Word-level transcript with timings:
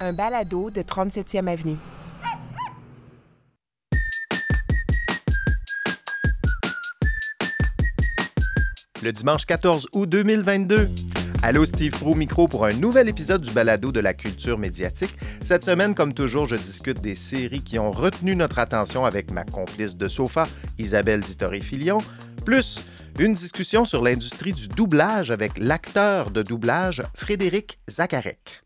un 0.00 0.12
balado 0.12 0.70
de 0.70 0.82
37e 0.82 1.48
Avenue. 1.48 1.76
Le 9.02 9.12
dimanche 9.12 9.46
14 9.46 9.88
août 9.92 10.08
2022. 10.08 10.90
Allô 11.42 11.64
Steve 11.64 11.92
Pro 11.92 12.14
micro 12.14 12.48
pour 12.48 12.64
un 12.64 12.72
nouvel 12.72 13.08
épisode 13.08 13.42
du 13.42 13.52
balado 13.52 13.92
de 13.92 14.00
la 14.00 14.14
culture 14.14 14.58
médiatique. 14.58 15.16
Cette 15.42 15.64
semaine, 15.64 15.94
comme 15.94 16.12
toujours, 16.12 16.48
je 16.48 16.56
discute 16.56 17.00
des 17.00 17.14
séries 17.14 17.62
qui 17.62 17.78
ont 17.78 17.92
retenu 17.92 18.34
notre 18.34 18.58
attention 18.58 19.04
avec 19.04 19.30
ma 19.30 19.44
complice 19.44 19.96
de 19.96 20.08
sofa, 20.08 20.48
Isabelle 20.78 21.20
Dittori-Filion, 21.20 21.98
plus 22.44 22.82
une 23.18 23.34
discussion 23.34 23.84
sur 23.84 24.02
l'industrie 24.02 24.52
du 24.52 24.66
doublage 24.66 25.30
avec 25.30 25.52
l'acteur 25.58 26.30
de 26.30 26.42
doublage 26.42 27.02
Frédéric 27.14 27.78
Zacharek. 27.88 28.65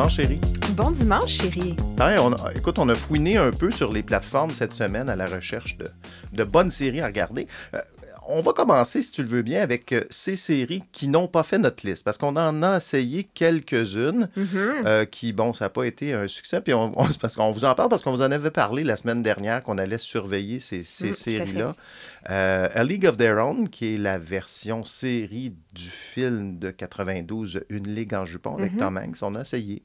Dimanche, 0.00 0.14
chérie. 0.16 0.40
Bon 0.76 0.90
dimanche, 0.92 1.30
chérie. 1.30 1.76
Ouais, 1.98 2.16
on 2.18 2.32
a- 2.32 2.52
écoute, 2.54 2.78
on 2.78 2.88
a 2.88 2.94
fouiné 2.94 3.36
un 3.36 3.50
peu 3.50 3.70
sur 3.70 3.92
les 3.92 4.02
plateformes 4.02 4.50
cette 4.50 4.72
semaine 4.72 5.10
à 5.10 5.16
la 5.16 5.26
recherche 5.26 5.76
de, 5.76 5.88
de 6.32 6.44
bonnes 6.44 6.70
séries 6.70 7.02
à 7.02 7.06
regarder. 7.06 7.46
Euh, 7.74 7.80
on 8.28 8.40
va 8.40 8.52
commencer, 8.52 9.02
si 9.02 9.10
tu 9.12 9.22
le 9.22 9.28
veux 9.28 9.42
bien, 9.42 9.62
avec 9.62 9.92
euh, 9.92 10.02
ces 10.10 10.36
séries 10.36 10.82
qui 10.92 11.08
n'ont 11.08 11.26
pas 11.28 11.42
fait 11.42 11.58
notre 11.58 11.86
liste, 11.86 12.04
parce 12.04 12.18
qu'on 12.18 12.36
en 12.36 12.62
a 12.62 12.76
essayé 12.76 13.24
quelques-unes 13.34 14.28
Mhm. 14.36 14.46
euh, 14.86 15.04
qui, 15.04 15.32
bon, 15.32 15.52
ça 15.52 15.66
n'a 15.66 15.68
pas 15.70 15.84
été 15.84 16.12
un 16.12 16.28
succès. 16.28 16.60
Puis 16.60 16.72
on, 16.74 16.90
parce 17.20 17.36
qu'on 17.36 17.50
vous 17.50 17.64
en 17.64 17.74
parle 17.74 17.88
parce 17.88 18.02
qu'on 18.02 18.12
vous 18.12 18.22
en 18.22 18.30
avait 18.30 18.50
parlé 18.50 18.84
la 18.84 18.96
semaine 18.96 19.22
dernière 19.22 19.62
qu'on 19.62 19.78
allait 19.78 19.98
surveiller 19.98 20.58
ces, 20.60 20.82
ces 20.84 21.10
Mm, 21.10 21.14
séries-là. 21.14 21.74
Euh, 22.30 22.68
A 22.72 22.84
League 22.84 23.06
of 23.06 23.16
Their 23.16 23.38
Own, 23.38 23.68
qui 23.68 23.94
est 23.94 23.98
la 23.98 24.18
version 24.18 24.84
série 24.84 25.52
du 25.72 25.88
film 25.88 26.58
de 26.58 26.70
92, 26.70 27.62
Une 27.68 27.92
Ligue 27.94 28.14
en 28.14 28.24
jupon, 28.24 28.56
avec 28.56 28.72
Mhm. 28.72 28.78
Tom 28.78 28.96
Hanks. 28.98 29.22
On 29.22 29.34
a 29.34 29.40
essayé 29.40 29.82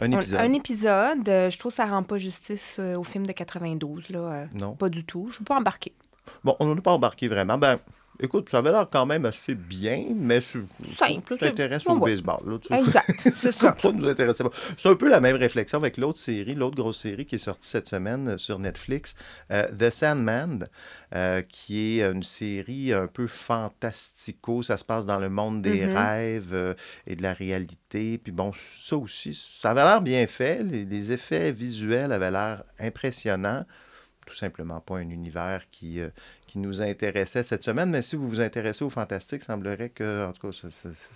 un 0.00 0.10
épisode. 0.10 0.40
Un 0.40 0.52
épisode, 0.52 1.24
je 1.26 1.58
trouve 1.58 1.70
que 1.70 1.76
ça 1.76 1.86
rend 1.86 2.02
pas 2.02 2.18
justice 2.18 2.80
au 2.96 3.04
film 3.04 3.26
de 3.26 3.32
92. 3.32 4.08
Là, 4.10 4.46
Non. 4.54 4.72
Pas 4.74 4.88
du 4.88 5.04
tout. 5.04 5.28
Je 5.28 5.34
ne 5.34 5.38
veux 5.40 5.44
pas 5.44 5.56
embarquer. 5.56 5.92
Bon, 6.42 6.56
on 6.60 6.74
n'a 6.74 6.80
pas 6.80 6.92
embarqué 6.92 7.28
vraiment. 7.28 7.58
Ben, 7.58 7.78
écoute, 8.20 8.48
ça 8.50 8.58
avait 8.58 8.70
l'air 8.70 8.86
quand 8.90 9.06
même 9.06 9.24
assez 9.26 9.54
bien, 9.54 10.04
mais 10.14 10.40
Tu 10.40 10.64
t'intéresses 11.38 11.86
au 11.86 11.98
ouais. 11.98 12.12
baseball. 12.12 12.40
Là, 12.46 12.58
tu- 12.58 12.72
Exact. 12.72 13.10
C'est 13.38 13.52
ça. 13.52 13.74
Ça 13.78 13.92
nous 13.92 14.08
intéressait 14.08 14.44
pas. 14.44 14.50
C'est 14.76 14.88
un 14.88 14.94
peu 14.94 15.08
la 15.08 15.20
même 15.20 15.36
réflexion 15.36 15.78
avec 15.78 15.96
l'autre 15.96 16.18
série, 16.18 16.54
l'autre 16.54 16.76
grosse 16.76 16.98
série 16.98 17.26
qui 17.26 17.34
est 17.34 17.38
sortie 17.38 17.68
cette 17.68 17.88
semaine 17.88 18.28
euh, 18.30 18.38
sur 18.38 18.58
Netflix, 18.58 19.14
euh, 19.50 19.66
The 19.76 19.90
Sandman, 19.90 20.68
euh, 21.14 21.42
qui 21.42 22.00
est 22.00 22.04
une 22.10 22.22
série 22.22 22.92
un 22.92 23.06
peu 23.06 23.26
fantastico. 23.26 24.62
Ça 24.62 24.76
se 24.76 24.84
passe 24.84 25.06
dans 25.06 25.18
le 25.18 25.28
monde 25.28 25.62
des 25.62 25.86
Mhm. 25.86 25.96
rêves 25.96 26.50
euh, 26.54 26.74
et 27.06 27.16
de 27.16 27.22
la 27.22 27.32
réalité. 27.34 28.18
Puis 28.18 28.32
bon, 28.32 28.52
ça 28.76 28.96
aussi, 28.96 29.34
ça 29.34 29.70
avait 29.70 29.82
l'air 29.82 30.00
bien 30.00 30.26
fait. 30.26 30.62
Les, 30.62 30.84
les 30.84 31.12
effets 31.12 31.52
visuels 31.52 32.12
avaient 32.12 32.30
l'air 32.30 32.62
impressionnants. 32.78 33.64
Tout 34.26 34.34
simplement 34.34 34.80
pas 34.80 34.96
un 34.96 35.08
univers 35.10 35.62
qui, 35.70 36.00
euh, 36.00 36.08
qui 36.46 36.58
nous 36.58 36.80
intéressait 36.82 37.42
cette 37.42 37.62
semaine. 37.64 37.90
Mais 37.90 38.00
si 38.02 38.16
vous 38.16 38.28
vous 38.28 38.40
intéressez 38.40 38.84
au 38.84 38.90
fantastique, 38.90 39.42
semblerait 39.42 39.90
que, 39.90 40.26
en 40.26 40.32
tout 40.32 40.48
cas, 40.50 40.56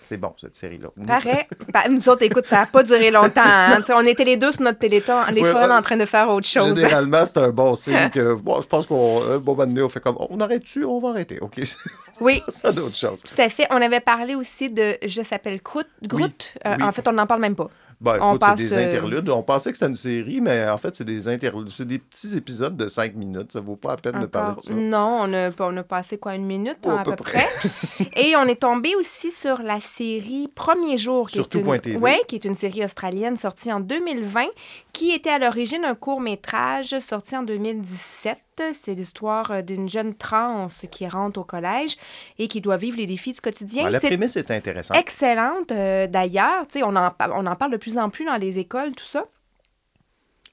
c'est- 0.08 0.16
bon, 0.16 0.34
cette 0.40 0.54
série-là. 0.54 0.88
Pareil. 1.06 1.44
Ben, 1.72 1.90
nous 1.90 2.08
autres, 2.08 2.22
écoute, 2.22 2.46
ça 2.46 2.56
n'a 2.58 2.66
pas 2.66 2.82
duré 2.82 3.10
longtemps. 3.10 3.40
hein. 3.44 3.82
On 3.94 4.04
était 4.06 4.24
les 4.24 4.36
deux 4.36 4.52
sur 4.52 4.62
notre 4.62 4.78
téléphone, 4.78 5.24
les 5.32 5.40
Ouais, 5.40 5.52
ouais. 5.52 5.70
en 5.72 5.82
train 5.82 5.96
de 5.96 6.04
faire 6.06 6.28
autre 6.28 6.46
chose. 6.46 6.76
Généralement, 6.76 7.24
c'est 7.24 7.38
un 7.38 7.50
bon 7.50 7.74
signe 7.74 8.10
que, 8.12 8.34
bon, 8.34 8.60
je 8.60 8.66
pense 8.66 8.86
qu'on, 8.86 9.22
euh, 9.22 9.38
bon, 9.38 9.54
ben, 9.54 9.78
on 9.82 9.88
fait 9.88 10.00
comme, 10.00 10.16
on 10.18 10.40
arrête-tu, 10.40 10.84
on 10.84 10.98
va 10.98 11.10
arrêter, 11.10 11.38
OK? 11.40 11.60
Oui, 12.20 12.42
ça 12.48 12.72
d'autres 12.72 12.96
choses. 12.96 13.22
tout 13.22 13.40
à 13.40 13.48
fait. 13.48 13.66
On 13.70 13.80
avait 13.80 14.00
parlé 14.00 14.34
aussi 14.34 14.68
de 14.70 14.96
Je 15.06 15.22
s'appelle 15.22 15.60
Groot. 15.62 15.86
Groot. 16.02 16.52
Euh, 16.66 16.74
oui. 16.76 16.82
En 16.82 16.90
fait, 16.90 17.06
on 17.06 17.12
n'en 17.12 17.28
parle 17.28 17.40
même 17.40 17.54
pas. 17.54 17.70
Ben, 18.00 18.18
On 18.20 18.36
écoute, 18.36 18.42
c'est 18.44 18.48
passe, 18.48 18.58
des 18.58 18.72
euh, 18.74 18.88
interludes. 18.88 19.28
On 19.28 19.42
pensait 19.42 19.72
que 19.72 19.76
c'était 19.76 19.88
une 19.88 19.96
série, 19.96 20.40
mais 20.40 20.68
en 20.68 20.76
fait, 20.76 20.94
c'est 20.94 21.04
des 21.04 21.26
interludes. 21.26 21.68
C'est 21.70 21.84
des 21.84 21.98
petits 21.98 22.36
épisodes 22.36 22.76
de 22.76 22.86
cinq 22.86 23.16
minutes. 23.16 23.52
Ça 23.52 23.60
vaut 23.60 23.74
pas 23.74 23.90
la 23.90 23.96
peine 23.96 24.20
de 24.20 24.26
parler 24.26 24.54
de 24.56 24.62
ça. 24.62 24.72
Non, 24.72 25.22
on 25.22 25.34
a, 25.34 25.50
on 25.58 25.76
a 25.76 25.82
passé 25.82 26.16
quoi, 26.16 26.36
une 26.36 26.46
minute 26.46 26.78
Oh, 26.86 26.90
hein, 26.90 26.98
à, 26.98 27.02
peu 27.02 27.16
près. 27.16 27.44
Et 28.16 28.36
on 28.36 28.44
est 28.44 28.60
tombé 28.60 28.94
aussi 28.94 29.32
sur 29.32 29.62
la 29.62 29.80
série 29.80 30.48
Premier 30.54 30.96
jour. 30.96 31.26
Qui 31.28 31.34
Sur 31.34 31.44
est 31.44 31.54
une, 31.54 31.64
tout.tv. 31.64 31.96
ouais, 31.98 32.20
qui 32.28 32.36
est 32.36 32.44
une 32.44 32.54
série 32.54 32.84
australienne 32.84 33.36
sortie 33.36 33.72
en 33.72 33.80
2020, 33.80 34.46
qui 34.92 35.10
était 35.10 35.30
à 35.30 35.40
l'origine 35.40 35.84
un 35.84 35.96
court-métrage 35.96 36.98
sorti 37.00 37.36
en 37.36 37.42
2017. 37.42 38.38
C'est 38.72 38.94
l'histoire 38.94 39.50
euh, 39.50 39.62
d'une 39.62 39.88
jeune 39.88 40.14
trans 40.14 40.66
qui 40.90 41.06
rentre 41.08 41.40
au 41.40 41.44
collège 41.44 41.96
et 42.38 42.48
qui 42.48 42.60
doit 42.60 42.76
vivre 42.76 42.96
les 42.96 43.06
défis 43.06 43.32
du 43.32 43.40
quotidien. 43.40 43.88
La 43.90 44.00
C'est 44.00 44.08
prémisse 44.08 44.36
est 44.36 44.50
intéressante. 44.50 44.96
excellente. 44.96 45.72
euh, 45.72 46.06
D'ailleurs, 46.06 46.66
Tu 46.68 46.78
sais, 46.78 46.82
on 46.84 46.94
en, 46.96 47.12
on 47.20 47.46
en 47.46 47.56
parle 47.56 47.72
de 47.72 47.76
plus 47.76 47.98
en 47.98 48.10
plus 48.10 48.24
dans 48.24 48.36
les 48.36 48.58
écoles, 48.58 48.92
tout 48.94 49.06
ça. 49.06 49.24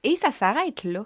Et 0.06 0.16
ça 0.16 0.30
s'arrête 0.30 0.84
là. 0.84 1.04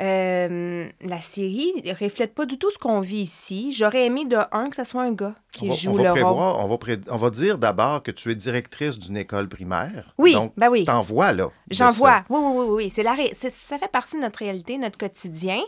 Euh, 0.00 0.86
la 1.02 1.20
série 1.20 1.72
reflète 2.00 2.34
pas 2.34 2.46
du 2.46 2.58
tout 2.58 2.70
ce 2.70 2.78
qu'on 2.78 3.00
vit 3.00 3.22
ici. 3.22 3.72
J'aurais 3.72 4.06
aimé 4.06 4.24
de 4.24 4.36
un 4.52 4.70
que 4.70 4.76
ce 4.76 4.84
soit 4.84 5.02
un 5.02 5.12
gars 5.12 5.34
qui 5.52 5.64
on 5.64 5.68
va, 5.68 5.74
joue 5.74 5.90
on 5.90 5.94
va 5.94 6.02
le 6.02 6.08
rôle. 6.10 6.20
prévoir, 6.20 6.64
on 6.64 6.68
va, 6.68 6.78
pré- 6.78 7.00
on 7.10 7.16
va 7.16 7.30
dire 7.30 7.58
d'abord 7.58 8.02
que 8.02 8.10
tu 8.10 8.30
es 8.30 8.34
directrice 8.34 8.98
d'une 8.98 9.16
école 9.16 9.48
primaire. 9.48 10.14
Oui, 10.18 10.32
Donc, 10.32 10.52
ben 10.56 10.68
oui. 10.70 10.84
t'en 10.84 11.00
vois, 11.00 11.32
là. 11.32 11.48
J'en 11.70 11.88
vois. 11.88 12.22
Oui, 12.28 12.38
oui, 12.42 12.52
oui, 12.56 12.66
oui. 12.84 12.90
C'est 12.90 13.02
la 13.02 13.14
ré- 13.14 13.32
ça 13.34 13.78
fait 13.78 13.88
partie 13.90 14.16
de 14.16 14.22
notre 14.22 14.38
réalité, 14.38 14.78
notre 14.78 14.98
quotidien. 14.98 15.58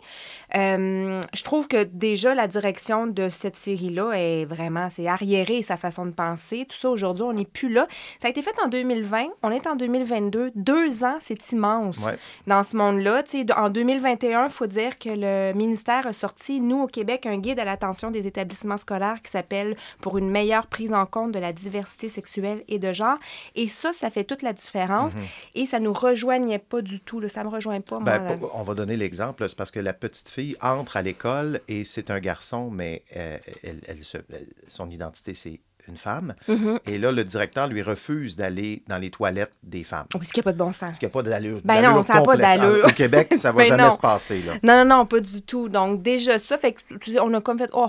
Euh, 0.56 1.20
je 1.34 1.42
trouve 1.44 1.68
que 1.68 1.84
déjà, 1.84 2.34
la 2.34 2.46
direction 2.46 3.06
de 3.06 3.28
cette 3.28 3.56
série-là 3.56 4.12
est 4.14 4.44
vraiment, 4.44 4.88
c'est 4.90 5.06
arriéré, 5.08 5.62
sa 5.62 5.76
façon 5.76 6.06
de 6.06 6.10
penser. 6.12 6.66
Tout 6.68 6.76
ça, 6.76 6.90
aujourd'hui, 6.90 7.24
on 7.24 7.32
n'est 7.32 7.44
plus 7.44 7.68
là. 7.72 7.86
Ça 8.20 8.28
a 8.28 8.30
été 8.30 8.42
fait 8.42 8.54
en 8.64 8.68
2020. 8.68 9.26
On 9.42 9.50
est 9.50 9.66
en 9.66 9.76
2022. 9.76 10.52
Deux 10.54 11.04
ans, 11.04 11.16
c'est 11.20 11.52
immense 11.52 12.04
Ouais. 12.06 12.18
dans 12.46 12.62
ce 12.70 12.76
monde-là. 12.76 13.22
En 13.56 13.70
2021, 13.70 14.44
il 14.44 14.50
faut 14.50 14.66
dire 14.66 14.98
que 14.98 15.08
le 15.10 15.52
ministère 15.54 16.06
a 16.06 16.12
sorti, 16.12 16.60
nous, 16.60 16.82
au 16.82 16.86
Québec, 16.86 17.26
un 17.26 17.36
guide 17.38 17.58
à 17.58 17.64
l'attention 17.64 18.10
des 18.10 18.26
établissements 18.26 18.76
scolaires 18.76 19.20
qui 19.22 19.30
s'appelle 19.30 19.76
Pour 20.00 20.18
une 20.18 20.30
meilleure 20.30 20.66
prise 20.66 20.92
en 20.92 21.06
compte 21.06 21.32
de 21.32 21.38
la 21.38 21.52
diversité 21.52 22.08
sexuelle 22.08 22.64
et 22.68 22.78
de 22.78 22.92
genre. 22.92 23.18
Et 23.54 23.66
ça, 23.68 23.92
ça 23.92 24.10
fait 24.10 24.24
toute 24.24 24.42
la 24.42 24.52
différence. 24.52 25.12
Et 25.54 25.66
ça 25.66 25.80
nous 25.80 25.92
rejoignait 25.92 26.58
pas 26.58 26.82
du 26.82 27.00
tout. 27.00 27.20
Là. 27.20 27.28
Ça 27.28 27.44
me 27.44 27.48
rejoint 27.48 27.80
pas, 27.80 27.98
moi. 27.98 28.18
Ben, 28.18 28.38
on 28.54 28.62
va 28.62 28.74
donner 28.74 28.96
l'exemple. 28.96 29.48
C'est 29.48 29.56
parce 29.58 29.70
que 29.70 29.80
la 29.80 29.92
petite 29.92 30.28
fille 30.28 30.56
entre 30.62 30.96
à 30.96 31.02
l'école 31.02 31.60
et 31.68 31.84
c'est 31.84 32.10
un 32.10 32.20
garçon, 32.20 32.70
mais 32.70 33.02
euh, 33.16 33.38
elle, 33.62 33.80
elle 33.86 34.04
se- 34.04 34.18
elle- 34.32 34.46
son 34.68 34.88
identité, 34.90 35.34
c'est 35.34 35.60
une 35.90 35.96
femme. 35.98 36.34
Mhm. 36.48 36.78
Et 36.86 36.98
là, 36.98 37.12
le 37.12 37.24
directeur 37.24 37.68
lui 37.68 37.82
refuse 37.82 38.36
d'aller 38.36 38.82
dans 38.88 38.98
les 38.98 39.10
toilettes 39.10 39.52
des 39.62 39.84
femmes. 39.84 40.06
Parce 40.10 40.32
qu'il 40.32 40.40
n'y 40.40 40.44
a 40.44 40.44
pas 40.44 40.52
de 40.52 40.58
bon 40.58 40.72
sens. 40.72 40.80
Parce 40.80 40.98
qu'il 40.98 41.06
n'y 41.06 41.12
a 41.12 41.14
pas 41.14 41.22
d'allure. 41.22 41.60
Ben 41.64 41.82
non, 41.82 42.02
ça 42.02 42.14
a 42.14 42.22
pas 42.22 42.36
d'allure. 42.36 42.86
Au 42.86 42.92
Québec, 42.92 43.34
ça 43.36 43.52
va 43.52 43.58
Ben 43.62 43.68
jamais 43.68 43.82
non. 43.82 43.90
se 43.90 43.98
passer. 43.98 44.40
Là. 44.42 44.54
Non, 44.62 44.84
non, 44.84 44.96
non, 44.96 45.06
pas 45.06 45.20
du 45.20 45.42
tout. 45.42 45.68
Donc, 45.68 46.02
déjà 46.02 46.38
ça, 46.38 46.56
fait 46.56 46.72
que, 46.72 47.20
on 47.20 47.34
a 47.34 47.40
comme 47.40 47.58
fait, 47.58 47.70
oh, 47.72 47.88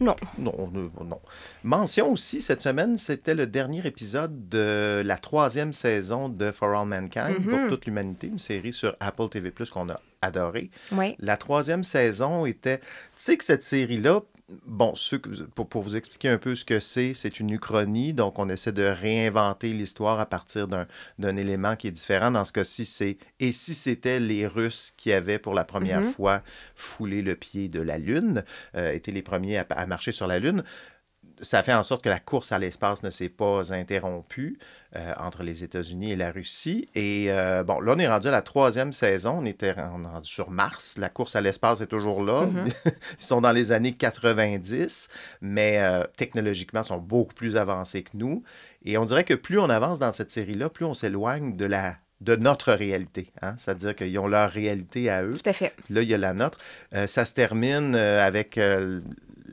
non. 0.00 0.16
Non, 0.38 0.52
non, 0.72 0.90
non. 1.04 1.20
Mention 1.62 2.10
aussi, 2.10 2.40
cette 2.40 2.60
semaine, 2.60 2.96
c'était 2.98 3.34
le 3.34 3.46
dernier 3.46 3.86
épisode 3.86 4.48
de 4.48 5.00
la 5.04 5.16
troisième 5.16 5.72
saison 5.72 6.28
de 6.28 6.50
For 6.50 6.74
All 6.76 6.88
Mankind, 6.88 7.38
Mhm. 7.38 7.48
pour 7.50 7.68
toute 7.68 7.86
l'humanité, 7.86 8.26
une 8.26 8.38
série 8.38 8.72
sur 8.72 8.96
Apple 8.98 9.28
TV+, 9.28 9.52
qu'on 9.72 9.88
a 9.90 10.00
adoré. 10.20 10.70
Oui. 10.92 11.14
La 11.20 11.36
troisième 11.36 11.84
saison 11.84 12.46
était... 12.46 12.78
Tu 12.78 12.84
sais 13.16 13.36
que 13.36 13.44
cette 13.44 13.62
série-là, 13.62 14.22
bon, 14.66 14.94
que- 15.18 15.42
pour, 15.54 15.68
pour 15.68 15.82
vous 15.82 15.96
expliquer 15.96 16.28
un 16.28 16.38
peu 16.38 16.54
ce 16.54 16.64
que 16.64 16.80
c'est, 16.80 17.14
c'est 17.14 17.40
une 17.40 17.50
uchronie, 17.50 18.12
donc 18.12 18.38
on 18.38 18.48
essaie 18.48 18.72
de 18.72 18.82
réinventer 18.84 19.72
l'histoire 19.72 20.20
à 20.20 20.26
partir 20.26 20.68
d'un 20.68 20.86
d'un 21.18 21.36
élément 21.36 21.76
qui 21.76 21.88
est 21.88 21.92
différent. 21.92 22.30
Dans 22.30 22.44
ce 22.44 22.52
cas-ci, 22.52 22.84
c'est 22.84 23.18
«Et 23.40 23.52
si 23.52 23.74
c'était 23.74 24.20
les 24.20 24.46
Russes 24.46 24.92
qui 24.96 25.12
avaient 25.12 25.38
pour 25.38 25.54
la 25.54 25.64
première 25.64 26.00
Mhm. 26.00 26.06
fois 26.06 26.42
foulé 26.74 27.22
le 27.22 27.34
pied 27.34 27.68
de 27.68 27.80
la 27.80 27.98
Lune, 27.98 28.44
euh, 28.74 28.92
étaient 28.92 29.12
les 29.12 29.22
premiers 29.22 29.58
à, 29.58 29.66
à 29.70 29.86
marcher 29.86 30.12
sur 30.12 30.26
la 30.26 30.38
Lune», 30.38 30.62
ça 31.42 31.62
fait 31.62 31.74
en 31.74 31.82
sorte 31.82 32.02
que 32.02 32.08
la 32.08 32.20
course 32.20 32.52
à 32.52 32.58
l'espace 32.58 33.02
ne 33.02 33.10
s'est 33.10 33.28
pas 33.28 33.72
interrompue 33.72 34.58
euh, 34.96 35.12
entre 35.18 35.42
les 35.42 35.64
États-Unis 35.64 36.12
et 36.12 36.16
la 36.16 36.30
Russie. 36.30 36.88
Et 36.94 37.26
euh, 37.28 37.64
bon, 37.64 37.80
là, 37.80 37.94
on 37.96 37.98
est 37.98 38.08
rendu 38.08 38.28
à 38.28 38.30
la 38.30 38.42
troisième 38.42 38.92
saison. 38.92 39.38
On 39.40 39.44
était 39.44 39.74
on 39.94 40.04
est 40.04 40.08
rendu 40.08 40.28
sur 40.28 40.50
Mars. 40.50 40.96
La 40.98 41.08
course 41.08 41.36
à 41.36 41.40
l'espace 41.40 41.80
est 41.80 41.86
toujours 41.86 42.22
là. 42.22 42.46
Mhm. 42.46 42.64
Ils 43.20 43.24
sont 43.24 43.40
dans 43.40 43.52
les 43.52 43.72
années 43.72 43.92
90, 43.92 45.08
mais 45.40 45.80
euh, 45.80 46.04
technologiquement, 46.16 46.80
ils 46.80 46.86
sont 46.86 46.98
beaucoup 46.98 47.34
plus 47.34 47.56
avancés 47.56 48.02
que 48.02 48.10
nous. 48.14 48.42
Et 48.84 48.96
on 48.98 49.04
dirait 49.04 49.24
que 49.24 49.34
plus 49.34 49.58
on 49.58 49.68
avance 49.68 49.98
dans 49.98 50.12
cette 50.12 50.30
série-là, 50.30 50.68
plus 50.68 50.84
on 50.84 50.94
s'éloigne 50.94 51.56
de 51.56 51.66
la 51.66 51.96
de 52.22 52.36
notre 52.36 52.72
réalité. 52.72 53.32
Hein? 53.42 53.54
C'est-à-dire 53.58 53.94
qu'ils 53.94 54.18
ont 54.18 54.28
leur 54.28 54.50
réalité 54.50 55.10
à 55.10 55.22
eux. 55.24 55.36
Tout 55.42 55.50
à 55.50 55.52
fait. 55.52 55.74
Là, 55.90 56.02
il 56.02 56.08
y 56.08 56.14
a 56.14 56.18
la 56.18 56.32
nôtre. 56.32 56.58
Euh, 56.94 57.06
ça 57.06 57.24
se 57.24 57.34
termine 57.34 57.94
euh, 57.94 58.24
avec 58.24 58.58
euh, 58.58 59.00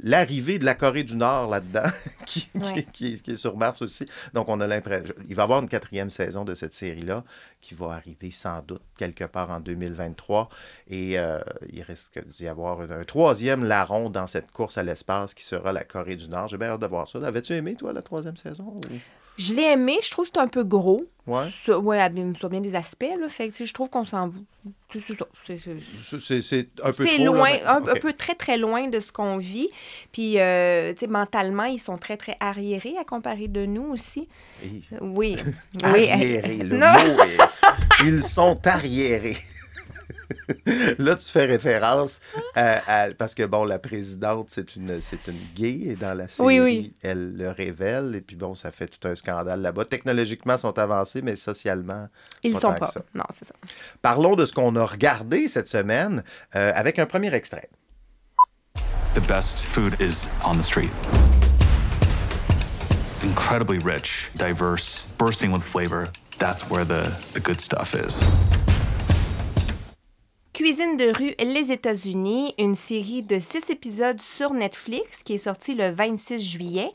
l'arrivée 0.04 0.60
de 0.60 0.66
la 0.66 0.76
Corée 0.76 1.04
du 1.04 1.16
Nord 1.16 1.50
là-dedans, 1.50 1.90
qui, 2.26 2.42
qui- 2.46 2.58
Ouais. 2.58 2.86
qui- 2.92 3.22
qui 3.22 3.32
est 3.32 3.36
sur 3.36 3.58
Mars 3.58 3.82
aussi. 3.82 4.08
Donc, 4.34 4.50
on 4.50 4.60
a 4.62 4.68
l'impression. 4.68 5.14
Il 5.28 5.36
va 5.36 5.42
y 5.42 5.46
avoir 5.46 5.62
une 5.62 5.70
quatrième 5.70 6.10
saison 6.10 6.46
de 6.46 6.56
cette 6.56 6.74
série-là 6.74 7.24
qui 7.62 7.74
va 7.76 7.92
arriver 7.94 8.32
sans 8.32 8.62
doute 8.62 8.82
quelque 8.98 9.24
part 9.26 9.50
en 9.50 9.60
2023. 9.60 10.50
Et 10.88 11.20
euh, 11.20 11.40
il 11.72 11.82
risque 11.82 12.26
d'y 12.28 12.48
avoir 12.48 12.82
un, 12.82 12.90
un 12.92 13.04
troisième 13.04 13.64
larron 13.66 14.10
dans 14.10 14.28
cette 14.28 14.52
course 14.52 14.78
à 14.78 14.84
l'espace 14.84 15.34
qui 15.34 15.44
sera 15.44 15.74
la 15.74 15.84
Corée 15.84 16.16
du 16.16 16.30
Nord. 16.30 16.48
J'ai 16.48 16.58
bien 16.58 16.70
hâte 16.70 16.82
de 16.82 16.88
voir 16.88 17.08
ça. 17.08 17.20
Avais-tu 17.26 17.54
aimé, 17.54 17.76
toi, 17.76 17.94
la 17.94 18.02
troisième 18.02 18.38
saison? 18.38 18.66
ou- 18.76 18.80
Je 19.40 19.54
l'ai 19.54 19.64
aimé, 19.64 19.98
je 20.04 20.12
trouve 20.12 20.26
que 20.26 20.32
c'est 20.36 20.42
un 20.42 20.48
peu 20.48 20.64
gros. 20.64 21.06
Ouais. 21.26 21.48
Sur 22.36 22.50
bien 22.50 22.60
des 22.60 22.74
aspects, 22.76 23.06
là. 23.20 23.30
Fait 23.30 23.50
que, 23.50 23.64
je 23.64 23.74
trouve 23.74 23.90
qu'on 23.90 24.04
s'en... 24.04 24.32
C'est 24.92 25.00
c'est 25.06 25.16
ça. 25.16 25.26
Un 26.84 26.92
peu 26.92 27.06
C'est 27.06 27.16
trop, 27.18 27.26
loin, 27.26 27.50
un, 27.68 27.82
peu 27.82 28.12
très, 28.14 28.34
très 28.34 28.58
loin 28.58 28.88
de 28.88 29.00
ce 29.00 29.12
qu'on 29.12 29.38
vit. 29.38 29.70
Puis, 30.12 30.40
euh, 30.40 30.92
tu 30.94 31.02
sais, 31.02 31.08
mentalement, 31.08 31.66
ils 31.66 31.78
sont 31.80 31.98
très, 31.98 32.18
très 32.18 32.36
arriérés 32.40 32.96
à 33.00 33.04
comparer 33.04 33.48
de 33.48 33.66
nous 33.68 33.84
aussi. 33.92 34.28
Et- 34.64 34.82
Oui. 35.02 35.36
oui. 35.76 36.10
Arriérés, 36.10 36.58
le 36.58 36.76
Non. 36.78 36.88
mot 36.92 37.22
est- 37.24 38.06
Ils 38.06 38.24
sont 38.24 38.60
arriérés. 38.66 39.38
Là, 41.00 41.16
tu 41.16 41.26
fais 41.28 41.46
référence 41.46 42.22
à, 42.56 43.04
à- 43.04 43.14
Parce 43.14 43.34
que, 43.36 43.44
bon, 43.46 43.66
la 43.66 43.80
présidente, 43.80 44.50
c'est 44.50 44.76
une, 44.76 45.02
c'est 45.02 45.28
une 45.28 45.40
gay, 45.56 45.80
et 45.92 45.96
dans 45.96 46.14
la 46.14 46.28
série, 46.28 46.48
Oui, 46.48 46.60
oui. 46.60 46.94
elle 47.02 47.36
le 47.36 47.50
révèle, 47.50 48.14
et 48.16 48.22
puis 48.22 48.36
bon, 48.36 48.54
ça 48.56 48.72
fait 48.72 48.88
tout 48.88 49.08
un 49.08 49.16
scandale 49.16 49.62
là-bas. 49.62 49.86
Technologiquement, 49.86 50.54
ils 50.56 50.60
sont 50.60 50.78
avancés, 50.78 51.22
mais 51.22 51.36
socialement, 51.36 52.08
Ils 52.44 52.54
Pas 52.54 52.60
sont 52.60 52.74
pas. 52.74 52.86
ça. 52.86 53.02
Non, 53.16 53.24
c'est 53.32 53.46
ça. 53.46 53.54
Parlons 54.02 54.36
de 54.36 54.46
ce 54.46 54.54
qu'on 54.54 54.76
a 54.76 54.86
regardé 54.86 55.48
cette 55.48 55.68
semaine 55.68 56.24
euh, 56.56 56.72
avec 56.76 57.00
un 57.00 57.06
premier 57.06 57.34
extrait. 57.34 57.70
The 59.16 59.28
best 59.28 59.60
food 59.60 59.96
is 60.00 60.28
on 60.46 60.54
the 60.56 60.64
street. 60.64 60.92
Incredibly 63.24 63.80
rich, 63.80 64.30
diverse, 64.36 65.06
bursting 65.18 65.52
with 65.52 65.64
flavor. 65.64 66.06
That's 66.38 66.70
where 66.70 66.86
the, 66.86 67.12
the 67.34 67.42
good 67.42 67.60
stuff 67.60 67.94
is. 67.96 68.18
Cuisine 70.60 70.98
de 70.98 71.18
rue 71.18 71.34
Les 71.40 71.72
États-Unis, 71.72 72.54
une 72.60 72.76
série 72.76 73.24
de 73.24 73.40
six 73.40 73.70
épisodes 73.70 74.22
sur 74.22 74.52
Netflix 74.52 75.24
qui 75.24 75.36
est 75.36 75.38
sortie 75.38 75.74
le 75.74 75.90
26 75.90 76.44
juillet. 76.52 76.92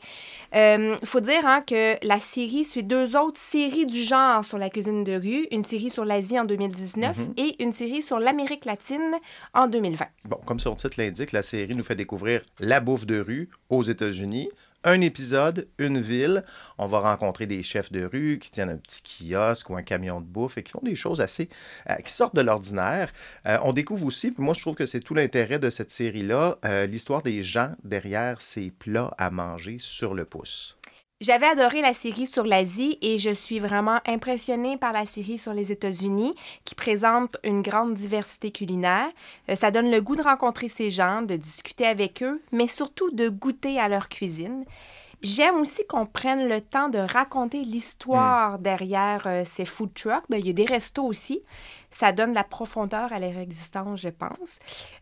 Il 0.53 0.99
faut 1.03 1.19
dire 1.19 1.43
hein, 1.45 1.63
que 1.65 1.95
la 2.05 2.19
série 2.19 2.63
suit 2.63 2.83
deux 2.83 3.15
autres 3.15 3.39
séries 3.39 3.87
du 3.87 4.03
genre 4.03 4.45
sur 4.45 4.59
la 4.59 4.69
cuisine 4.69 5.03
de 5.03 5.13
rue, 5.13 5.47
une 5.49 5.63
série 5.63 5.89
sur 5.89 6.05
l'Asie 6.05 6.39
en 6.39 6.45
2019 6.45 7.17
et 7.37 7.63
une 7.63 7.71
série 7.71 8.03
sur 8.03 8.19
l'Amérique 8.19 8.65
latine 8.65 9.15
en 9.55 9.67
2020. 9.67 10.05
Bon, 10.25 10.37
comme 10.45 10.59
son 10.59 10.75
titre 10.75 10.97
l'indique, 10.99 11.31
la 11.31 11.41
série 11.41 11.73
nous 11.73 11.83
fait 11.83 11.95
découvrir 11.95 12.41
la 12.59 12.79
bouffe 12.79 13.07
de 13.07 13.19
rue 13.19 13.49
aux 13.71 13.81
États-Unis. 13.81 14.47
Un 14.87 15.01
épisode, 15.01 15.67
une 15.79 15.99
ville. 15.99 16.45
On 16.77 16.85
va 16.85 16.99
rencontrer 16.99 17.47
des 17.47 17.63
chefs 17.63 17.91
de 17.91 18.05
rue 18.05 18.37
qui 18.39 18.51
tiennent 18.51 18.69
un 18.69 18.77
petit 18.77 19.01
kiosque 19.01 19.71
ou 19.71 19.75
un 19.75 19.81
camion 19.81 20.21
de 20.21 20.27
bouffe 20.27 20.59
et 20.59 20.63
qui 20.63 20.71
font 20.71 20.81
des 20.83 20.95
choses 20.95 21.21
assez. 21.21 21.49
euh, 21.89 21.95
qui 21.95 22.13
sortent 22.13 22.35
de 22.35 22.41
l'ordinaire. 22.41 23.11
Euh, 23.47 23.57
on 23.63 23.73
découvre 23.73 24.05
aussi, 24.05 24.29
puis 24.29 24.43
moi 24.43 24.53
je 24.53 24.61
trouve 24.61 24.75
que 24.75 24.85
c'est 24.85 24.99
tout 24.99 25.15
l'intérêt 25.15 25.57
de 25.57 25.71
cette 25.71 25.89
série-là, 25.89 26.59
euh, 26.65 26.85
l'histoire 26.85 27.23
des 27.23 27.41
gens 27.41 27.71
derrière 27.83 28.41
ces 28.41 28.69
plats 28.69 29.11
à 29.17 29.31
manger 29.31 29.77
sur 29.79 30.13
le 30.13 30.23
pouce. 30.23 30.77
J'avais 31.21 31.45
adoré 31.45 31.81
la 31.81 31.93
série 31.93 32.27
sur 32.27 32.43
l'Asie 32.43 32.97
et 33.01 33.17
je 33.17 33.29
suis 33.29 33.59
vraiment 33.59 34.01
impressionnée 34.05 34.75
par 34.75 34.91
la 34.91 35.05
série 35.05 35.37
sur 35.37 35.53
les 35.53 35.71
États-Unis 35.71 36.35
qui 36.65 36.75
présente 36.75 37.37
une 37.45 37.61
grande 37.61 37.93
diversité 37.93 38.51
culinaire. 38.51 39.07
Euh, 39.49 39.55
ça 39.55 39.71
donne 39.71 39.89
le 39.89 40.01
goût 40.01 40.17
de 40.17 40.21
rencontrer 40.21 40.67
ces 40.67 40.89
gens, 40.89 41.21
de 41.21 41.37
discuter 41.37 41.85
avec 41.85 42.21
eux, 42.21 42.41
mais 42.51 42.67
surtout 42.67 43.11
de 43.11 43.29
goûter 43.29 43.79
à 43.79 43.87
leur 43.87 44.09
cuisine. 44.09 44.65
J'aime 45.21 45.55
aussi 45.61 45.87
qu'on 45.87 46.05
prenne 46.05 46.49
le 46.49 46.59
temps 46.59 46.89
de 46.89 46.99
raconter 46.99 47.61
l'histoire 47.61 48.59
derrière 48.59 49.23
euh, 49.25 49.43
ces 49.45 49.63
food 49.63 49.93
trucks. 49.93 50.25
Ben, 50.27 50.37
il 50.37 50.47
y 50.47 50.49
a 50.49 50.53
des 50.53 50.65
restos 50.65 51.05
aussi. 51.05 51.41
Ça 51.97 52.11
donne 52.11 52.31
de 52.31 52.35
la 52.35 52.43
profondeur 52.43 53.13
à 53.13 53.19
leur 53.19 53.37
existence, 53.37 54.01
je 54.01 54.09
pense. 54.09 54.59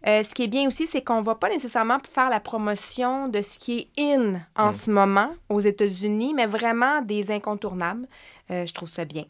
Euh, 0.07 0.23
ce 0.23 0.35
qui 0.35 0.43
est 0.43 0.47
bien 0.47 0.67
aussi, 0.67 0.85
c'est 0.85 1.01
qu'on 1.03 1.21
ne 1.21 1.25
va 1.25 1.33
pas 1.33 1.49
nécessairement 1.49 1.97
faire 2.13 2.29
la 2.29 2.39
promotion 2.39 3.27
de 3.29 3.41
ce 3.41 3.57
qui 3.57 3.89
est 3.97 4.13
in 4.15 4.35
en 4.55 4.71
ce 4.73 4.91
moment 4.91 5.29
aux 5.49 5.59
États-Unis, 5.59 6.33
mais 6.35 6.45
vraiment 6.45 7.01
des 7.01 7.31
incontournables. 7.31 8.05
Euh, 8.51 8.67
je 8.67 8.73
trouve 8.75 8.89
ça 8.89 9.05
bien. 9.05 9.23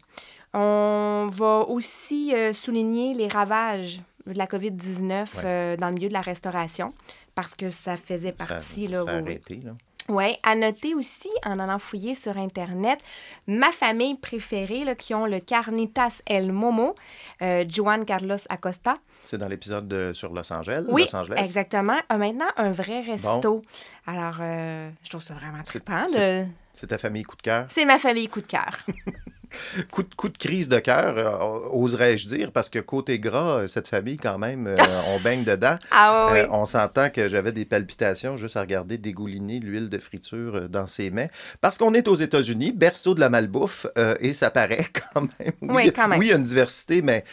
On 0.53 1.29
va 1.31 1.65
aussi 1.69 2.33
euh, 2.35 2.53
souligner 2.53 3.13
les 3.13 3.27
ravages 3.29 4.01
de 4.27 4.37
la 4.37 4.45
COVID-19 4.45 5.43
Ouais. 5.43 5.77
dans 5.77 5.87
le 5.87 5.93
milieu 5.93 6.09
de 6.09 6.13
la 6.13 6.21
restauration 6.21 6.89
parce 7.35 7.55
que 7.55 7.71
ça 7.71 7.95
faisait 7.97 8.33
Ça- 8.37 8.45
partie. 8.45 8.85
ça 8.85 8.91
là, 8.91 8.99
a 8.99 9.03
au- 9.03 9.07
arrêté, 9.07 9.61
là. 9.63 9.71
Oui, 10.09 10.35
à 10.43 10.55
noter 10.55 10.95
aussi, 10.95 11.29
en 11.45 11.59
allant 11.59 11.79
fouiller 11.79 12.15
sur 12.15 12.37
Internet, 12.37 12.99
ma 13.47 13.71
famille 13.71 14.15
préférée, 14.15 14.83
là, 14.83 14.95
qui 14.95 15.13
ont 15.15 15.25
le 15.25 15.39
Carnitas 15.39 16.21
El 16.25 16.51
Momo, 16.51 16.95
euh, 17.41 17.63
Juan 17.69 18.03
Carlos 18.05 18.35
Acosta. 18.49 18.97
C'est 19.23 19.37
dans 19.37 19.47
l'épisode 19.47 19.87
de- 19.87 20.11
sur 20.13 20.33
Los 20.33 20.51
Angeles. 20.51 20.83
Oui, 20.89 21.03
Los 21.03 21.15
Angeles. 21.15 21.35
exactement. 21.39 21.97
A 22.09 22.17
maintenant 22.17 22.49
un 22.57 22.71
vrai 22.71 23.01
resto. 23.01 23.61
Alors, 24.05 24.37
euh, 24.41 24.89
je 25.03 25.09
trouve 25.09 25.23
ça 25.23 25.35
vraiment 25.35 25.63
trippant. 25.63 26.05
c'est- 26.07 26.43
de- 26.43 26.47
C'est 26.73 26.87
ta 26.87 26.97
famille 26.97 27.23
coup 27.23 27.35
de 27.37 27.41
cœur? 27.41 27.67
C'est 27.69 27.85
ma 27.85 27.97
famille 27.99 28.27
coup 28.27 28.41
de 28.41 28.47
cœur. 28.47 28.77
Coup 29.91 30.03
de, 30.03 30.13
coup 30.15 30.29
de 30.29 30.37
crise 30.37 30.67
de 30.69 30.79
cœur, 30.79 31.17
euh, 31.17 31.69
oserais-je 31.71 32.27
dire, 32.27 32.51
parce 32.51 32.69
que 32.69 32.79
côté 32.79 33.19
gras, 33.19 33.59
euh, 33.59 33.67
cette 33.67 33.87
famille, 33.87 34.17
quand 34.17 34.37
même, 34.37 34.67
euh, 34.67 34.75
on 35.15 35.19
baigne 35.19 35.43
dedans. 35.43 35.77
Ah 35.91 36.29
oui, 36.31 36.39
Euh, 36.39 36.47
on 36.51 36.65
s'entend 36.65 37.09
que 37.09 37.27
j'avais 37.29 37.51
des 37.51 37.65
palpitations 37.65 38.37
juste 38.37 38.57
à 38.57 38.61
regarder 38.61 38.97
dégouliner 38.97 39.59
l'huile 39.59 39.89
de 39.89 39.97
friture 39.97 40.67
dans 40.69 40.87
ses 40.87 41.09
mains. 41.11 41.27
Parce 41.61 41.77
qu'on 41.77 41.93
est 41.93 42.07
aux 42.07 42.15
États-Unis, 42.15 42.71
berceau 42.71 43.13
de 43.15 43.19
la 43.19 43.29
malbouffe, 43.29 43.87
euh, 43.97 44.15
et 44.19 44.33
ça 44.33 44.49
paraît 44.51 44.85
quand 45.13 45.21
même. 45.39 45.53
Oui, 45.61 45.91
quand 45.93 46.07
même. 46.07 46.19
Oui, 46.19 46.27
il 46.27 46.29
y 46.29 46.33
a 46.33 46.37
une 46.37 46.43
diversité, 46.43 47.01
mais 47.01 47.23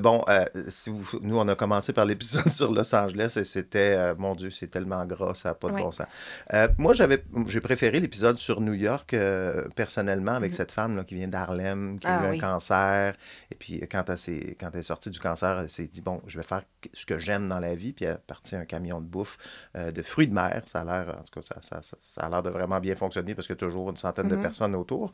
bon, 0.00 0.24
si 0.68 0.90
vous- 0.90 1.18
nous, 1.22 1.38
on 1.38 1.48
a 1.48 1.54
commencé 1.54 1.92
par 1.92 2.04
l'épisode 2.04 2.48
sur 2.48 2.72
Los 2.72 2.94
Angeles 2.94 3.34
et 3.36 3.44
c'était, 3.44 4.14
mon 4.18 4.34
Dieu, 4.34 4.50
c'est 4.50 4.68
tellement 4.70 5.04
gras, 5.04 5.34
ça 5.34 5.50
n'a 5.50 5.54
pas 5.54 5.68
de 5.68 5.74
Oui. 5.74 5.82
bon 5.82 5.90
sens. 5.90 6.06
Moi, 6.78 6.94
j'avais, 6.94 7.22
j'ai 7.46 7.60
préféré 7.60 8.00
l'épisode 8.00 8.38
sur 8.38 8.60
New 8.60 8.74
York, 8.74 9.14
personnellement, 9.74 10.32
avec 10.32 10.54
cette 10.54 10.72
femme 10.72 10.96
là, 10.96 11.04
qui 11.04 11.14
vient 11.14 11.28
qui 11.62 12.06
a 12.06 12.10
Mm-hmm. 12.12 12.20
Ah 12.22 12.32
eu 12.32 12.36
un 12.36 12.38
cancer. 12.38 13.14
Et 13.50 13.54
puis, 13.54 13.80
quand 13.90 14.04
elle, 14.08 14.54
quand 14.58 14.70
elle 14.72 14.80
est 14.80 14.82
sortie 14.82 15.10
du 15.10 15.18
cancer, 15.20 15.58
elle 15.60 15.68
s'est 15.68 15.86
dit, 15.86 16.00
bon, 16.02 16.20
je 16.26 16.38
vais 16.38 16.42
faire 16.44 16.62
ce 16.92 17.06
que 17.06 17.18
j'aime 17.18 17.48
dans 17.48 17.58
la 17.60 17.74
vie. 17.74 17.92
Puis, 17.92 18.04
elle 18.04 18.12
est 18.14 18.26
partie 18.26 18.56
un 18.56 18.64
camion 18.64 19.00
de 19.00 19.06
bouffe 19.06 19.38
euh, 19.76 19.92
de 19.92 20.02
fruits 20.02 20.28
de 20.28 20.34
mer. 20.34 20.62
Ça 20.66 20.80
a 20.80 20.84
l'air, 20.84 21.16
en 21.18 21.22
tout 21.22 21.40
cas, 21.40 21.42
ça, 21.42 21.56
ça- 21.60 21.82
ça- 21.82 21.96
ça 21.98 22.20
a 22.22 22.28
l'air 22.28 22.42
de 22.42 22.50
vraiment 22.50 22.80
bien 22.80 22.94
fonctionner 22.96 23.34
parce 23.34 23.46
qu'il 23.46 23.54
y 23.54 23.58
a 23.58 23.60
toujours 23.60 23.90
une 23.90 23.96
centaine 23.96 24.28
de 24.28 24.36
Mhm. 24.36 24.42
personnes 24.42 24.74
autour. 24.74 25.12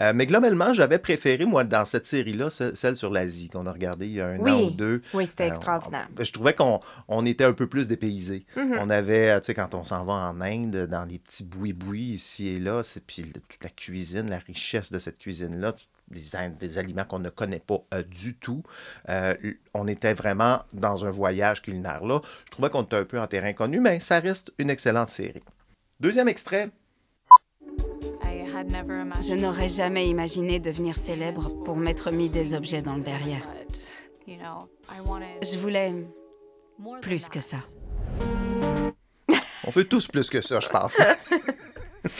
Euh, 0.00 0.12
mais 0.14 0.26
globalement, 0.26 0.72
j'avais 0.72 0.98
préféré, 0.98 1.44
moi, 1.44 1.64
dans 1.64 1.84
cette 1.84 2.06
série-là, 2.06 2.50
ce- 2.50 2.74
celle 2.74 2.96
sur 2.96 3.10
l'Asie 3.10 3.48
qu'on 3.48 3.66
a 3.66 3.72
regardée 3.72 4.06
il 4.06 4.12
y 4.14 4.20
a 4.20 4.26
un 4.28 4.38
Oui. 4.38 4.50
an 4.50 4.60
ou 4.62 4.70
deux. 4.70 5.02
oui, 5.14 5.26
c'était 5.26 5.44
Euh, 5.44 5.48
extraordinaire. 5.48 6.08
on- 6.18 6.22
je 6.22 6.32
trouvais 6.32 6.54
qu'on 6.54 6.80
on 7.08 7.24
était 7.26 7.44
un 7.44 7.52
peu 7.52 7.66
plus 7.66 7.88
dépaysés. 7.88 8.46
Mhm. 8.56 8.76
On 8.80 8.90
avait, 8.90 9.40
tu 9.40 9.46
sais, 9.46 9.54
quand 9.54 9.74
on 9.74 9.84
s'en 9.84 10.04
va 10.04 10.12
en 10.14 10.40
Inde, 10.40 10.86
dans 10.86 11.04
les 11.04 11.18
petits 11.18 11.44
boui-boui 11.44 12.00
ici 12.14 12.48
et 12.48 12.58
là, 12.58 12.82
c'est- 12.82 13.04
puis 13.04 13.22
toute 13.48 13.62
la 13.64 13.70
cuisine, 13.70 14.28
la 14.30 14.38
richesse 14.38 14.90
de 14.92 14.98
cette 14.98 15.18
cuisine-là, 15.18 15.72
tu- 15.72 15.86
des, 16.08 16.48
des 16.58 16.78
aliments 16.78 17.04
qu'on 17.04 17.18
ne 17.18 17.30
connaît 17.30 17.60
pas 17.60 17.82
euh, 17.94 18.02
du 18.02 18.36
tout. 18.36 18.62
Euh, 19.08 19.34
on 19.74 19.86
était 19.86 20.14
vraiment 20.14 20.60
dans 20.72 21.04
un 21.04 21.10
voyage 21.10 21.62
culinaire 21.62 22.04
là. 22.04 22.20
Je 22.46 22.50
trouvais 22.50 22.70
qu'on 22.70 22.82
était 22.82 22.96
un 22.96 23.04
peu 23.04 23.20
en 23.20 23.26
terrain 23.26 23.52
connu, 23.52 23.80
mais 23.80 24.00
ça 24.00 24.20
reste 24.20 24.52
une 24.58 24.70
excellente 24.70 25.10
série. 25.10 25.42
Deuxième 26.00 26.28
extrait, 26.28 26.70
Je 29.22 29.34
n'aurais 29.34 29.68
jamais 29.68 30.08
imaginé 30.08 30.60
devenir 30.60 30.96
célèbre 30.96 31.50
pour 31.64 31.76
m'être 31.76 32.10
mis 32.10 32.28
des 32.28 32.54
objets 32.54 32.82
dans 32.82 32.94
le 32.94 33.02
derrière. 33.02 33.48
Je 34.26 35.58
voulais 35.58 35.94
plus 37.02 37.28
que 37.28 37.40
ça. 37.40 37.58
On 39.66 39.70
fait 39.70 39.84
tous 39.84 40.06
plus 40.06 40.28
que 40.30 40.40
ça, 40.40 40.60
je 40.60 40.68
pense. 40.68 40.98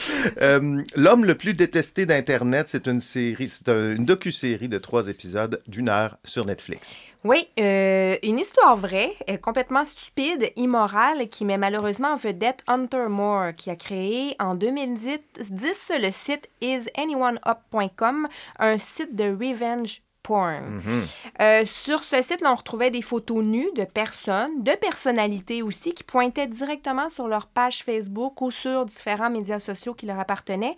Euh, 0.41 0.81
L'homme 0.95 1.25
le 1.25 1.35
plus 1.35 1.53
détesté 1.53 2.05
d'Internet, 2.05 2.67
c'est 2.69 2.87
une 2.87 2.99
série, 2.99 3.49
c'est 3.49 3.67
un- 3.69 3.95
une 3.95 4.05
docu-série 4.05 4.69
de 4.69 4.77
trois 4.77 5.07
épisodes 5.07 5.61
d'une 5.67 5.89
heure 5.89 6.17
sur 6.23 6.45
Netflix. 6.45 6.97
Oui, 7.23 7.47
euh, 7.59 8.15
une 8.23 8.39
histoire 8.39 8.75
vraie, 8.77 9.13
euh, 9.29 9.37
complètement 9.37 9.85
stupide, 9.85 10.51
immorale, 10.55 11.27
qui 11.29 11.45
met 11.45 11.57
malheureusement 11.57 12.13
en 12.13 12.15
vedette 12.17 12.61
Hunter 12.67 13.07
Moore, 13.09 13.53
qui 13.55 13.69
a 13.69 13.75
créé 13.75 14.35
en 14.39 14.53
2010 14.55 15.19
le 15.99 16.11
site 16.11 16.49
isanyoneup.com, 16.61 18.27
un 18.59 18.77
site 18.77 19.15
de 19.15 19.25
revenge 19.25 20.01
porn. 20.23 20.81
Euh, 21.41 21.63
sur 21.65 22.03
ce 22.03 22.21
site, 22.21 22.41
là, 22.41 22.51
on 22.51 22.55
retrouvait 22.55 22.91
des 22.91 23.01
photos 23.01 23.43
nues 23.43 23.69
de 23.75 23.83
personnes, 23.83 24.63
de 24.63 24.73
personnalités 24.73 25.61
aussi, 25.61 25.93
qui 25.93 26.03
pointaient 26.03 26.47
directement 26.47 27.09
sur 27.09 27.27
leur 27.27 27.47
page 27.47 27.83
Facebook 27.83 28.41
ou 28.41 28.51
sur 28.51 28.85
différents 28.85 29.29
médias 29.29 29.59
sociaux 29.59 29.93
qui 29.93 30.05
leur 30.05 30.19
appartenaient, 30.19 30.75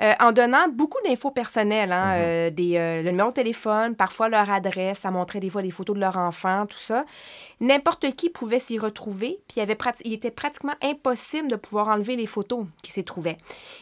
euh, 0.00 0.12
en 0.20 0.32
donnant 0.32 0.68
beaucoup 0.68 0.98
d'infos 1.06 1.30
personnelles, 1.30 1.92
hein, 1.92 2.16
euh, 2.16 2.50
des, 2.50 3.02
le 3.02 3.10
numéro 3.10 3.30
de 3.30 3.34
téléphone, 3.34 3.94
parfois 3.94 4.28
leur 4.28 4.50
adresse, 4.50 4.98
ça 4.98 5.10
montrait 5.10 5.40
des 5.40 5.50
fois 5.50 5.62
des 5.62 5.70
photos 5.70 5.96
de 5.96 6.00
leur 6.00 6.16
enfant, 6.16 6.66
tout 6.66 6.78
ça. 6.78 7.04
N'importe 7.60 8.10
qui 8.16 8.28
pouvait 8.28 8.58
s'y 8.58 8.76
retrouver, 8.78 9.38
puis 9.46 9.58
il, 9.58 9.60
avait 9.60 9.78
il 10.04 10.12
était 10.12 10.32
pratiquement 10.32 10.74
impossible 10.82 11.48
de 11.48 11.54
pouvoir 11.54 11.88
enlever 11.88 12.16
les 12.16 12.26
photos 12.26 12.66
qui 12.82 12.90
s'y 12.90 13.04
trouvaient. 13.04 13.38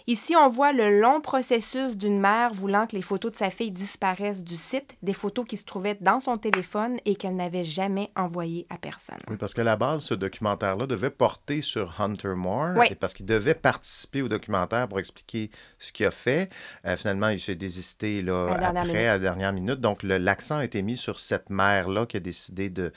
Ici, 0.07 0.37
on 0.37 0.49
voit 0.49 0.73
le 0.73 1.00
long 1.00 1.23
processus 1.23 1.97
d'une 1.97 2.21
mère 2.21 2.52
voulant 2.52 2.87
que 2.87 2.95
les 2.95 3.02
photos 3.02 3.33
de 3.33 3.37
sa 3.37 3.49
fille 3.49 3.71
disparaissent 3.71 4.45
du 4.45 4.57
site, 4.57 4.97
des 5.02 5.12
photos 5.14 5.47
qui 5.47 5.57
se 5.57 5.64
trouvaient 5.64 5.97
dans 6.00 6.21
son 6.21 6.37
téléphone 6.37 6.99
et 7.04 7.14
qu'elle 7.16 7.37
n'avait 7.37 7.64
jamais 7.64 8.11
envoyées 8.16 8.66
à 8.69 8.76
personne. 8.76 9.16
Oui, 9.30 9.37
parce 9.38 9.54
qu'à 9.54 9.64
la 9.64 9.76
base, 9.76 10.02
ce 10.04 10.14
documentaire-là 10.14 10.87
devait 10.87 11.11
porter 11.11 11.62
sur 11.62 12.00
Hunter 12.00 12.35
Moore, 12.37 12.73
Oui. 12.76 12.87
et 12.90 12.95
parce 12.95 13.14
qu'il 13.14 13.26
devait 13.26 13.54
participer 13.54 14.23
au 14.23 14.28
documentaire 14.28 14.88
pour 14.88 14.99
expliquer 14.99 15.50
ce 15.78 15.92
qu'il 15.92 16.07
a 16.07 16.11
fait. 16.11 16.50
Euh, 16.87 16.97
finalement, 16.97 17.28
il 17.28 17.40
s'est 17.40 17.54
désisté 17.54 18.21
là, 18.21 18.49
À 18.50 18.66
après, 18.69 18.83
minute. 18.83 18.97
à 18.97 19.12
la 19.12 19.19
dernière 19.19 19.52
minute. 19.52 19.80
Donc, 19.80 20.02
l'accent 20.02 20.59
a 20.59 20.64
été 20.64 20.83
mis 20.83 20.97
sur 20.97 21.19
cette 21.19 21.49
mère-là 21.50 22.07
qui 22.07 22.16
a 22.19 22.21
décidé 22.21 22.69
de, 22.71 22.92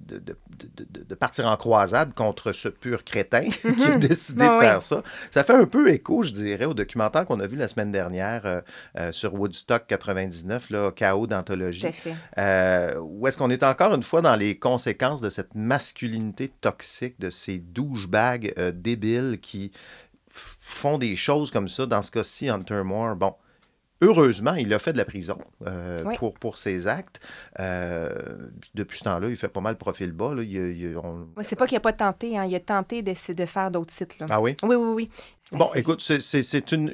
de, 0.00 0.18
de- 0.18 0.36
de- 1.04 1.14
partir 1.14 1.46
en 1.46 1.56
croisade 1.56 2.14
contre 2.14 2.52
ce 2.52 2.68
pur 2.68 3.04
crétin 3.04 3.44
qui 3.48 3.84
a 3.84 3.96
décidé 3.96 4.44
Ah 4.44 4.48
de 4.50 4.54
oui. 4.54 4.60
faire 4.60 4.82
ça. 4.82 5.02
Ça 5.30 5.42
fait 5.44 5.54
un 5.54 5.64
peu 5.66 5.90
écho, 5.90 6.22
je 6.22 6.30
dirais, 6.32 6.64
au 6.66 6.74
documentaire 6.74 7.24
qu'on 7.26 7.40
a 7.40 7.46
vu 7.46 7.56
la 7.56 7.68
semaine 7.68 7.90
dernière 7.90 8.46
euh, 8.46 8.60
euh, 8.98 9.12
sur 9.12 9.34
Woodstock 9.34 9.86
99, 9.86 10.70
là, 10.70 10.90
Chaos 10.92 11.26
d'anthologie. 11.38 11.86
Euh, 12.38 12.94
où 13.00 13.26
est-ce 13.26 13.38
qu'on 13.38 13.50
est 13.50 13.62
encore 13.62 13.94
une 13.94 14.02
fois 14.02 14.20
dans 14.20 14.36
les 14.36 14.58
conséquences 14.58 15.20
de 15.20 15.30
cette 15.30 15.54
masculinité 15.54 16.48
toxique, 16.60 17.18
de 17.18 17.30
ces 17.30 17.58
douchebags 17.58 18.52
euh, 18.58 18.72
débiles 18.74 19.38
qui 19.40 19.72
font 20.28 20.98
des 20.98 21.16
choses 21.16 21.50
comme 21.50 21.68
ça? 21.68 21.86
Dans 21.86 22.02
ce 22.02 22.10
cas-ci, 22.10 22.48
Hunter 22.48 22.82
Moore, 22.84 23.16
bon, 23.16 23.34
heureusement, 24.00 24.54
il 24.54 24.72
a 24.74 24.78
fait 24.78 24.92
de 24.92 24.98
la 24.98 25.04
prison 25.04 25.38
euh, 25.66 26.02
Oui. 26.04 26.16
pour, 26.16 26.34
pour 26.34 26.56
ses 26.58 26.86
actes. 26.86 27.20
Euh, 27.58 28.12
depuis 28.74 28.98
ce 28.98 29.04
temps-là, 29.04 29.28
il 29.28 29.36
fait 29.36 29.48
pas 29.48 29.60
mal 29.60 29.76
profil 29.76 30.12
bas. 30.12 30.34
Là. 30.34 30.42
On- 31.02 31.26
C'est 31.42 31.56
pas 31.56 31.66
qu'il 31.66 31.76
n'a 31.76 31.80
pas 31.80 31.92
tenté, 31.92 32.38
hein, 32.38 32.44
il 32.44 32.54
a 32.54 32.60
tenté 32.60 33.02
d'essayer 33.02 33.34
de 33.34 33.46
faire 33.46 33.70
d'autres 33.70 33.92
sites. 33.92 34.18
Là. 34.18 34.26
Ah 34.30 34.40
oui? 34.40 34.56
Oui, 34.62 34.76
oui, 34.76 34.92
oui. 34.94 35.10
Ben, 35.50 35.58
Bon, 35.58 35.70
écoute, 35.74 36.00
c'est- 36.00 36.72
une, 36.72 36.90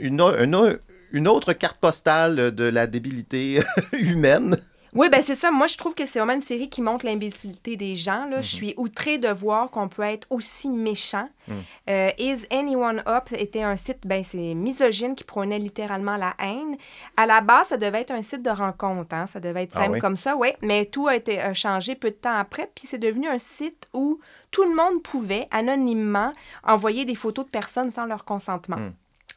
une 1.15 1.29
autre 1.29 1.53
carte 1.53 1.79
postale 1.79 2.55
de 2.55 2.65
la 2.65 2.87
débilité 2.89 3.63
humaine. 3.93 4.59
Oui, 4.97 5.09
ben 5.11 5.23
c'est 5.27 5.35
ça. 5.35 5.51
Moi, 5.51 5.67
je 5.67 5.77
trouve 5.77 5.95
que 5.97 6.07
c'est 6.07 6.21
vraiment 6.21 6.35
une 6.35 6.41
série 6.41 6.69
qui 6.69 6.81
montre 6.81 7.05
l'imbécilité 7.05 7.77
des 7.77 7.97
gens. 7.97 8.27
Là. 8.27 8.37
Mhm. 8.37 8.43
Je 8.43 8.55
suis 8.55 8.75
outrée 8.77 9.19
de 9.19 9.29
voir 9.29 9.69
qu'on 9.71 9.89
peut 9.89 10.03
être 10.03 10.29
aussi 10.31 10.69
méchant. 10.71 11.29
Mm. 11.49 11.53
Euh, 11.91 12.09
Is 12.19 12.47
Anyone 12.53 13.03
Up 13.09 13.25
était 13.37 13.63
un 13.65 13.75
site, 13.75 14.07
ben 14.07 14.23
c'est 14.23 14.55
misogyne 14.55 15.17
qui 15.17 15.25
prônait 15.25 15.59
littéralement 15.59 16.17
la 16.17 16.35
haine. 16.39 16.77
À 17.17 17.27
la 17.27 17.41
base, 17.41 17.69
ça 17.69 17.77
devait 17.77 18.03
être 18.03 18.13
un 18.13 18.23
site 18.23 18.43
de 18.43 18.51
rencontre. 18.51 19.17
Hein. 19.17 19.27
Ça 19.27 19.41
devait 19.41 19.65
être 19.65 19.77
Ah 19.77 19.83
simple 19.83 19.95
oui? 19.95 20.01
comme 20.01 20.17
ça, 20.17 20.37
oui. 20.37 20.51
Mais 20.63 20.85
tout 20.85 21.09
a 21.09 21.17
été 21.17 21.41
changé 21.55 21.97
peu 21.97 22.11
de 22.11 22.17
temps 22.17 22.37
après. 22.37 22.71
Puis 22.73 22.87
c'est 22.87 22.99
devenu 22.99 23.27
un 23.29 23.39
site 23.39 23.89
où 23.95 24.21
tout 24.53 24.63
le 24.63 24.77
monde 24.77 25.03
pouvait 25.03 25.49
anonymement 25.51 26.33
envoyer 26.63 27.05
des 27.05 27.17
photos 27.17 27.45
de 27.47 27.51
personnes 27.51 27.91
sans 27.91 28.07
leur 28.07 28.25
consentement. 28.25 28.77
Mm. 28.77 28.93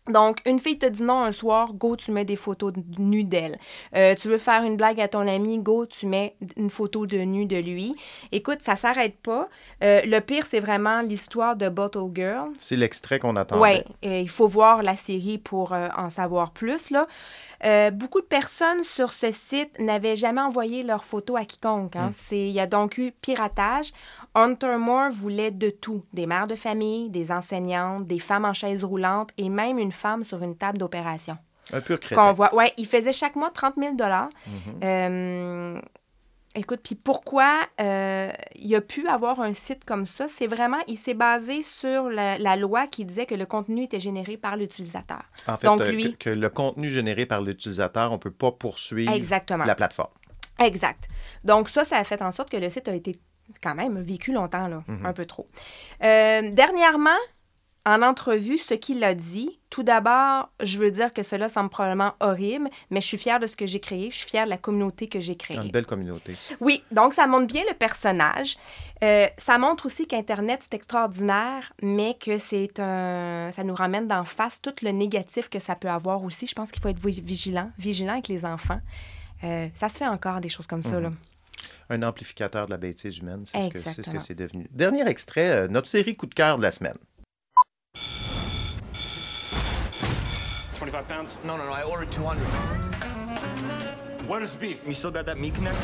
Donc, 0.10 0.40
une 0.46 0.60
fille 0.60 0.78
te 0.78 0.86
dit 0.86 1.04
non 1.04 1.22
un 1.24 1.32
soir, 1.32 1.74
go, 1.74 1.96
tu 1.96 2.12
mets 2.12 2.26
des 2.26 2.36
photos 2.36 2.74
de 2.74 2.82
nues 3.02 3.24
d'elle. 3.24 3.60
Euh, 3.96 4.16
tu 4.16 4.28
veux 4.28 4.38
faire 4.38 4.64
une 4.64 4.78
blague 4.78 5.00
à 5.02 5.08
ton 5.08 5.28
ami, 5.28 5.60
go, 5.60 5.86
tu 5.86 6.06
mets 6.06 6.36
une 6.56 6.70
photo 6.70 7.06
de 7.06 7.18
nu 7.18 7.46
de 7.46 7.58
lui. 7.58 7.96
Écoute, 8.32 8.60
ça 8.62 8.76
s'arrête 8.76 9.18
pas. 9.18 9.48
Euh, 9.84 10.02
le 10.06 10.20
pire, 10.20 10.46
c'est 10.46 10.60
vraiment 10.60 11.02
l'histoire 11.02 11.56
de 11.56 11.70
Bottle 11.70 12.10
Girl. 12.14 12.50
C'est 12.60 12.76
l'extrait 12.76 13.20
qu'on 13.20 13.36
attendait. 13.36 13.84
Oui, 14.04 14.12
il 14.24 14.30
faut 14.30 14.48
voir 14.48 14.84
la 14.84 14.96
série 14.96 15.38
pour 15.38 15.74
euh, 15.74 15.90
en 15.98 16.10
savoir 16.10 16.52
plus. 16.52 16.90
Là. 16.90 17.08
Beaucoup 17.92 18.22
de 18.22 18.26
personnes 18.26 18.84
sur 18.84 19.14
ce 19.14 19.32
site 19.32 19.80
n'avaient 19.80 20.16
jamais 20.16 20.42
envoyé 20.42 20.84
leurs 20.84 21.04
photos 21.04 21.38
à 21.40 21.46
quiconque. 21.46 21.96
hein. 21.96 22.12
C'est- 22.14 22.38
Il 22.48 22.52
y 22.52 22.60
a 22.60 22.68
donc 22.68 22.98
eu 22.98 23.12
piratage. 23.22 23.92
Hunter 24.38 24.78
Moore 24.78 25.10
voulait 25.12 25.52
de 25.52 25.70
tout. 25.70 26.04
Des 26.14 26.28
mères 26.28 26.48
de 26.48 26.56
famille, 26.56 27.10
des 27.10 27.32
enseignantes, 27.32 28.06
des 28.06 28.20
femmes 28.20 28.46
en 28.46 28.54
chaise 28.54 28.84
roulante 28.84 29.30
et 29.38 29.50
même 29.50 29.80
une 29.80 29.92
femme 29.92 30.24
sur 30.24 30.42
une 30.44 30.56
table 30.56 30.78
d'opération. 30.78 31.38
Un 31.74 31.82
pur 31.82 32.00
crétin. 32.00 32.32
voit, 32.32 32.54
ouais, 32.56 32.72
il 32.78 32.86
faisait 32.86 33.12
chaque 33.12 33.36
mois 33.36 33.50
30 33.50 33.74
000 33.78 33.94
Mhm. 33.94 34.80
Euh, 34.84 35.82
Écoute, 36.56 36.80
puis 36.84 36.96
pourquoi 36.96 37.54
euh, 37.82 38.32
il 38.56 38.74
a 38.74 38.82
pu 38.82 39.08
avoir 39.08 39.42
un 39.42 39.54
site 39.54 39.86
comme 39.86 40.08
ça? 40.08 40.28
C'est 40.28 40.48
vraiment, 40.48 40.80
il 40.88 40.98
s'est 40.98 41.14
basé 41.14 41.62
sur 41.62 42.10
la, 42.10 42.40
la 42.40 42.56
loi 42.56 42.88
qui 42.88 43.06
disait 43.06 43.28
que 43.28 43.36
le 43.36 43.46
contenu 43.46 43.84
était 43.84 44.00
généré 44.00 44.38
par 44.38 44.58
l'utilisateur. 44.58 45.22
En 45.48 45.56
fait, 45.58 45.68
Donc, 45.68 45.82
euh, 45.82 45.92
lui- 45.92 46.18
que, 46.18 46.30
que 46.32 46.36
le 46.36 46.50
contenu 46.50 46.90
généré 46.90 47.28
par 47.28 47.42
l'utilisateur, 47.42 48.10
on 48.10 48.16
ne 48.16 48.20
peut 48.20 48.32
pas 48.32 48.52
poursuivre 48.52 49.14
Exactement. 49.14 49.66
la 49.66 49.76
plateforme. 49.76 50.10
Exact. 50.58 51.08
Donc 51.44 51.70
ça, 51.70 51.86
ça 51.86 51.98
a 51.98 52.04
fait 52.04 52.24
en 52.24 52.32
sorte 52.32 52.50
que 52.50 52.58
le 52.58 52.72
site 52.72 52.88
a 52.88 52.96
été 52.96 53.20
quand 53.62 53.76
même 53.76 54.00
vécu 54.02 54.32
longtemps, 54.34 54.68
là, 54.68 54.84
Mhm. 54.88 55.06
un 55.06 55.14
peu 55.14 55.26
trop. 55.26 55.48
Euh, 56.04 56.50
dernièrement, 56.52 57.10
en 57.86 58.02
entrevue, 58.02 58.58
ce 58.58 58.74
qu'il 58.74 59.02
a 59.06 59.14
dit, 59.14 59.62
tout 59.70 59.82
d'abord, 59.82 60.50
je 60.62 60.78
veux 60.78 60.92
dire 60.92 61.14
que 61.14 61.24
cela 61.24 61.48
semble 61.48 61.70
probablement 61.70 62.16
horrible, 62.20 62.70
mais 62.90 63.00
je 63.00 63.08
suis 63.08 63.18
fière 63.18 63.40
de 63.40 63.48
ce 63.48 63.56
que 63.56 63.66
j'ai 63.66 63.80
créé, 63.80 64.12
je 64.12 64.18
suis 64.18 64.30
fière 64.30 64.44
de 64.44 64.50
la 64.50 64.58
communauté 64.58 65.08
que 65.08 65.22
j'ai 65.22 65.38
créée. 65.38 65.56
Une 65.56 65.72
belle 65.72 65.86
communauté. 65.86 66.36
Oui, 66.60 66.84
donc 66.92 67.14
ça 67.14 67.28
montre 67.28 67.48
bien 67.48 67.64
le 67.70 67.74
personnage. 67.74 68.58
Euh, 69.06 69.28
ça 69.38 69.58
montre 69.58 69.86
aussi 69.86 70.06
qu'Internet, 70.06 70.60
c'est 70.64 70.74
extraordinaire, 70.74 71.72
mais 71.82 72.16
que 72.20 72.38
c'est 72.40 72.78
un... 72.82 73.52
ça 73.54 73.64
nous 73.64 73.76
ramène 73.76 74.06
d'en 74.10 74.26
face 74.26 74.62
tout 74.62 74.74
le 74.82 74.92
négatif 74.92 75.48
que 75.50 75.60
ça 75.60 75.76
peut 75.76 75.90
avoir 75.90 76.24
aussi. 76.26 76.46
Je 76.46 76.56
pense 76.56 76.74
qu'il 76.74 76.82
faut 76.82 76.90
être 76.90 77.00
vi- 77.00 77.22
vigilant, 77.24 77.72
vigilant 77.78 78.14
avec 78.14 78.28
les 78.28 78.44
enfants. 78.44 78.82
Euh, 79.46 79.70
ça 79.76 79.88
se 79.88 79.98
fait 79.98 80.08
encore 80.08 80.42
des 80.42 80.50
choses 80.50 80.68
comme 80.68 80.84
ça, 80.84 81.00
là. 81.00 81.12
Un 81.90 82.04
amplificateur 82.04 82.66
de 82.66 82.72
la 82.72 82.78
bêtise 82.78 83.18
humaine, 83.20 83.44
c'est 83.46 83.62
ce 83.62 83.70
que 83.70 83.80
c'est 83.80 84.20
ce 84.20 84.34
devenu. 84.34 84.68
Dernier 84.72 85.08
extrait, 85.08 85.50
euh, 85.50 85.68
notre 85.68 85.88
série 85.88 86.16
coup 86.16 86.28
de 86.28 86.36
cœur 86.36 86.58
de 86.58 86.64
la 86.64 86.72
semaine. 86.72 86.98
25 90.80 91.08
pounds? 91.08 91.38
No, 91.44 91.58
no, 91.58 91.66
no. 91.66 91.72
I 91.72 91.84
ordered 91.84 92.12
200. 92.12 92.40
What 94.28 94.42
is 94.42 94.56
beef? 94.56 94.88
You 94.88 94.94
still 94.94 95.12
got 95.12 95.26
that 95.26 95.40
meat 95.40 95.56
connect? 95.56 95.78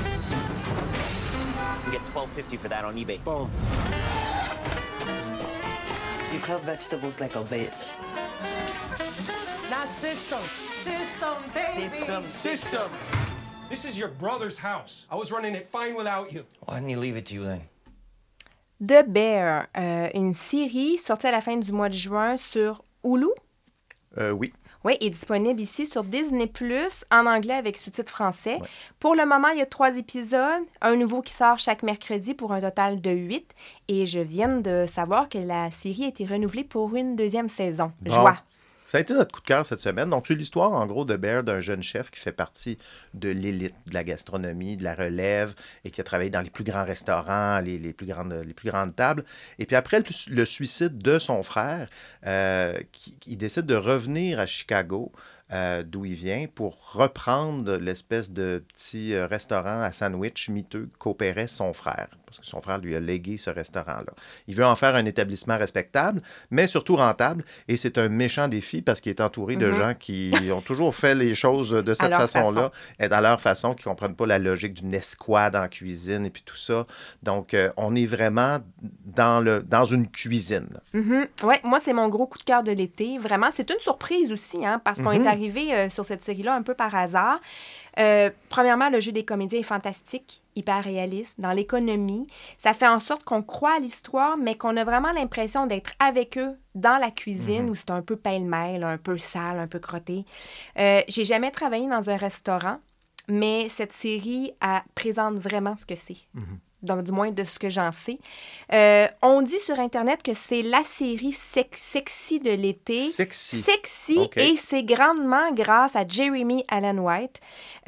You 1.85 1.91
get 1.91 2.05
12.50 2.13 2.59
for 2.59 2.67
that 2.69 2.85
on 2.85 2.95
eBay. 2.95 3.23
Boom. 3.23 3.49
You 6.33 6.39
cut 6.39 6.61
vegetables 6.61 7.19
like 7.19 7.35
a 7.35 7.43
bitch. 7.43 7.93
Not 9.69 9.87
system. 9.87 10.39
System, 10.83 11.35
baby. 11.53 11.87
System. 11.87 12.25
System. 12.25 12.91
This 13.69 13.85
is 13.85 13.97
your 13.97 14.09
brother's 14.09 14.59
house. 14.59 15.07
I 15.11 15.15
was 15.15 15.31
running 15.31 15.55
it 15.55 15.67
fine 15.67 15.95
without 15.95 16.31
you. 16.31 16.43
Why 16.65 16.75
didn't 16.75 16.89
he 16.89 16.95
leave 16.95 17.17
it 17.17 17.25
to 17.27 17.35
you 17.35 17.43
then? 17.43 17.61
The 18.79 19.03
Bear, 19.07 19.67
euh, 19.77 20.09
une 20.13 20.33
série 20.33 20.97
sortie 20.97 21.27
à 21.27 21.31
la 21.31 21.41
fin 21.41 21.57
du 21.57 21.71
mois 21.71 21.89
de 21.89 21.95
juin 21.95 22.37
sur 22.37 22.83
Hulu. 23.03 23.29
Euh, 24.17 24.31
oui. 24.31 24.53
Oui, 24.83 24.97
est 24.99 25.09
disponible 25.09 25.61
ici 25.61 25.87
sur 25.87 26.03
Disney 26.03 26.45
Plus 26.45 27.05
en 27.09 27.25
anglais 27.25 27.53
avec 27.53 27.77
sous-titres 27.77 28.11
français. 28.11 28.59
Pour 28.99 29.15
le 29.15 29.25
moment, 29.25 29.47
il 29.47 29.59
y 29.59 29.61
a 29.61 29.65
trois 29.65 29.95
épisodes, 29.97 30.63
un 30.81 30.95
nouveau 30.97 31.21
qui 31.21 31.31
sort 31.31 31.57
chaque 31.57 31.83
mercredi 31.83 32.33
pour 32.33 32.51
un 32.51 32.59
total 32.59 32.99
de 32.99 33.11
huit. 33.11 33.49
Et 33.87 34.05
je 34.05 34.19
viens 34.19 34.59
de 34.59 34.85
savoir 34.85 35.29
que 35.29 35.37
la 35.37 35.71
série 35.71 36.03
a 36.03 36.07
été 36.09 36.25
renouvelée 36.25 36.65
pour 36.65 36.93
une 36.97 37.15
deuxième 37.15 37.47
saison. 37.47 37.93
Bon. 38.01 38.13
Joie. 38.13 38.37
Ça 38.93 38.99
a 38.99 39.01
été 39.01 39.15
notre 39.15 39.31
coup 39.31 39.41
de 39.41 39.47
cœur 39.47 39.65
cette 39.65 39.79
semaine. 39.81 40.11
Donc, 40.11 40.27
c'est 40.27 40.35
l'histoire, 40.35 40.71
en 40.71 40.85
gros, 40.85 41.03
de 41.03 41.15
Bear, 41.15 41.41
d'un 41.41 41.61
jeune 41.61 41.81
chef 41.81 42.11
qui 42.11 42.19
fait 42.19 42.31
partie 42.31 42.77
de 43.15 43.29
l'élite 43.29 43.73
de 43.87 43.93
la 43.95 44.03
gastronomie, 44.03 44.77
de 44.77 44.83
la 44.83 44.93
relève, 44.93 45.55
et 45.83 45.89
qui 45.89 45.99
a 45.99 46.03
travaillé 46.03 46.29
dans 46.29 46.41
les 46.41 46.51
plus 46.51 46.63
grands 46.63 46.85
restaurants, 46.85 47.59
les, 47.59 47.79
plus, 47.91 48.05
grandes, 48.05 48.95
tables. 48.95 49.25
Et 49.57 49.65
puis 49.65 49.75
après 49.75 49.97
le, 49.97 50.05
le 50.29 50.45
suicide 50.45 50.99
de 50.99 51.17
son 51.17 51.41
frère, 51.41 51.89
euh, 52.27 52.77
qui, 52.91 53.17
il 53.25 53.37
décide 53.37 53.65
de 53.65 53.73
revenir 53.73 54.39
à 54.39 54.45
Chicago, 54.45 55.11
euh, 55.51 55.81
d'où 55.81 56.05
il 56.05 56.13
vient, 56.13 56.45
pour 56.53 56.93
reprendre 56.93 57.77
l'espèce 57.77 58.29
de 58.29 58.63
petit 58.75 59.15
euh, 59.15 59.25
restaurant 59.25 59.81
à 59.81 59.91
sandwich 59.91 60.49
miteux 60.49 60.87
qu'opérait 60.99 61.47
son 61.47 61.73
frère. 61.73 62.09
Parce 62.33 62.39
que 62.39 62.45
son 62.47 62.61
frère 62.61 62.79
lui 62.79 62.95
a 62.95 62.99
légué 62.99 63.37
ce 63.37 63.49
restaurant-là. 63.49 64.13
Il 64.47 64.55
veut 64.55 64.65
en 64.65 64.75
faire 64.75 64.95
un 64.95 65.05
établissement 65.05 65.57
respectable, 65.57 66.21
mais 66.49 66.65
surtout 66.67 66.95
rentable. 66.95 67.45
Et 67.67 67.77
c'est 67.77 67.97
un 67.97 68.09
méchant 68.09 68.47
défi 68.47 68.81
parce 68.81 69.01
qu'il 69.01 69.11
est 69.11 69.21
entouré 69.21 69.55
de 69.55 69.71
gens 69.71 69.93
qui 69.93 70.33
ont 70.51 70.61
toujours 70.61 70.95
fait 70.95 71.13
les 71.13 71.35
choses 71.35 71.69
de 71.71 71.93
cette 71.93 72.13
façon-là, 72.13 72.71
et 72.99 73.05
à 73.05 73.21
leur 73.21 73.39
façon, 73.39 73.75
qui 73.75 73.87
ne 73.87 73.91
comprennent 73.91 74.15
pas 74.15 74.25
la 74.25 74.39
logique 74.39 74.73
d'une 74.73 74.93
escouade 74.93 75.55
en 75.55 75.67
cuisine 75.67 76.25
et 76.25 76.29
puis 76.29 76.43
tout 76.43 76.55
ça. 76.55 76.87
Donc, 77.21 77.53
euh, 77.53 77.69
on 77.77 77.95
est 77.95 78.05
vraiment 78.05 78.59
dans, 79.05 79.43
le, 79.43 79.61
dans 79.61 79.85
une 79.85 80.09
cuisine. 80.09 80.67
là. 80.71 80.79
Mhm. 80.93 81.27
Ouais, 81.43 81.59
moi, 81.63 81.79
c'est 81.79 81.93
mon 81.93 82.09
gros 82.09 82.25
coup 82.25 82.39
de 82.39 82.43
cœur 82.43 82.63
de 82.63 82.71
l'été. 82.71 83.17
Vraiment, 83.19 83.49
c'est 83.51 83.69
une 83.69 83.79
surprise 83.79 84.31
aussi, 84.31 84.65
hein, 84.65 84.81
parce 84.83 85.01
qu'on 85.01 85.11
est 85.11 85.27
arrivé 85.27 85.43
arrivée 85.43 85.73
euh, 85.73 85.89
sur 85.89 86.05
cette 86.05 86.21
série-là 86.21 86.55
un 86.55 86.61
peu 86.61 86.73
par 86.73 86.93
hasard. 86.95 87.39
Euh, 87.99 88.29
premièrement, 88.49 88.89
le 88.89 88.99
jeu 88.99 89.11
des 89.11 89.23
comédiens 89.25 89.59
est 89.59 89.63
fantastique, 89.63 90.41
hyper 90.55 90.83
réaliste. 90.83 91.39
Dans 91.39 91.51
l'économie, 91.51 92.27
ça 92.57 92.73
fait 92.73 92.87
en 92.87 92.99
sorte 92.99 93.23
qu'on 93.23 93.43
croit 93.43 93.75
à 93.75 93.79
l'histoire, 93.79 94.37
mais 94.37 94.55
qu'on 94.55 94.75
a 94.77 94.83
vraiment 94.83 95.11
l'impression 95.11 95.67
d'être 95.67 95.91
avec 95.99 96.37
eux 96.37 96.55
dans 96.75 96.97
la 96.99 97.11
cuisine, 97.11 97.69
où 97.69 97.75
c'est 97.75 97.91
un 97.91 98.01
peu 98.01 98.15
pêle-mêle, 98.15 98.83
un 98.83 98.97
peu 98.97 99.17
sale, 99.17 99.59
un 99.59 99.67
peu 99.67 99.79
crotté. 99.79 100.25
Euh, 100.79 101.01
J'ai 101.07 101.25
jamais 101.25 101.51
travaillé 101.51 101.87
dans 101.87 102.09
un 102.09 102.17
restaurant, 102.17 102.79
mais 103.27 103.69
cette 103.69 103.93
série 103.93 104.53
elle 104.61 104.81
présente 104.95 105.35
vraiment 105.35 105.75
ce 105.75 105.85
que 105.85 105.95
c'est. 105.95 106.17
Donc, 106.83 107.03
du 107.03 107.11
moins 107.11 107.31
de 107.31 107.43
ce 107.43 107.57
que 107.57 107.69
j'en 107.69 107.91
sais. 107.91 108.19
Euh, 108.73 109.07
on 109.21 109.41
dit 109.41 109.59
sur 109.59 109.79
Internet 109.79 110.21
que 110.21 110.33
c'est 110.33 110.61
la 110.61 110.83
série 110.83 111.31
sex- 111.31 111.81
sexy 111.81 112.39
de 112.39 112.51
l'été. 112.51 113.01
Sexy. 113.09 113.61
Sexy, 113.61 114.15
et 114.41 114.55
c'est 114.57 114.83
grandement 114.83 115.51
grâce 115.53 115.95
à 115.95 116.05
Jeremy 116.07 116.63
Allen 116.67 116.99
White. 116.99 117.39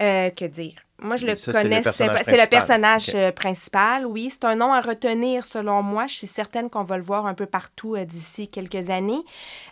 Euh, 0.01 0.29
que 0.29 0.45
dire? 0.45 0.75
Moi, 1.01 1.17
je 1.17 1.25
le 1.25 1.35
ça, 1.35 1.51
connais. 1.51 1.81
C'est 1.83 2.07
le 2.07 2.49
personnage 2.49 3.11
euh, 3.15 3.31
principal. 3.31 4.05
Oui, 4.05 4.29
c'est 4.31 4.45
un 4.45 4.55
nom 4.55 4.71
à 4.71 4.79
retenir 4.79 5.45
selon 5.45 5.83
moi. 5.83 6.07
Je 6.07 6.15
suis 6.15 6.27
certaine 6.27 6.69
qu'on 6.69 6.83
va 6.83 6.97
le 6.97 7.03
voir 7.03 7.25
un 7.25 7.33
peu 7.33 7.45
partout 7.45 7.95
euh, 7.95 8.05
d'ici 8.05 8.47
quelques 8.47 8.89
années. 8.89 9.21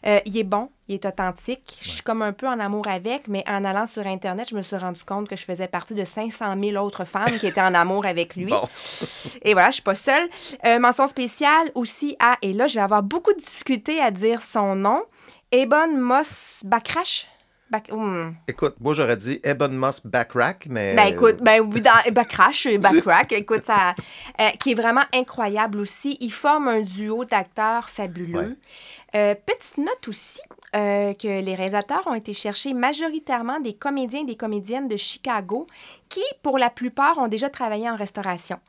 Euh, 0.05 0.19
il 0.25 0.37
est 0.37 0.43
bon, 0.43 0.69
il 0.89 0.95
est 0.95 1.05
authentique. 1.05 1.77
Je 1.81 1.89
suis 1.91 2.01
comme 2.01 2.21
un 2.21 2.33
peu 2.33 2.45
en 2.47 2.59
amour 2.59 2.87
avec, 2.89 3.29
mais 3.29 3.43
en 3.47 3.63
allant 3.63 3.85
sur 3.85 4.05
Internet, 4.05 4.49
je 4.49 4.55
me 4.55 4.61
suis 4.61 4.75
rendu 4.75 5.01
compte 5.05 5.29
que 5.29 5.37
je 5.37 5.45
faisais 5.45 5.67
partie 5.67 5.95
de 5.95 6.03
500 6.03 6.55
000 6.61 6.85
autres 6.85 7.05
femmes 7.05 7.31
qui 7.39 7.47
étaient 7.47 7.61
en 7.61 7.73
amour 7.73 8.05
avec 8.05 8.35
lui. 8.35 8.47
Bon. 8.47 8.61
Et 9.43 9.53
voilà, 9.53 9.69
je 9.69 9.75
suis 9.75 9.81
pas 9.81 9.95
seule. 9.95 10.27
Euh, 10.65 10.77
mention 10.79 11.07
spéciale 11.07 11.71
aussi 11.73 12.17
à, 12.19 12.37
et 12.41 12.51
là, 12.51 12.67
je 12.67 12.75
vais 12.75 12.81
avoir 12.81 13.01
beaucoup 13.01 13.33
discuté 13.33 14.01
à 14.01 14.11
dire 14.11 14.43
son 14.43 14.75
nom, 14.75 15.03
Ebon 15.53 15.95
Moss 15.97 16.63
Bakrash. 16.65 17.27
Bac- 17.73 17.91
hum. 17.91 18.35
Écoute, 18.47 18.75
moi, 18.79 18.93
j'aurais 18.93 19.17
dit 19.17 19.39
Ebon 19.43 19.69
Moss 19.69 20.05
Backrack, 20.05 20.67
mais. 20.69 20.95
Ben 20.95 21.07
écoute, 21.07 21.37
ben 21.41 21.59
oui, 21.59 21.81
dans 21.81 22.11
Backrash, 22.11 22.67
Backrack, 22.77 23.31
écoute, 23.31 23.63
ça, 23.65 23.95
euh, 24.39 24.49
qui 24.59 24.73
est 24.73 24.75
vraiment 24.75 25.01
incroyable 25.11 25.79
aussi. 25.79 26.15
Ils 26.19 26.31
forment 26.31 26.67
un 26.67 26.81
duo 26.81 27.25
d'acteurs 27.25 27.89
fabuleux. 27.89 28.57
Euh, 29.15 29.33
petite 29.33 29.79
note 29.79 30.07
aussi, 30.07 30.39
euh, 30.75 31.13
que 31.13 31.27
les 31.27 31.55
réalisateurs 31.55 32.01
ont 32.05 32.13
été 32.13 32.33
chercher 32.33 32.73
majoritairement 32.75 33.59
des 33.59 33.73
comédiens 33.73 34.21
et 34.21 34.25
des 34.25 34.35
comédiennes 34.35 34.87
de 34.87 34.97
Chicago 34.97 35.65
qui, 36.13 36.21
pour 36.43 36.59
la 36.59 36.69
plupart, 36.69 37.17
ont 37.17 37.27
déjà 37.27 37.49
travaillé 37.49 37.89
en 37.89 37.95
restauration. 37.95 38.59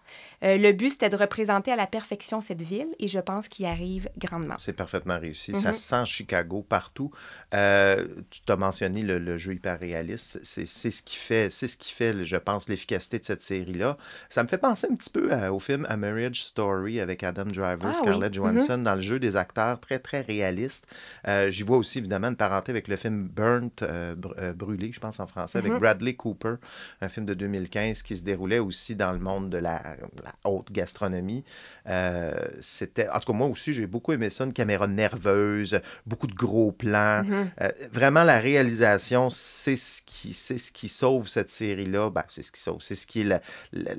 Euh, 0.44 0.56
le 0.56 0.72
but, 0.72 0.90
c'était 0.92 1.10
de 1.10 1.16
représenter 1.16 1.70
à 1.72 1.76
la 1.76 1.86
perfection 1.86 2.40
cette 2.40 2.62
ville 2.62 2.86
et 2.98 3.06
je 3.06 3.20
pense 3.20 3.48
qu'il 3.48 3.66
y 3.66 3.68
arrive 3.68 4.08
grandement. 4.16 4.54
C'est 4.58 4.72
parfaitement 4.72 5.18
réussi. 5.18 5.52
Mhm. 5.52 5.58
Ça 5.60 5.74
sent 5.74 6.06
Chicago 6.06 6.64
partout. 6.66 7.10
Euh, 7.52 8.06
tu 8.30 8.40
t'as 8.46 8.56
mentionné 8.56 9.02
le, 9.02 9.18
le 9.18 9.36
jeu 9.36 9.52
hyper 9.54 9.78
réaliste. 9.78 10.40
C'est 10.42 10.64
ce 10.66 11.02
qui 11.02 11.16
fait, 11.16 11.50
c'est 11.50 11.68
ce 11.68 11.76
qui 11.76 11.92
fait, 11.92 12.24
je 12.24 12.36
pense, 12.36 12.66
l'efficacité 12.70 13.18
de 13.18 13.24
cette 13.26 13.42
série-là. 13.42 13.98
Ça 14.30 14.42
me 14.42 14.48
fait 14.48 14.56
penser 14.58 14.86
un 14.90 14.94
petit 14.94 15.10
peu 15.10 15.30
à- 15.32 15.52
au 15.52 15.58
film 15.58 15.86
A 15.90 15.96
Marriage 15.98 16.42
Story 16.42 16.98
avec 17.00 17.22
Adam 17.22 17.44
Driver, 17.44 17.78
Ah 17.84 17.88
oui. 17.90 17.96
Scarlett 17.98 18.32
Johansson, 18.32 18.78
dans 18.78 18.94
le 18.94 19.02
jeu 19.02 19.18
des 19.18 19.36
acteurs 19.36 19.80
très, 19.80 19.98
très 19.98 20.22
réalistes. 20.22 20.86
Euh, 21.28 21.50
J'y 21.50 21.62
vois 21.62 21.76
aussi, 21.76 21.98
évidemment, 21.98 22.28
une 22.28 22.36
parenté 22.36 22.70
avec 22.72 22.88
le 22.88 22.96
film 22.96 23.28
Burnt, 23.28 23.82
Br- 23.82 24.52
Brûlé, 24.54 24.92
je 24.92 25.00
pense 25.00 25.20
en 25.20 25.26
français, 25.26 25.60
Mhm. 25.60 25.66
avec 25.66 25.80
Bradley 25.80 26.14
Cooper, 26.14 26.54
un 27.02 27.08
film 27.10 27.26
de 27.26 27.33
2015 27.34 28.02
qui 28.02 28.16
se 28.16 28.22
déroulait 28.22 28.58
aussi 28.58 28.96
dans 28.96 29.12
le 29.12 29.18
monde 29.18 29.50
de 29.50 29.58
la, 29.58 29.82
la 30.22 30.34
haute 30.44 30.70
gastronomie. 30.72 31.44
Euh, 31.88 32.32
C'était, 32.60 33.08
en 33.08 33.20
tout 33.20 33.32
cas, 33.32 33.36
moi 33.38 33.46
aussi, 33.48 33.72
j'ai 33.72 33.86
beaucoup 33.86 34.12
aimé 34.12 34.30
ça, 34.30 34.44
une 34.44 34.52
caméra 34.52 34.86
nerveuse, 34.86 35.80
beaucoup 36.06 36.26
de 36.26 36.34
gros 36.34 36.72
plans. 36.72 37.22
Mhm. 37.24 37.50
Euh, 37.60 37.68
vraiment, 37.92 38.24
la 38.24 38.38
réalisation, 38.40 39.30
c'est 39.30 39.76
ce 39.76 40.02
qui, 40.02 40.32
c'est 40.34 40.58
ce 40.58 40.72
qui 40.72 40.88
sauve 40.88 41.28
cette 41.28 41.50
série-là. 41.50 42.10
Ben, 42.10 42.24
c'est 42.28 42.42
ce 42.42 42.52
qui 42.52 42.60
sauve. 42.60 42.80
C'est 42.80 42.94
ce 42.94 43.06
qui 43.06 43.20
est 43.22 43.24
la- 43.24 43.40
la- 43.72 43.92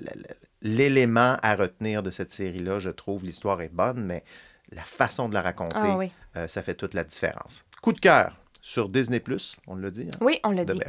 l'élément 0.62 1.38
à 1.42 1.56
retenir 1.56 2.02
de 2.04 2.12
cette 2.12 2.32
série-là. 2.32 2.80
Je 2.80 2.90
trouve 2.90 3.24
l'histoire 3.24 3.62
est 3.62 3.72
bonne, 3.74 4.04
mais 4.04 4.24
la 4.72 4.84
façon 4.84 5.30
de 5.30 5.34
la 5.34 5.42
raconter, 5.42 5.76
Ah 5.80 5.98
oui. 5.98 6.12
euh, 6.38 6.48
ça 6.48 6.62
fait 6.64 6.74
toute 6.74 6.94
la 6.96 7.04
différence. 7.04 7.64
Coup 7.82 7.94
de 7.94 8.00
cœur 8.00 8.36
sur 8.62 8.90
Disney+, 8.90 9.22
on 9.68 9.76
l'a 9.76 9.92
dit. 9.92 10.08
hein, 10.12 10.18
Oui, 10.22 10.40
on 10.44 10.50
l'a 10.52 10.66
dit. 10.66 10.80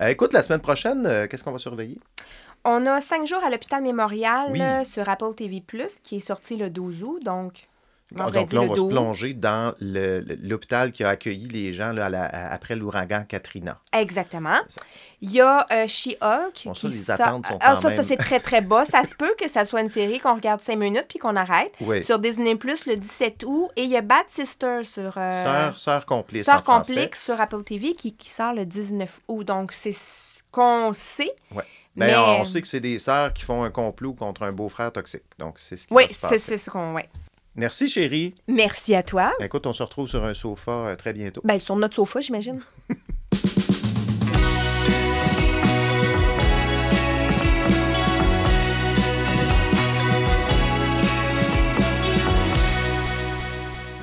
Euh, 0.00 0.08
écoute, 0.08 0.32
la 0.32 0.42
semaine 0.42 0.60
prochaine, 0.60 1.06
euh, 1.06 1.26
qu'est-ce 1.26 1.42
qu'on 1.44 1.52
va 1.52 1.58
surveiller? 1.58 1.98
On 2.64 2.84
a 2.86 3.00
cinq 3.00 3.26
jours 3.26 3.42
à 3.44 3.50
l'hôpital 3.50 3.82
mémorial 3.82 4.48
Oui. 4.50 4.60
euh, 4.60 4.84
sur 4.84 5.08
Apple 5.08 5.34
TV+, 5.34 5.62
qui 6.02 6.16
est 6.16 6.20
sorti 6.20 6.56
le 6.56 6.68
12 6.68 7.02
août, 7.02 7.22
donc 7.24 7.68
Donc 8.12 8.52
là, 8.52 8.60
on 8.60 8.66
va 8.66 8.76
se 8.76 8.80
12. 8.82 8.90
plonger 8.92 9.34
dans 9.34 9.74
l'hôpital 9.80 10.92
qui 10.92 11.02
a 11.04 11.08
accueilli 11.08 11.48
les 11.48 11.72
gens 11.72 11.92
là, 11.92 12.06
à 12.06 12.08
la- 12.08 12.24
à- 12.24 12.52
après 12.54 12.76
l'ouragan 12.76 13.24
Katrina. 13.26 13.78
Exactement. 13.92 14.58
Il 15.22 15.32
y 15.32 15.40
a 15.40 15.66
euh, 15.72 15.86
She-Hulk. 15.88 16.62
Bon, 16.66 16.74
ça, 16.74 16.88
les 16.88 16.94
sort- 16.96 17.20
attentes 17.20 17.46
sont 17.46 17.58
Ah, 17.60 17.72
quand 17.74 17.80
ça, 17.80 17.90
ça 17.90 18.02
c'est 18.02 18.16
très, 18.16 18.38
très 18.38 18.60
bas. 18.60 18.84
ça 18.84 19.02
se 19.04 19.14
peut 19.16 19.34
que 19.40 19.48
ça 19.48 19.64
soit 19.64 19.80
une 19.80 19.88
série 19.88 20.20
qu'on 20.20 20.34
regarde 20.34 20.60
cinq 20.60 20.76
minutes 20.78 21.06
puis 21.08 21.18
qu'on 21.18 21.34
arrête. 21.36 21.72
Oui. 21.80 22.04
Sur 22.04 22.18
Disney 22.18 22.54
Plus 22.56 22.86
le 22.86 22.96
17 22.96 23.42
août. 23.44 23.70
Et 23.76 23.82
il 23.84 23.90
y 23.90 23.96
a 23.96 24.02
Bad 24.02 24.26
Sister 24.28 24.84
sur. 24.84 25.16
euh, 25.16 25.32
Sœur, 25.32 25.78
sœur 25.78 26.06
complice 26.06 26.46
Sœur 26.46 26.62
complique 26.62 27.16
sur 27.16 27.40
Apple 27.40 27.64
TV 27.64 27.94
qui, 27.94 28.14
qui 28.14 28.30
sort 28.30 28.52
le 28.52 28.66
19 28.66 29.20
août. 29.28 29.44
Donc, 29.44 29.72
c'est 29.72 29.92
ce 29.92 30.42
qu'on 30.52 30.92
sait. 30.92 31.34
Ouais. 31.52 31.64
Ben, 31.96 32.06
Mais- 32.08 32.16
On 32.40 32.44
sait 32.44 32.60
que 32.60 32.68
c'est 32.68 32.80
des 32.80 32.98
sœurs 32.98 33.32
qui 33.32 33.42
font 33.42 33.64
un 33.64 33.70
complot 33.70 34.12
contre 34.12 34.42
un 34.42 34.52
beau-frère 34.52 34.92
toxique. 34.92 35.22
Donc, 35.38 35.54
c'est 35.58 35.78
ce 35.78 35.88
qui 35.88 35.94
Oui, 35.94 36.04
c'est 36.10 36.38
ce 36.58 36.70
qu'on. 36.70 36.92
Ouais. 36.94 37.08
Merci, 37.56 37.88
chérie. 37.88 38.34
Merci 38.48 38.94
à 38.94 39.02
toi. 39.02 39.32
Ben, 39.38 39.46
Écoute, 39.46 39.66
on 39.66 39.72
se 39.72 39.82
retrouve 39.82 40.08
sur 40.08 40.22
un 40.24 40.34
sofa 40.34 40.70
euh, 40.70 40.96
très 40.96 41.14
bientôt. 41.14 41.40
Ben, 41.42 41.58
sur 41.58 41.74
notre 41.76 41.94
sofa, 41.94 42.20
j'imagine. 42.20 42.60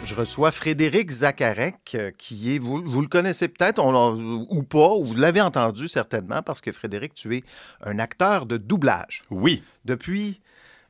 Je 0.03 0.19
reçois 0.19 0.51
Frédéric 0.51 1.09
Zacharek, 1.09 1.95
euh, 1.95 2.11
qui 2.17 2.55
est, 2.55 2.59
vous, 2.59 2.83
vous 2.83 3.01
le 3.01 3.07
connaissez 3.07 3.47
peut-être 3.47 3.83
ou 3.83 4.63
pas, 4.63 4.93
ou 4.93 5.05
vous 5.05 5.15
l'avez 5.15 5.41
entendu 5.41 5.87
certainement, 5.87 6.43
parce 6.43 6.61
que 6.61 6.71
Frédéric, 6.71 7.13
tu 7.15 7.35
es 7.35 7.43
un 7.81 7.97
acteur 7.97 8.45
de 8.45 8.57
doublage 8.57 9.23
Oui, 9.31 9.63
depuis 9.85 10.39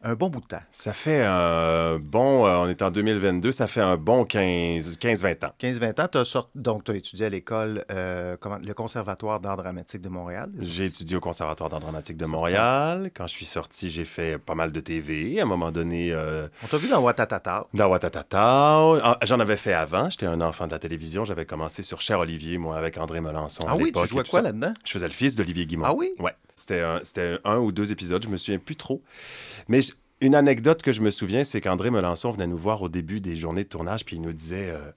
un 0.04 0.16
bon 0.16 0.30
bout 0.30 0.42
de 0.42 0.46
temps. 0.48 0.62
ça 0.72 0.94
fait 0.94 1.24
un 1.24 1.98
bon, 1.98 2.46
euh, 2.46 2.56
on 2.58 2.68
est 2.68 2.82
en 2.82 2.92
2022, 2.92 3.52
ça 3.52 3.68
fait 3.68 3.82
un 3.82 3.96
bon 3.96 4.26
15 4.26 4.98
15-20 4.98 5.46
ans. 5.46 5.52
15-20 5.60 6.02
ans, 6.02 6.22
as 6.22 6.48
donc 6.56 6.84
tu 6.84 6.92
as 6.92 6.96
étudié 6.96 7.26
à 7.26 7.30
l'école, 7.30 7.86
euh, 7.92 8.36
le 8.64 8.74
Conservatoire 8.74 9.40
d'art 9.40 9.56
dramatique 9.58 10.02
de 10.02 10.10
Montréal. 10.10 10.52
J'ai 10.60 10.86
étudié 10.86 11.16
au 11.16 11.22
Conservatoire 11.22 11.70
d'art 11.70 11.80
dramatique 11.80 12.18
de 12.18 12.26
Montréal. 12.26 13.12
Quand 13.16 13.28
je 13.28 13.32
suis 13.34 13.46
sorti, 13.46 13.92
j'ai 13.92 14.06
fait 14.06 14.38
pas 14.38 14.56
mal 14.56 14.72
de 14.72 14.80
TV. 14.82 15.40
À 15.40 15.44
un 15.44 15.48
moment 15.48 15.72
donné, 15.72 16.12
euh, 16.12 16.48
On 16.64 16.68
t'a 16.68 16.78
vu 16.78 16.90
dans 16.90 17.00
Watatata. 17.00 17.68
dans 17.74 17.88
Watatata. 17.88 19.18
J'en 19.24 19.40
avais 19.40 19.58
fait 19.58 19.74
avant. 19.74 20.10
J'étais 20.10 20.26
un 20.26 20.42
enfant 20.42 20.68
de 20.68 20.72
la 20.72 20.80
télévision. 20.80 21.24
J'avais 21.24 21.46
commencé 21.46 21.82
sur 21.82 22.02
Cher 22.02 22.20
Olivier, 22.20 22.58
moi, 22.58 22.78
avec 22.78 22.98
André 22.98 23.22
Melançon. 23.22 23.64
Ah 23.68 23.72
à 23.72 23.76
oui, 23.78 23.92
tu 23.94 24.06
jouais 24.08 24.24
quoi 24.24 24.42
là-dedans? 24.42 24.74
Je 24.86 24.92
faisais 24.92 25.08
le 25.08 25.14
fils 25.14 25.36
d'Olivier 25.36 25.66
Guimond. 25.66 25.86
Ah 25.86 25.94
oui? 25.94 26.12
Ouais. 26.20 26.34
C'était 26.56 26.82
un, 26.82 27.00
un 27.44 27.58
ou 27.60 27.72
deux 27.72 27.92
épisodes, 27.92 28.24
je 28.24 28.30
me 28.30 28.38
souviens 28.38 28.60
plus 28.60 28.76
trop. 28.76 29.02
Mais 29.68 29.80
une 30.22 30.36
anecdote 30.36 30.82
que 30.82 30.92
je 30.92 31.02
me 31.02 31.10
souviens, 31.10 31.44
c'est 31.44 31.62
qu'André 31.62 31.90
Melançon 31.90 32.32
venait 32.32 32.48
nous 32.48 32.58
voir 32.58 32.82
au 32.82 32.90
début 32.90 33.22
des 33.22 33.36
journées 33.36 33.64
de 33.64 33.70
tournage, 33.70 34.06
puis 34.06 34.16
il 34.16 34.22
nous 34.22 34.34
disait 34.34 34.70
euh, 34.70 34.92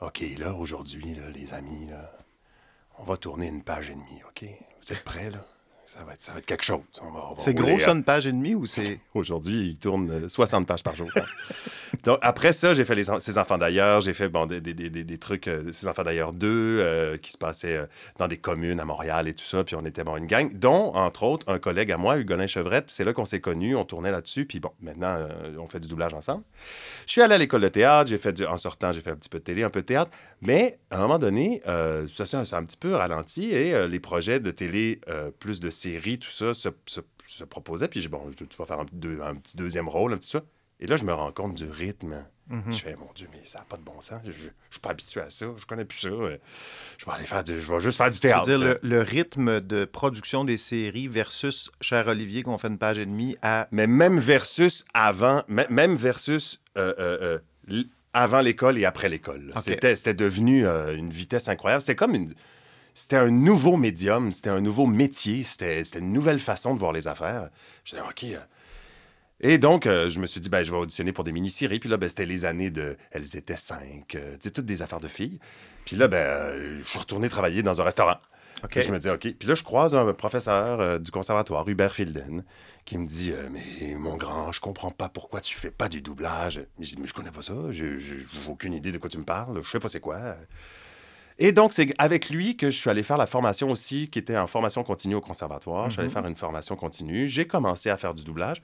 OK, 0.00 0.22
là, 0.38 0.52
aujourd'hui, 0.54 1.16
les 1.34 1.54
amis, 1.54 1.88
on 2.98 3.04
va 3.04 3.16
tourner 3.16 3.48
une 3.48 3.62
page 3.62 3.90
et 3.90 3.94
demie, 3.94 4.22
OK? 4.28 4.44
Vous 4.82 4.92
êtes 4.92 5.04
prêts, 5.04 5.30
là? 5.30 5.44
Ça 5.88 6.02
va 6.04 6.14
être, 6.14 6.22
ça 6.22 6.32
va 6.32 6.38
être 6.40 6.46
quelque 6.46 6.64
chose. 6.64 6.80
C'est 7.38 7.54
gros, 7.54 7.78
ça, 7.78 7.92
hein. 7.92 7.96
une 7.96 8.02
page 8.02 8.26
et 8.26 8.32
demie 8.32 8.56
ou 8.56 8.66
c'est. 8.66 8.98
Aujourd'hui, 9.14 9.68
il 9.70 9.78
tourne 9.78 10.10
euh, 10.10 10.28
60 10.28 10.66
pages 10.66 10.82
par 10.82 10.96
jour. 10.96 11.08
pense. 11.14 11.24
Donc, 12.02 12.18
après 12.22 12.52
ça, 12.52 12.74
j'ai 12.74 12.84
fait 12.84 12.96
les, 12.96 13.04
Ces 13.20 13.38
enfants 13.38 13.56
d'ailleurs. 13.56 14.00
J'ai 14.00 14.12
fait 14.12 14.28
bon, 14.28 14.46
des, 14.46 14.60
des- 14.60 14.74
des- 14.74 14.90
des- 14.90 15.04
des 15.04 15.18
trucs, 15.18 15.46
euh, 15.46 15.70
Ces 15.72 15.86
enfants 15.86 16.02
d'ailleurs 16.02 16.32
2, 16.32 16.48
euh, 16.80 17.16
qui 17.18 17.30
se 17.30 17.38
passaient 17.38 17.76
euh, 17.76 17.86
dans 18.18 18.26
des 18.26 18.36
communes 18.36 18.80
à 18.80 18.84
Montréal 18.84 19.28
et 19.28 19.34
tout 19.34 19.44
ça. 19.44 19.62
Puis 19.62 19.76
on 19.76 19.84
était 19.86 20.02
bon, 20.02 20.16
une 20.16 20.26
gang, 20.26 20.52
dont, 20.52 20.92
entre 20.94 21.22
autres, 21.22 21.48
un 21.50 21.60
collègue 21.60 21.92
à 21.92 21.96
moi, 21.96 22.16
Hugonin 22.18 22.48
Chevrette. 22.48 22.86
C'est 22.88 23.04
là 23.04 23.12
qu'on 23.12 23.24
s'est 23.24 23.40
connus. 23.40 23.76
On 23.76 23.84
tournait 23.84 24.10
là-dessus. 24.10 24.44
Puis 24.44 24.58
bon, 24.58 24.72
maintenant, 24.82 25.14
euh, 25.18 25.28
on 25.58 25.68
fait 25.68 25.78
du 25.80 25.86
doublage 25.88 26.14
ensemble. 26.14 26.42
Je 27.06 27.12
suis 27.12 27.22
allé 27.22 27.36
à 27.36 27.38
l'école 27.38 27.62
de 27.62 27.68
théâtre. 27.68 28.10
J'ai 28.10 28.18
fait 28.18 28.32
du- 28.32 28.44
En 28.44 28.56
sortant, 28.56 28.90
j'ai 28.90 29.00
fait 29.00 29.10
un 29.10 29.16
petit 29.16 29.28
peu 29.28 29.38
de 29.38 29.44
télé, 29.44 29.62
un 29.62 29.70
peu 29.70 29.82
de 29.82 29.86
théâtre. 29.86 30.10
Mais 30.42 30.78
à 30.90 30.98
un 30.98 31.02
moment 31.02 31.18
donné, 31.20 31.62
euh, 31.68 32.06
ça 32.12 32.26
s'est 32.26 32.36
un, 32.36 32.42
un 32.52 32.64
petit 32.64 32.76
peu 32.76 32.94
ralenti 32.94 33.50
et 33.52 33.72
euh, 33.72 33.86
les 33.86 34.00
projets 34.00 34.40
de 34.40 34.50
télé, 34.50 35.00
euh, 35.08 35.30
plus 35.30 35.60
de 35.60 35.70
séries, 35.76 36.18
tout 36.18 36.30
ça, 36.30 36.54
se, 36.54 36.68
se- 36.86 37.00
se 37.26 37.44
proposaient. 37.44 37.88
Puis 37.88 38.00
j'ai 38.00 38.08
bon, 38.08 38.22
je- 38.38 38.44
tu 38.44 38.56
vas 38.56 38.66
faire 38.66 38.80
un, 38.80 38.86
deux- 38.92 39.20
un 39.22 39.34
petit 39.36 39.56
deuxième 39.56 39.88
rôle, 39.88 40.12
un 40.12 40.16
petit 40.16 40.30
ça. 40.30 40.42
Et 40.80 40.86
là, 40.86 40.96
je 40.96 41.04
me 41.04 41.12
rends 41.12 41.32
compte 41.32 41.54
du 41.54 41.64
rythme. 41.70 42.26
Je 42.70 42.78
fais, 42.78 42.94
mon 42.94 43.08
Dieu, 43.12 43.26
mais 43.32 43.40
ça 43.44 43.58
n'a 43.58 43.64
pas 43.64 43.76
de 43.76 43.82
bon 43.82 44.00
sens. 44.00 44.20
Je 44.24 44.28
ne 44.30 44.50
suis 44.70 44.80
pas 44.80 44.90
habitué 44.90 45.20
à 45.20 45.30
ça. 45.30 45.46
Je 45.56 45.66
connais 45.66 45.84
plus 45.84 45.98
ça. 45.98 46.08
Euh, 46.08 46.36
Je 46.96 47.04
vais 47.06 47.10
aller 47.12 47.24
faire 47.26 47.42
du, 47.42 47.60
je 47.60 47.72
vais 47.72 47.80
juste 47.80 47.98
faire 47.98 48.08
du 48.10 48.16
Je 48.18 48.22
veux 48.22 48.28
théâtre. 48.28 48.44
dire, 48.44 48.58
le, 48.60 48.78
le 48.82 49.00
rythme 49.02 49.58
de 49.60 49.84
production 49.84 50.44
des 50.44 50.56
séries 50.56 51.08
versus 51.08 51.72
Cher 51.80 52.06
Olivier, 52.06 52.44
qu'on 52.44 52.56
fait 52.56 52.68
une 52.68 52.78
page 52.78 52.98
et 53.00 53.06
demie 53.06 53.36
à. 53.42 53.66
Mais 53.72 53.88
même 53.88 54.20
versus 54.20 54.84
avant, 54.94 55.42
mê- 55.48 55.66
même 55.70 55.96
versus 55.96 56.60
euh, 56.78 56.94
euh, 57.00 57.38
euh, 57.72 57.82
avant 58.12 58.40
l'école 58.42 58.78
et 58.78 58.84
après 58.84 59.08
l'école. 59.08 59.50
C'était, 59.64 59.96
c'était 59.96 60.14
devenu 60.14 60.66
une 60.66 61.10
vitesse 61.10 61.48
incroyable. 61.48 61.80
C'était 61.82 61.96
comme 61.96 62.14
une. 62.14 62.32
C'était 62.96 63.16
un 63.16 63.30
nouveau 63.30 63.76
médium, 63.76 64.32
c'était 64.32 64.48
un 64.48 64.62
nouveau 64.62 64.86
métier, 64.86 65.42
c'était 65.44 65.82
une 65.82 66.14
nouvelle 66.14 66.40
façon 66.40 66.74
de 66.74 66.80
voir 66.80 66.92
les 66.92 67.06
affaires. 67.06 67.50
Je 67.84 67.90
disais, 67.90 68.02
OK. 68.02 68.24
euh. 68.24 68.38
Et 69.38 69.58
donc, 69.58 69.84
euh, 69.84 70.08
je 70.08 70.18
me 70.18 70.26
suis 70.26 70.40
dit, 70.40 70.48
ben, 70.48 70.64
je 70.64 70.70
vais 70.70 70.78
auditionner 70.78 71.12
pour 71.12 71.22
des 71.22 71.30
mini-séries. 71.30 71.78
Puis 71.78 71.90
là, 71.90 71.98
ben, 71.98 72.08
c'était 72.08 72.24
les 72.24 72.46
années 72.46 72.70
de 72.70 72.96
Elles 73.10 73.36
étaient 73.36 73.54
cinq, 73.54 74.14
euh, 74.14 74.32
tu 74.40 74.44
sais, 74.44 74.50
toutes 74.50 74.64
des 74.64 74.80
affaires 74.80 75.00
de 75.00 75.08
filles. 75.08 75.38
Puis 75.84 75.94
là, 75.94 76.08
ben, 76.08 76.16
euh, 76.16 76.78
je 76.80 76.88
suis 76.88 76.98
retourné 76.98 77.28
travailler 77.28 77.62
dans 77.62 77.82
un 77.82 77.84
restaurant. 77.84 78.16
Puis 78.70 78.80
je 78.80 78.90
me 78.90 78.98
dis, 78.98 79.10
OK. 79.10 79.30
Puis 79.38 79.46
là, 79.46 79.54
je 79.54 79.62
croise 79.62 79.94
un 79.94 80.10
professeur 80.14 80.98
du 80.98 81.10
conservatoire, 81.10 81.68
Hubert 81.68 81.92
Filden, 81.92 82.44
qui 82.86 82.96
me 82.96 83.06
dit, 83.06 83.30
mais 83.52 83.94
mon 83.94 84.16
grand, 84.16 84.52
je 84.52 84.60
comprends 84.60 84.90
pas 84.90 85.10
pourquoi 85.10 85.42
tu 85.42 85.54
fais 85.54 85.70
pas 85.70 85.90
du 85.90 86.00
doublage. 86.00 86.64
Mais 86.78 86.86
je 86.86 86.96
dis, 86.96 87.02
mais 87.02 87.06
je 87.06 87.12
connais 87.12 87.30
pas 87.30 87.42
ça, 87.42 87.52
j'ai 87.72 88.00
j'ai 88.00 88.24
aucune 88.48 88.72
idée 88.72 88.90
de 88.90 88.96
quoi 88.96 89.10
tu 89.10 89.18
me 89.18 89.24
parles, 89.24 89.60
je 89.62 89.68
sais 89.68 89.78
pas 89.78 89.90
c'est 89.90 90.00
quoi. 90.00 90.36
Et 91.38 91.52
donc, 91.52 91.72
c'est 91.74 91.92
avec 91.98 92.30
lui 92.30 92.56
que 92.56 92.70
je 92.70 92.78
suis 92.78 92.88
allé 92.88 93.02
faire 93.02 93.18
la 93.18 93.26
formation 93.26 93.68
aussi, 93.70 94.08
qui 94.08 94.18
était 94.18 94.38
en 94.38 94.46
formation 94.46 94.82
continue 94.84 95.16
au 95.16 95.20
conservatoire. 95.20 95.86
Je 95.86 95.92
suis 95.92 96.00
allé 96.00 96.08
faire 96.10 96.26
une 96.26 96.36
formation 96.36 96.76
continue. 96.76 97.28
J'ai 97.28 97.46
commencé 97.46 97.90
à 97.90 97.98
faire 97.98 98.14
du 98.14 98.24
doublage. 98.24 98.62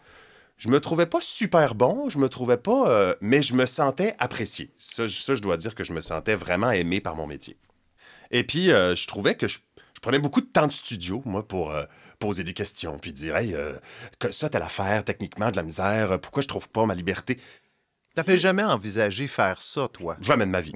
Je 0.56 0.68
me 0.68 0.80
trouvais 0.80 1.06
pas 1.06 1.18
super 1.20 1.74
bon, 1.74 2.08
je 2.08 2.18
me 2.18 2.28
trouvais 2.28 2.56
pas, 2.56 2.88
euh, 2.88 3.14
mais 3.20 3.42
je 3.42 3.54
me 3.54 3.66
sentais 3.66 4.14
apprécié. 4.18 4.70
Ça, 4.78 5.06
je- 5.06 5.20
ça, 5.20 5.34
je 5.34 5.42
dois 5.42 5.56
dire 5.56 5.74
que 5.74 5.84
je 5.84 5.92
me 5.92 6.00
sentais 6.00 6.34
vraiment 6.34 6.70
aimé 6.70 7.00
par 7.00 7.16
mon 7.16 7.26
métier. 7.26 7.56
Et 8.30 8.44
puis, 8.44 8.70
euh, 8.70 8.94
je 8.96 9.06
trouvais 9.06 9.34
que 9.34 9.48
je, 9.48 9.58
je 9.94 10.00
prenais 10.00 10.18
beaucoup 10.18 10.40
de 10.40 10.46
temps 10.46 10.66
de 10.66 10.72
studio, 10.72 11.20
moi, 11.26 11.46
pour 11.46 11.72
euh, 11.72 11.84
poser 12.20 12.44
des 12.44 12.54
questions, 12.54 12.98
puis 12.98 13.12
dire, 13.12 13.36
hey, 13.36 13.54
que 14.18 14.30
ça, 14.30 14.48
t'as 14.48 14.60
l'affaire, 14.60 15.04
techniquement, 15.04 15.50
de 15.50 15.56
la 15.56 15.62
misère, 15.62 16.18
pourquoi 16.20 16.42
je 16.42 16.48
trouve 16.48 16.68
pas 16.70 16.86
ma 16.86 16.94
liberté? 16.94 17.38
T'avais 18.14 18.36
jamais 18.36 18.62
envisagé 18.62 19.26
faire 19.26 19.60
ça, 19.60 19.88
toi? 19.88 20.16
Jamais 20.20 20.46
de 20.46 20.50
ma 20.50 20.60
vie. 20.60 20.72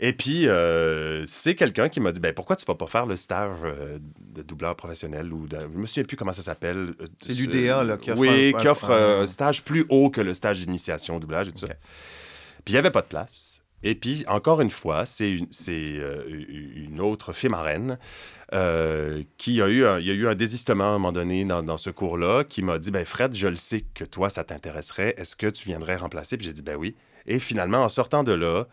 Et 0.00 0.12
puis, 0.12 0.46
euh, 0.48 1.24
c'est 1.26 1.56
quelqu'un 1.56 1.88
qui 1.88 1.98
m'a 1.98 2.12
dit, 2.12 2.20
ben, 2.20 2.32
pourquoi 2.32 2.54
tu 2.54 2.64
vas 2.64 2.76
pas 2.76 2.86
faire 2.86 3.04
le 3.06 3.16
stage 3.16 3.56
euh, 3.64 3.98
de 4.20 4.42
doubleur 4.42 4.76
professionnel 4.76 5.32
ou 5.32 5.48
de... 5.48 5.58
Je 5.58 5.66
me 5.78 5.86
souviens 5.86 6.04
plus 6.04 6.16
comment 6.16 6.32
ça 6.32 6.42
s'appelle. 6.42 6.94
euh, 7.00 7.06
C'est 7.20 7.32
ce- 7.34 7.42
l'UDA, 7.42 7.82
là, 7.82 7.96
qui 7.96 8.12
offre 8.12 8.20
Oui, 8.20 8.52
un- 8.54 8.60
qui 8.60 8.68
offre 8.68 8.90
un 8.92 9.26
stage 9.26 9.64
plus 9.64 9.86
haut 9.88 10.10
que 10.10 10.20
le 10.20 10.34
stage 10.34 10.58
d'initiation 10.60 11.16
au 11.16 11.18
doublage 11.18 11.48
et 11.48 11.52
tout 11.52 11.66
ça. 11.66 11.74
Puis 12.64 12.68
il 12.68 12.72
n'y 12.74 12.78
avait 12.78 12.92
pas 12.92 13.02
de 13.02 13.06
place. 13.08 13.62
Et 13.82 13.94
puis, 13.96 14.24
encore 14.28 14.60
une 14.60 14.70
fois, 14.70 15.04
c'est 15.06 15.30
une, 15.32 15.46
euh, 15.68 16.24
une 16.76 17.00
autre 17.00 17.32
fille 17.32 17.48
marraine 17.50 17.98
euh, 18.52 19.22
qui 19.36 19.60
a 19.62 19.68
eu 19.68 19.84
un, 19.84 19.98
il 20.00 20.06
y 20.06 20.10
a 20.10 20.14
eu 20.14 20.26
un 20.28 20.34
désistement 20.34 20.84
à 20.84 20.88
un 20.88 20.92
moment 20.92 21.12
donné 21.12 21.44
dans, 21.44 21.62
dans 21.62 21.76
ce 21.76 21.90
cours-là 21.90 22.44
qui 22.44 22.62
m'a 22.62 22.78
dit, 22.78 22.90
ben 22.90 23.04
Fred, 23.04 23.34
je 23.34 23.46
le 23.48 23.56
sais 23.56 23.84
que 23.94 24.04
toi, 24.04 24.30
ça 24.30 24.42
t'intéresserait. 24.44 25.14
Est-ce 25.16 25.36
que 25.36 25.46
tu 25.48 25.64
viendrais 25.68 25.96
remplacer? 25.96 26.36
Puis 26.36 26.46
j'ai 26.46 26.52
dit, 26.52 26.62
ben 26.62 26.76
oui. 26.76 26.94
Et 27.26 27.38
finalement, 27.38 27.84
en 27.84 27.88
sortant 27.88 28.24
de 28.24 28.32
là, 28.32 28.66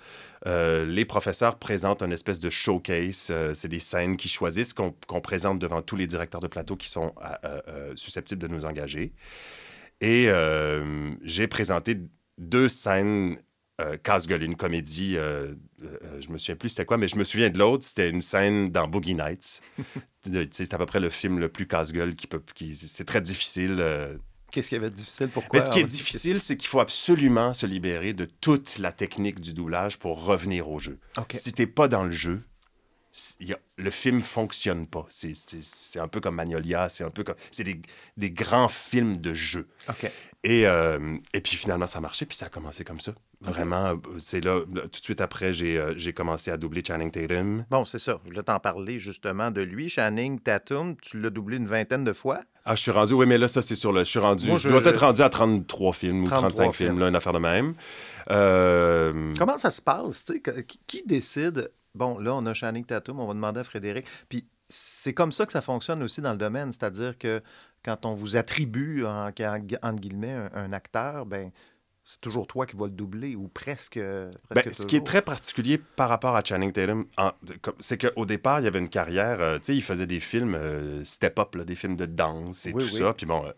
euh, 0.47 0.86
les 0.86 1.05
professeurs 1.05 1.58
présentent 1.58 2.03
une 2.03 2.12
espèce 2.12 2.39
de 2.39 2.49
showcase. 2.49 3.27
Euh, 3.31 3.53
c'est 3.53 3.67
des 3.67 3.79
scènes 3.79 4.17
qu'ils 4.17 4.31
choisissent, 4.31 4.73
qu'on 4.73 5.21
présente 5.21 5.60
devant 5.60 5.81
tous 5.81 5.95
les 5.95 6.08
directeurs 6.08 6.41
de 6.41 6.47
plateau 6.47 6.75
qui 6.75 6.89
sont 6.89 7.13
euh, 7.43 7.93
susceptibles 7.95 8.41
de 8.41 8.47
nous 8.47 8.65
engager. 8.65 9.13
Et 10.01 10.29
j'ai 11.23 11.47
présenté 11.47 11.97
deux 12.38 12.67
scènes 12.67 13.38
casse-gueule, 14.03 14.43
une 14.43 14.55
comédie. 14.55 15.15
je 15.15 16.29
me 16.29 16.38
souviens 16.38 16.55
plus 16.55 16.69
c'était 16.69 16.86
quoi, 16.86 16.97
mais 16.97 17.08
je 17.08 17.17
me 17.17 17.23
souviens 17.23 17.49
de 17.49 17.58
l'autre. 17.58 17.86
C'était 17.86 18.10
une 18.10 18.21
scène 18.21 18.71
dans 18.71 18.88
Boogie 18.88 19.15
Nights. 19.15 19.62
C'est 20.51 20.73
à 20.73 20.77
peu 20.77 20.86
près 20.86 20.99
le 20.99 21.10
film 21.10 21.39
le 21.39 21.49
plus 21.49 21.67
casse-gueule 21.67 22.15
qui 22.15 22.27
peut. 22.27 22.41
C'est 22.73 23.05
très 23.05 23.21
difficile. 23.21 23.81
Qu'est-ce 24.56 24.70
qui 24.70 24.76
avait 24.76 24.89
de 24.89 24.96
difficile? 24.96 25.28
Pourquoi? 25.28 25.60
mais 25.60 25.65
ce 25.65 25.70
qui 25.70 25.80
est 25.80 25.84
difficile, 25.84 26.39
c'est 26.39 26.56
qu'il 26.56 26.70
faut 26.70 26.80
absolument 26.80 27.54
se 27.54 27.65
libérer 27.65 28.13
de 28.13 28.24
toute 28.24 28.78
la 28.78 28.94
technique 28.94 29.41
du 29.41 29.54
doublage 29.54 29.98
pour 30.00 30.24
revenir 30.24 30.70
au 30.70 30.80
jeu. 30.80 30.98
OK. 31.18 31.34
Si 31.34 31.52
t'es 31.52 31.68
pas 31.68 31.89
dans 31.89 32.06
le 32.06 32.12
jeu, 32.12 32.41
y 33.41 33.54
le 33.78 33.91
film 33.91 34.22
fonctionne 34.22 34.88
pas. 34.88 35.06
C'est- 35.10 36.00
un 36.00 36.08
peu 36.08 36.22
comme 36.22 36.36
Magnolia, 36.36 36.88
c'est 36.88 37.04
un 37.04 37.10
peu 37.10 37.26
comme... 37.26 37.36
C'est 37.52 37.65
des, 37.65 37.82
des 38.15 38.32
grands 38.32 38.70
films 38.70 39.18
de 39.18 39.34
jeu. 39.34 39.68
Et, 40.46 40.65
euh, 40.68 41.18
et 41.34 41.41
puis 41.41 41.58
finalement, 41.58 41.88
ça 41.88 41.98
a 41.98 42.02
marché, 42.02 42.26
puis 42.26 42.38
ça 42.38 42.46
a 42.46 42.50
commencé 42.50 42.86
comme 42.86 43.02
ça. 43.02 43.13
Vraiment, 43.41 43.96
c'est 44.20 44.39
là, 44.41 44.62
tout 44.63 44.88
de 44.88 45.04
suite 45.04 45.20
après, 45.20 45.54
j'ai 45.54 45.78
euh, 45.78 45.94
j'ai 45.98 46.13
commencé 46.13 46.52
à 46.52 46.58
doubler 46.58 46.82
Channing 46.88 47.12
Tatum. 47.12 47.65
Bon, 47.70 47.84
c'est 47.84 48.00
ça. 48.00 48.20
Je 48.24 48.30
voulais 48.30 48.44
t'en 48.44 48.60
parler 48.60 48.98
justement 49.00 49.52
de 49.52 49.62
lui. 49.62 49.89
Channing 49.89 50.39
Tatum, 50.39 50.96
tu 51.02 51.20
l'as 51.20 51.30
doublé 51.32 51.58
une 51.58 51.65
vingtaine 51.68 52.06
de 52.06 52.13
fois? 52.13 52.39
Ah, 52.67 52.75
je 52.75 52.82
suis 52.82 52.91
rendu, 52.91 53.13
oui, 53.13 53.25
mais 53.28 53.38
là, 53.38 53.47
ça, 53.47 53.62
c'est 53.62 53.75
sur 53.75 53.91
le. 53.93 53.99
Je 54.04 54.10
suis 54.10 54.19
rendu. 54.19 54.47
Moi, 54.47 54.58
je, 54.58 54.63
je- 54.63 54.69
dois 54.69 54.82
je- 54.82 54.89
être 54.89 54.99
rendu 55.01 55.21
à 55.21 55.30
33 55.30 55.93
films 55.93 56.23
ou 56.23 56.28
33 56.28 56.49
35 56.49 56.73
films, 56.73 56.89
films. 56.89 56.99
là, 56.99 57.08
une 57.10 57.15
affaire 57.15 57.34
de 57.34 57.39
même. 57.39 57.75
Euh, 58.32 59.34
Comment 59.38 59.58
ça 59.58 59.69
se 59.69 59.82
passe? 59.82 60.25
tu 60.25 60.34
sais, 60.34 60.39
que- 60.39 60.62
qui, 60.88 61.04
décide? 61.06 61.71
Bon, 61.93 62.17
là, 62.19 62.34
on 62.36 62.45
a 62.45 62.54
Channing 62.54 62.84
Tatum, 62.86 63.19
on 63.19 63.28
va 63.28 63.34
demander 63.34 63.60
à 63.60 63.63
Frédéric. 63.63 64.06
Puis 64.30 64.45
c'est 64.67 65.13
comme 65.13 65.32
ça 65.32 65.45
que 65.45 65.51
ça 65.51 65.62
fonctionne 65.62 66.01
aussi 66.04 66.21
dans 66.21 66.32
le 66.32 66.38
domaine. 66.38 66.71
C'est-à-dire 66.71 67.17
que 67.17 67.41
quand 67.84 68.06
on 68.06 68.15
vous 68.15 68.36
attribue, 68.36 69.06
en, 69.06 69.30
guillemets, 69.30 70.34
un, 70.34 70.49
un 70.56 70.73
acteur, 70.73 71.25
ben 71.25 71.51
c'est 72.06 72.22
toujours 72.22 72.46
toi 72.46 72.68
qui 72.68 72.76
vas 72.76 72.86
le 72.86 72.91
doubler 72.91 73.36
ou 73.36 73.48
presque. 73.48 73.98
Ben, 73.98 74.30
presque 74.52 74.74
ce 74.74 74.86
qui 74.86 74.96
est 74.96 75.06
très 75.06 75.24
particulier 75.24 75.80
par 75.80 76.08
rapport 76.08 76.36
à 76.36 76.44
Channing 76.44 76.72
Tatum, 76.72 77.06
c'est 77.80 77.98
qu'au 77.98 78.26
départ, 78.28 78.60
il 78.60 78.65
y 78.65 78.68
avait 78.68 78.80
une 78.80 78.89
carrière, 78.89 79.41
euh, 79.41 79.58
tu 79.58 79.65
sais, 79.65 79.76
il 79.76 79.82
faisait 79.82 80.06
des 80.06 80.20
films 80.20 80.54
euh, 80.54 81.04
step-up, 81.04 81.58
des 81.58 81.76
films 81.76 81.96
de 81.96 82.06
danse 82.06 82.68
et 82.68 82.74
Oui, 82.74 82.84
tout 82.86 82.94
oui. 82.94 83.00
ça. 83.00 83.13
Puis 83.13 83.26
bon, 83.26 83.44
euh, 83.46 83.52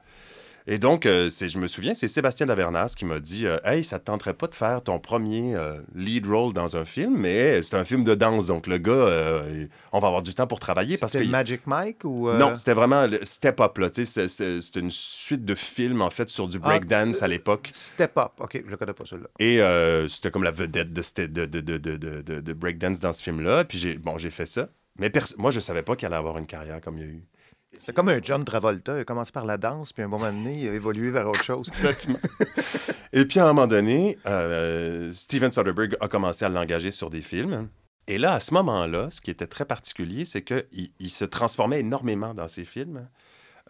et 0.69 0.77
donc, 0.79 1.05
euh, 1.05 1.29
c'est, 1.29 1.47
je 1.49 1.57
me 1.57 1.65
souviens, 1.67 1.95
c'est 1.95 2.07
Sébastien 2.07 2.45
Lavernas 2.45 2.93
qui 2.97 3.05
m'a 3.05 3.19
dit 3.19 3.45
euh, 3.47 3.57
Hey, 3.63 3.83
ça 3.83 3.99
te 3.99 4.05
tenterait 4.05 4.33
pas 4.33 4.47
de 4.47 4.53
faire 4.55 4.81
ton 4.83 4.99
premier 4.99 5.55
euh, 5.55 5.79
lead 5.95 6.27
role 6.27 6.53
dans 6.53 6.75
un 6.77 6.83
film, 6.85 7.15
mais 7.17 7.61
c'est 7.63 7.75
un 7.75 7.83
film 7.83 8.03
de 8.03 8.13
danse, 8.15 8.47
donc 8.47 8.67
le 8.67 8.77
gars, 8.77 8.91
euh, 8.91 9.65
on 9.93 9.99
va 9.99 10.07
avoir 10.07 10.21
du 10.23 10.33
temps 10.35 10.45
pour 10.47 10.59
travailler 10.59 10.97
parce 10.97 11.13
C'était 11.13 11.25
que. 11.25 11.31
Magic 11.31 11.65
Mike 11.67 12.03
ou. 12.03 12.29
Non, 12.31 12.53
c'était 12.53 12.73
vraiment 12.73 13.07
le 13.07 13.23
Step 13.23 13.59
Up, 13.61 13.77
là. 13.77 13.89
tu 13.89 14.05
sais, 14.05 14.27
c'est- 14.27 14.27
c'est- 14.27 14.61
C'était 14.61 14.79
une 14.81 14.91
suite 14.91 15.45
de 15.45 15.55
films, 15.55 16.01
en 16.01 16.09
fait, 16.09 16.29
sur 16.29 16.47
du 16.47 16.57
Ah, 16.61 16.67
breakdance 16.67 17.21
à 17.23 17.27
l'époque. 17.27 17.69
Step 17.73 18.17
Up. 18.17 18.31
OK, 18.39 18.61
je 18.65 18.69
le 18.69 18.75
connais 18.77 18.93
pas 18.93 19.05
celui-là. 19.05 19.29
Et 19.39 20.07
c'était 20.09 20.31
comme 20.31 20.43
la 20.43 20.51
vedette 20.51 20.91
de, 20.93 21.01
de, 21.27 21.45
de, 21.45 21.61
de, 21.61 21.77
de, 21.77 21.97
de, 21.97 22.21
de- 22.21 22.39
de 22.41 22.53
breakdance 22.53 22.99
dans 22.99 23.13
ce 23.13 23.23
film-là. 23.23 23.63
Puis 23.63 23.77
j'ai, 23.77 23.97
bon, 23.97 24.17
j'ai 24.17 24.29
fait 24.29 24.45
ça. 24.45 24.67
Mais 24.99 25.09
pers- 25.09 25.33
moi, 25.37 25.51
je 25.51 25.59
savais 25.59 25.83
pas 25.83 25.95
qu'il 25.95 26.07
allait 26.07 26.15
avoir 26.15 26.37
une 26.37 26.47
carrière 26.47 26.81
comme 26.81 26.97
il 26.97 27.01
y 27.01 27.07
a 27.07 27.07
eu. 27.11 27.23
C'était 27.77 27.93
comme 27.93 28.09
un 28.09 28.19
John 28.21 28.43
Travolta. 28.43 28.97
Il 28.97 29.01
a 29.01 29.05
commencé 29.05 29.31
par 29.31 29.45
la 29.45 29.57
danse, 29.57 29.93
puis 29.93 30.03
à 30.03 30.05
un 30.05 30.09
moment 30.09 30.31
donné, 30.31 30.61
il 30.61 30.69
a 30.69 30.73
évolué 30.73 31.11
vers 31.11 31.27
autre 31.27 31.43
chose. 31.43 31.71
Et 33.13 33.25
puis, 33.25 33.39
à 33.39 33.45
un 33.45 33.47
moment 33.47 33.67
donné, 33.67 34.17
euh, 34.25 35.11
Steven 35.13 35.51
Soderbergh 35.51 35.95
a 36.01 36.07
commencé 36.07 36.45
à 36.45 36.49
l'engager 36.49 36.91
sur 36.91 37.09
des 37.09 37.21
films. 37.21 37.69
Et 38.07 38.17
là, 38.17 38.33
à 38.33 38.39
ce 38.39 38.53
moment-là, 38.53 39.09
ce 39.11 39.21
qui 39.21 39.31
était 39.31 39.47
très 39.47 39.65
particulier, 39.65 40.25
c'est 40.25 40.41
qu'il 40.41 40.89
il 40.99 41.09
se 41.09 41.25
transformait 41.25 41.79
énormément 41.79 42.33
dans 42.33 42.47
ses 42.47 42.65
films. 42.65 43.07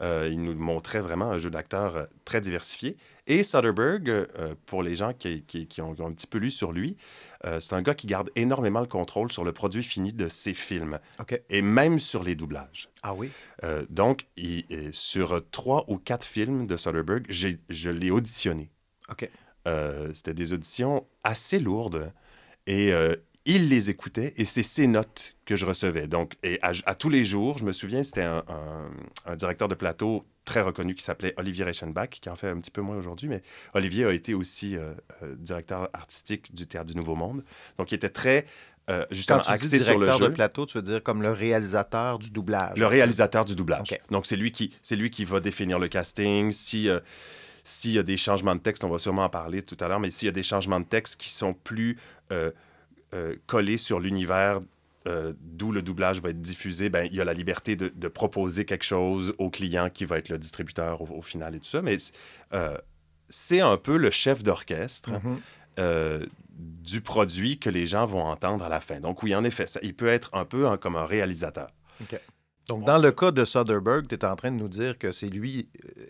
Euh, 0.01 0.29
il 0.31 0.41
nous 0.41 0.53
montrait 0.53 1.01
vraiment 1.01 1.31
un 1.31 1.39
jeu 1.39 1.49
d'acteur 1.49 1.95
euh, 1.95 2.05
très 2.23 2.39
diversifié. 2.39 2.97
Et 3.25 3.43
Soderbergh, 3.43 4.27
pour 4.65 4.83
les 4.83 4.95
gens 4.95 5.11
qui 5.13 5.67
ont 5.81 5.95
un 5.99 6.13
petit 6.13 6.27
peu 6.27 6.37
lu 6.37 6.49
sur 6.49 6.71
lui, 6.71 6.95
euh, 7.45 7.59
c'est 7.59 7.73
un 7.73 7.81
gars 7.81 7.93
qui 7.95 8.07
garde 8.07 8.29
énormément 8.35 8.79
le 8.81 8.87
contrôle 8.87 9.31
sur 9.31 9.43
le 9.43 9.51
produit 9.51 9.83
fini 9.83 10.13
de 10.13 10.27
ses 10.29 10.53
films. 10.53 10.99
Et 11.49 11.61
même 11.61 11.99
sur 11.99 12.23
les 12.23 12.35
doublages. 12.35 12.89
Ah 13.03 13.13
oui? 13.13 13.29
Euh, 13.63 13.85
donc, 13.89 14.27
il- 14.37 14.65
euh, 14.71 14.89
sur 14.93 15.41
trois 15.51 15.85
ou 15.87 15.97
quatre 15.97 16.25
films 16.25 16.67
de 16.67 16.77
Soderbergh, 16.77 17.25
je 17.29 17.89
l'ai 17.89 18.11
auditionné. 18.11 18.69
OK. 19.09 19.29
Euh, 19.67 20.09
C'était 20.13 20.33
des 20.33 20.53
auditions 20.53 21.05
assez 21.23 21.59
lourdes 21.59 22.11
et 22.67 22.91
il 23.45 23.69
les 23.69 23.89
écoutait 23.89 24.33
et 24.35 24.43
c'est 24.45 24.63
ses 24.63 24.87
notes 24.87 25.35
que 25.45 25.55
je 25.55 25.65
recevais. 25.65 26.07
Donc, 26.07 26.35
et 26.43 26.59
à, 26.61 26.73
à 26.85 26.95
tous 26.95 27.09
les 27.09 27.23
jours, 27.25 27.57
je 27.57 27.63
me 27.63 27.71
souviens, 27.71 28.03
c'était 28.03 28.23
un, 28.23 28.43
un- 28.49 28.89
un 29.25 29.35
directeur 29.37 29.67
de 29.69 29.75
plateau 29.75 30.25
très 30.47 30.61
reconnu 30.61 30.95
qui 30.95 31.03
s'appelait 31.03 31.33
Olivier 31.37 31.65
Reichenbach, 31.65 32.09
qui 32.09 32.29
en 32.29 32.35
fait 32.35 32.47
un 32.47 32.59
petit 32.59 32.71
peu 32.71 32.81
moins 32.81 32.95
aujourd'hui, 32.95 33.27
mais 33.27 33.43
Olivier 33.73 34.05
a 34.05 34.13
été 34.13 34.33
aussi 34.33 34.77
euh, 34.77 34.93
euh, 35.21 35.35
directeur 35.35 35.89
artistique 35.93 36.55
du 36.55 36.65
Théâtre 36.65 36.87
du 36.89 36.95
Nouveau 36.95 37.15
Monde. 37.15 37.43
Donc, 37.77 37.91
il 37.91 37.95
était 37.95 38.09
très, 38.09 38.45
euh, 38.89 39.05
justement, 39.11 39.39
Quand 39.39 39.51
tu 39.51 39.67
dis 39.67 39.75
axé 39.75 39.79
sur 39.79 39.99
le 39.99 40.05
directeur 40.05 40.27
jeu. 40.27 40.29
de 40.29 40.35
plateau, 40.35 40.65
tu 40.65 40.77
veux 40.77 40.81
dire 40.81 41.03
comme 41.03 41.21
le 41.21 41.31
réalisateur 41.31 42.17
du 42.17 42.31
doublage. 42.31 42.77
Le 42.77 42.87
réalisateur 42.87 43.43
du 43.43 43.55
doublage. 43.55 43.99
Donc, 44.09 44.25
c'est 44.25 44.37
lui, 44.37 44.51
qui, 44.51 44.73
c'est 44.81 44.95
lui 44.95 45.11
qui 45.11 45.25
va 45.25 45.41
définir 45.41 45.79
le 45.79 45.89
casting. 45.89 46.53
Si, 46.53 46.89
euh, 46.89 47.01
s'il 47.65 47.91
y 47.91 47.99
a 47.99 48.03
des 48.03 48.15
changements 48.15 48.55
de 48.55 48.61
texte, 48.61 48.85
on 48.85 48.89
va 48.89 48.99
sûrement 48.99 49.25
en 49.25 49.29
parler 49.29 49.61
tout 49.61 49.77
à 49.81 49.89
l'heure, 49.89 49.99
mais 49.99 50.11
s'il 50.11 50.27
y 50.27 50.29
a 50.29 50.33
des 50.33 50.43
changements 50.43 50.79
de 50.79 50.85
texte 50.85 51.19
qui 51.19 51.29
sont 51.29 51.53
plus 51.53 51.97
euh, 52.31 52.51
collés 53.45 53.77
sur 53.77 53.99
l'univers 53.99 54.61
euh, 55.07 55.33
d'où 55.39 55.71
le 55.71 55.81
doublage 55.81 56.21
va 56.21 56.29
être 56.29 56.41
diffusé, 56.41 56.89
ben, 56.89 57.07
il 57.09 57.15
y 57.15 57.21
a 57.21 57.25
la 57.25 57.33
liberté 57.33 57.75
de, 57.75 57.87
de 57.87 58.07
proposer 58.07 58.65
quelque 58.65 58.83
chose 58.85 59.33
au 59.37 59.49
client 59.49 59.89
qui 59.89 60.05
va 60.05 60.17
être 60.17 60.29
le 60.29 60.37
distributeur 60.37 61.01
au, 61.01 61.17
au 61.17 61.21
final 61.21 61.55
et 61.55 61.59
tout 61.59 61.69
ça. 61.69 61.81
Mais 61.81 61.97
euh, 62.53 62.77
c'est 63.29 63.61
un 63.61 63.77
peu 63.77 63.97
le 63.97 64.11
chef 64.11 64.43
d'orchestre 64.43 65.09
Mhm. 65.11 65.39
euh, 65.79 66.25
du 66.51 67.01
produit 67.01 67.59
que 67.59 67.69
les 67.69 67.85
gens 67.85 68.05
vont 68.07 68.23
entendre 68.23 68.63
à 68.65 68.69
la 68.69 68.81
fin. 68.81 68.99
Donc 68.99 69.21
oui, 69.23 69.35
en 69.35 69.43
effet, 69.43 69.67
ça, 69.67 69.79
il 69.83 69.93
peut 69.93 70.07
être 70.07 70.29
un 70.33 70.43
peu 70.45 70.67
hein, 70.67 70.77
comme 70.77 70.95
un 70.95 71.05
réalisateur. 71.05 71.67
Donc, 72.67 72.83
dans 72.83 72.97
le 72.97 73.11
cas 73.11 73.31
de 73.31 73.45
Soderbergh, 73.45 74.07
tu 74.07 74.15
es 74.15 74.25
en 74.25 74.35
train 74.35 74.51
de 74.51 74.57
nous 74.57 74.67
dire 74.67 74.97
que 74.97 75.13
c'est 75.13 75.29
lui, 75.29 75.69
euh, 75.85 76.01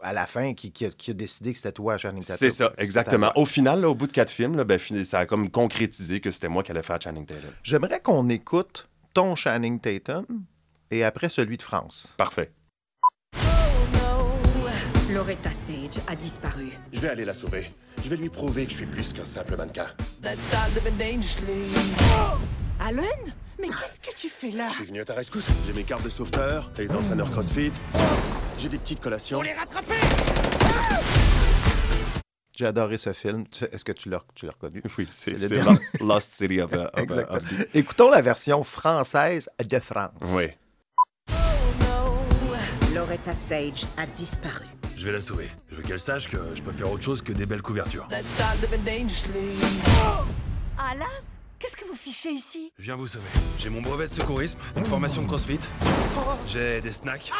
à 0.00 0.12
la 0.12 0.26
fin, 0.26 0.54
qui, 0.54 0.70
qui 0.70 0.86
a, 0.86 0.90
qui 0.90 1.10
a 1.10 1.14
décidé 1.14 1.50
que 1.50 1.56
c'était 1.56 1.72
toi, 1.72 1.98
Channing 1.98 2.22
Tatum. 2.22 2.36
C'est 2.36 2.50
ça, 2.50 2.72
exactement. 2.78 3.28
à. 3.30 3.38
Au 3.38 3.44
final, 3.44 3.80
là, 3.80 3.90
au 3.90 3.94
bout 3.96 4.06
de 4.06 4.12
quatre 4.12 4.30
films, 4.30 4.56
là, 4.56 4.64
ben, 4.64 4.78
ça 4.78 5.20
a 5.20 5.26
comme 5.26 5.50
concrétisé 5.50 6.20
que 6.20 6.30
c'était 6.30 6.48
moi 6.48 6.62
qui 6.62 6.70
allais 6.70 6.84
faire 6.84 7.00
Channing 7.02 7.26
Tatum. 7.26 7.50
J'aimerais 7.64 8.00
qu'on 8.00 8.28
écoute 8.28 8.88
ton 9.14 9.34
Channing 9.34 9.80
Tatum 9.80 10.24
et 10.92 11.02
après 11.02 11.28
celui 11.28 11.56
de 11.56 11.62
France. 11.62 12.14
Parfait. 12.16 12.52
Loretta 15.10 15.50
Sage 15.50 16.02
a 16.06 16.14
disparu. 16.14 16.68
Je 16.92 17.00
vais 17.00 17.08
aller 17.08 17.24
la 17.24 17.34
sauver. 17.34 17.70
Je 18.04 18.10
vais 18.10 18.16
lui 18.16 18.28
prouver 18.28 18.66
que 18.66 18.72
je 18.72 18.76
suis 18.76 18.86
plus 18.86 19.12
qu'un 19.12 19.24
simple 19.24 19.56
mannequin. 19.56 19.86
Alan 22.80 23.02
Mais 23.60 23.68
qu'est-ce 23.68 24.00
que 24.00 24.14
tu 24.14 24.28
fais 24.28 24.50
là 24.50 24.68
Je 24.68 24.74
suis 24.74 24.84
venu 24.84 25.00
à 25.00 25.04
ta 25.04 25.14
rescousse. 25.14 25.46
J'ai 25.66 25.72
mes 25.72 25.84
cartes 25.84 26.04
de 26.04 26.08
sauveteur 26.10 26.70
et 26.78 26.86
d'entraîneur 26.86 27.30
CrossFit. 27.30 27.72
J'ai 28.58 28.68
des 28.68 28.78
petites 28.78 29.00
collations. 29.00 29.38
Faut 29.38 29.44
les 29.44 29.52
rattraper 29.52 29.94
J'ai 32.54 32.66
adoré 32.66 32.98
ce 32.98 33.12
film. 33.12 33.44
Est-ce 33.72 33.84
que 33.84 33.92
tu 33.92 34.08
l'as 34.08 34.20
tu 34.34 34.46
l'as 34.46 34.52
reconnu? 34.52 34.82
Oui, 34.98 35.06
c'est 35.10 35.32
le 35.32 35.38
c'est 35.48 36.00
Lost 36.00 36.34
City 36.34 36.60
of, 36.60 36.70
uh, 36.72 36.76
of, 36.76 36.90
uh, 36.96 37.00
Exactement. 37.00 37.36
of 37.38 37.44
the- 37.44 37.68
Écoutons 37.74 38.10
la 38.10 38.20
version 38.22 38.62
française 38.62 39.48
de 39.64 39.80
France. 39.80 40.10
Oui. 40.32 40.46
Loretta 42.94 43.32
Sage 43.34 43.84
a 43.98 44.06
disparu. 44.06 44.64
Je 44.96 45.04
vais 45.06 45.12
la 45.12 45.20
sauver. 45.20 45.48
Je 45.70 45.76
veux 45.76 45.82
qu'elle 45.82 46.00
sache 46.00 46.28
que 46.28 46.38
je 46.54 46.62
peux 46.62 46.72
faire 46.72 46.90
autre 46.90 47.02
chose 47.04 47.20
que 47.20 47.32
des 47.32 47.44
belles 47.44 47.60
couvertures. 47.62 48.08
Alan? 50.78 51.04
Qu'est-ce 51.58 51.76
que 51.76 51.84
vous 51.86 51.94
fichez 51.96 52.30
ici? 52.30 52.72
Je 52.78 52.84
viens 52.84 52.96
vous 52.96 53.06
sauver. 53.06 53.24
J'ai 53.58 53.70
mon 53.70 53.80
brevet 53.80 54.06
de 54.08 54.12
secourisme, 54.12 54.58
une 54.76 54.84
formation 54.84 55.22
de 55.22 55.26
crossfit. 55.26 55.58
J'ai 56.46 56.80
des 56.80 56.92
snacks. 56.92 57.30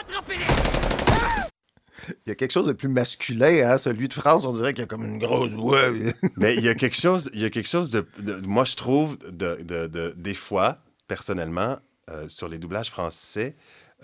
Il 2.09 2.29
y 2.29 2.31
a 2.31 2.35
quelque 2.35 2.53
chose 2.53 2.67
de 2.67 2.73
plus 2.73 2.89
masculin, 2.89 3.69
hein? 3.73 3.79
celui 3.79 4.09
de 4.09 4.15
France, 4.15 4.45
on 4.45 4.53
dirait 4.53 4.73
qu'il 4.73 4.83
y 4.83 4.85
a 4.85 4.87
comme 4.87 5.05
une 5.05 5.19
grosse 5.19 5.53
voix. 5.53 5.91
Mais 6.37 6.55
il 6.55 6.63
y 6.63 6.69
a 6.69 6.75
quelque 6.75 6.97
chose, 6.97 7.31
il 7.35 7.41
y 7.41 7.45
a 7.45 7.51
quelque 7.51 7.69
chose 7.69 7.91
de, 7.91 8.07
de- 8.19 8.41
moi 8.47 8.65
je 8.65 8.77
trouve, 8.77 9.19
de, 9.31 9.57
de- 9.63 9.87
de- 9.87 10.15
des 10.17 10.35
fois, 10.35 10.79
personnellement, 11.09 11.79
euh, 12.11 12.29
sur 12.29 12.49
les 12.49 12.59
doublages 12.59 12.91
français, 12.91 13.57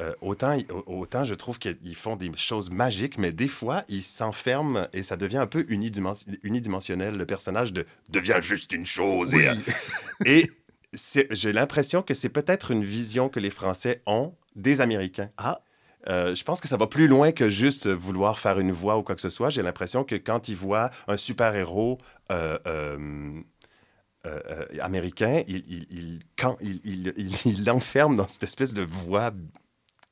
euh, 0.02 0.12
autant, 0.20 0.58
autant 0.86 1.24
je 1.24 1.34
trouve 1.34 1.58
qu'ils 1.58 1.94
font 1.96 2.16
des 2.16 2.30
choses 2.36 2.70
magiques, 2.70 3.18
mais 3.18 3.32
des 3.32 3.48
fois, 3.48 3.84
ils 3.88 4.02
s'enferment 4.02 4.88
et 4.92 5.02
ça 5.02 5.16
devient 5.16 5.38
un 5.38 5.46
peu 5.46 5.62
unidimens- 5.68 6.26
unidimensionnel. 6.42 7.16
Le 7.16 7.24
personnage 7.26 7.72
de, 7.72 7.86
devient 8.08 8.38
juste 8.42 8.72
une 8.72 8.86
chose. 8.86 9.32
Et, 9.34 9.48
et 10.26 10.50
c'est- 10.92 11.28
j'ai 11.30 11.52
l'impression 11.52 12.02
que 12.02 12.14
c'est 12.14 12.28
peut-être 12.28 12.70
une 12.72 12.84
vision 12.84 13.28
que 13.28 13.40
les 13.40 13.50
Français 13.50 14.02
ont 14.06 14.34
des 14.56 14.80
Américains. 14.80 15.30
Ah. 15.38 15.60
Euh, 16.08 16.34
je 16.34 16.42
pense 16.42 16.60
que 16.60 16.66
ça 16.66 16.76
va 16.76 16.88
plus 16.88 17.06
loin 17.06 17.30
que 17.30 17.48
juste 17.48 17.86
vouloir 17.86 18.40
faire 18.40 18.58
une 18.58 18.72
voix 18.72 18.98
ou 18.98 19.02
quoi 19.04 19.14
que 19.14 19.20
ce 19.20 19.28
soit. 19.28 19.50
J'ai 19.50 19.62
l'impression 19.62 20.02
que 20.02 20.16
quand 20.16 20.48
ils 20.48 20.56
voient 20.56 20.90
un 21.06 21.16
super-héros 21.16 21.96
euh, 22.32 22.58
euh, 22.66 22.98
euh, 24.26 24.40
euh, 24.50 24.64
américain, 24.80 25.42
il, 25.46 25.62
il, 25.68 25.86
il- 25.90 26.20
quand, 26.36 26.56
il, 26.60 26.80
il- 26.84 27.12
il- 27.16 27.36
il 27.44 27.64
l'enferme 27.64 28.16
dans 28.16 28.26
cette 28.26 28.42
espèce 28.42 28.74
de 28.74 28.82
voix 28.82 29.30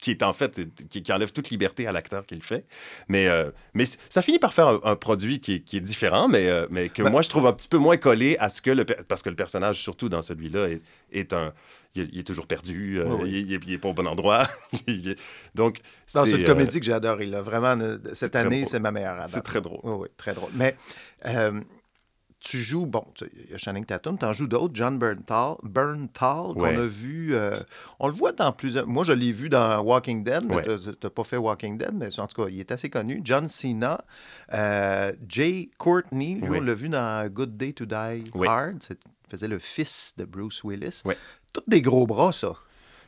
qui 0.00 0.10
est 0.10 0.22
en 0.22 0.32
fait, 0.32 0.60
qui, 0.88 1.02
qui 1.02 1.12
enlève 1.12 1.30
toute 1.32 1.50
liberté 1.50 1.86
à 1.86 1.92
l'acteur 1.92 2.24
qui 2.26 2.34
le 2.34 2.40
fait. 2.40 2.64
Mais, 3.08 3.28
euh, 3.28 3.50
mais 3.74 3.84
ça 4.08 4.22
finit 4.22 4.38
par 4.38 4.52
faire 4.54 4.68
un, 4.68 4.80
un 4.84 4.96
produit 4.96 5.40
qui 5.40 5.54
est, 5.56 5.60
qui 5.60 5.76
est 5.76 5.80
différent, 5.80 6.26
mais, 6.28 6.48
euh, 6.48 6.66
mais 6.70 6.88
que 6.88 7.02
Ben- 7.02 7.10
moi, 7.10 7.22
je 7.22 7.28
trouve 7.28 7.46
un 7.46 7.52
petit 7.52 7.68
peu 7.68 7.78
moins 7.78 7.96
collé 7.96 8.36
à 8.38 8.48
ce 8.48 8.62
que 8.62 8.70
le... 8.70 8.84
Parce 8.84 9.22
que 9.22 9.28
le 9.30 9.36
personnage, 9.36 9.76
surtout 9.80 10.08
dans 10.08 10.22
celui-là, 10.22 10.68
est, 10.68 10.82
est 11.12 11.32
un... 11.32 11.52
Il 11.96 12.02
est, 12.02 12.08
il 12.12 12.18
est 12.20 12.24
toujours 12.24 12.46
perdu, 12.46 13.00
euh, 13.00 13.04
Oui, 13.08 13.18
oui. 13.24 13.44
il, 13.48 13.52
est, 13.54 13.60
il 13.66 13.72
est 13.72 13.78
pas 13.78 13.88
au 13.88 13.92
bon 13.92 14.06
endroit. 14.06 14.46
Est- 14.86 15.18
Donc, 15.56 15.80
une 16.14 16.20
euh, 16.42 16.46
comédie 16.46 16.78
que 16.78 16.86
j'ai 16.86 16.92
adorée. 16.92 17.26
là. 17.26 17.42
Vraiment, 17.42 17.76
cette 18.12 18.36
année, 18.36 18.64
c'est 18.66 18.78
ma 18.78 18.92
meilleure. 18.92 19.24
C'est 19.28 19.40
très 19.42 19.60
drôle. 19.60 19.80
Oui, 19.82 19.94
oui, 20.02 20.08
très 20.16 20.32
drôle. 20.32 20.50
Mais 20.54 20.76
euh, 21.26 21.60
tu 22.40 22.58
joues, 22.58 22.86
bon, 22.86 23.04
il 23.20 23.50
y 23.50 23.54
a 23.54 23.58
Channing 23.58 23.84
Tatum, 23.84 24.18
tu 24.18 24.24
en 24.24 24.32
joues 24.32 24.46
d'autres, 24.46 24.72
John 24.74 24.98
Bernthal, 24.98 25.56
Bernthal 25.62 26.54
qu'on 26.54 26.60
Ouais. 26.62 26.76
a 26.76 26.86
vu, 26.86 27.34
euh, 27.34 27.58
on 27.98 28.08
le 28.08 28.14
voit 28.14 28.32
dans 28.32 28.50
plusieurs... 28.52 28.86
Moi, 28.86 29.04
je 29.04 29.12
l'ai 29.12 29.30
vu 29.32 29.48
dans 29.50 29.80
Walking 29.82 30.24
Dead, 30.24 30.44
mais 30.46 30.54
Ouais. 30.56 30.62
tu 30.64 30.70
n'as 31.02 31.10
pas 31.10 31.24
fait 31.24 31.36
Walking 31.36 31.76
Dead, 31.76 31.92
mais 31.94 32.18
en 32.18 32.26
tout 32.26 32.42
cas, 32.42 32.48
il 32.48 32.58
est 32.58 32.72
assez 32.72 32.88
connu. 32.88 33.20
John 33.24 33.46
Cena, 33.46 34.02
euh, 34.54 35.12
Jay 35.28 35.70
Courtney, 35.78 36.36
lui, 36.36 36.58
on 36.58 36.62
l'a 36.62 36.74
vu 36.74 36.88
dans 36.88 37.28
Good 37.28 37.56
Day 37.56 37.72
to 37.72 37.84
Die. 37.86 38.24
Hard, 38.46 38.78
il 38.90 38.96
faisait 39.30 39.48
le 39.48 39.58
fils 39.58 40.14
de 40.16 40.24
Bruce 40.24 40.64
Willis. 40.64 41.02
Oui. 41.04 41.14
Toutes 41.52 41.68
des 41.68 41.82
gros 41.82 42.06
bras, 42.06 42.32
ça. 42.32 42.52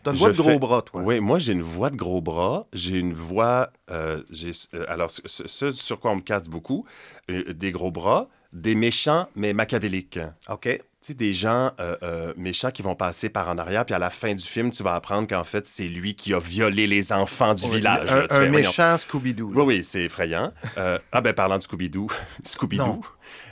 Tu 0.05 0.09
as 0.09 0.13
une 0.13 0.17
Je 0.17 0.21
voix 0.21 0.33
de 0.33 0.37
gros 0.37 0.49
fais- 0.51 0.59
bras, 0.59 0.83
toi. 0.83 1.01
Oui, 1.03 1.21
moi, 1.21 1.39
j'ai 1.39 1.53
une 1.53 1.63
voix 1.63 1.89
de 1.91 1.97
gros 1.97 2.21
bras. 2.21 2.65
J'ai 2.73 2.99
une 2.99 3.15
voix. 3.15 3.71
euh, 3.91 4.21
j'ai- 4.31 4.51
alors, 4.89 5.11
ce, 5.11 5.23
ce- 5.27 5.47
ce 5.49 5.71
sur 5.71 6.01
quoi 6.01 6.11
on 6.11 6.17
me 6.17 6.21
casse 6.23 6.49
beaucoup, 6.49 6.85
euh, 7.31 7.53
des 7.55 7.71
gros 7.73 7.91
bras, 7.93 8.29
des 8.53 8.75
méchants, 8.75 9.27
mais 9.35 9.53
machiavéliques. 9.53 10.19
OK. 10.49 10.69
Tu 10.69 11.09
sais, 11.09 11.15
des 11.15 11.35
gens 11.35 11.73
euh, 11.81 11.97
euh, 12.05 12.33
méchants 12.37 12.71
qui 12.71 12.81
vont 12.83 12.95
passer 12.95 13.29
par 13.29 13.49
en 13.49 13.59
arrière, 13.59 13.85
puis 13.85 13.93
à 13.95 13.99
la 13.99 14.09
fin 14.11 14.35
du 14.35 14.45
film, 14.45 14.71
tu 14.71 14.85
vas 14.85 14.95
apprendre 14.95 15.27
qu'en 15.27 15.43
fait, 15.43 15.67
c'est 15.67 15.89
lui 15.89 16.15
qui 16.15 16.33
a 16.33 16.39
violé 16.39 16.87
les 16.87 17.13
enfants 17.13 17.55
du 17.55 17.65
Oui, 17.65 17.77
village. 17.79 18.13
Un, 18.13 18.17
là. 18.19 18.29
Tu 18.29 18.35
un 18.35 18.39
fais, 18.39 18.49
voyons. 18.49 18.69
méchant 18.69 18.95
Scooby-Doo. 18.97 19.51
Oui, 19.53 19.63
oui, 19.65 19.85
c'est 19.85 20.03
effrayant. 20.05 20.53
Euh, 20.79 20.99
ah, 21.11 21.21
ben, 21.21 21.33
parlant 21.33 21.59
de 21.59 21.63
Scooby-Doo. 21.65 22.07
Scooby-Doo. 22.45 22.85
Non. 22.85 23.01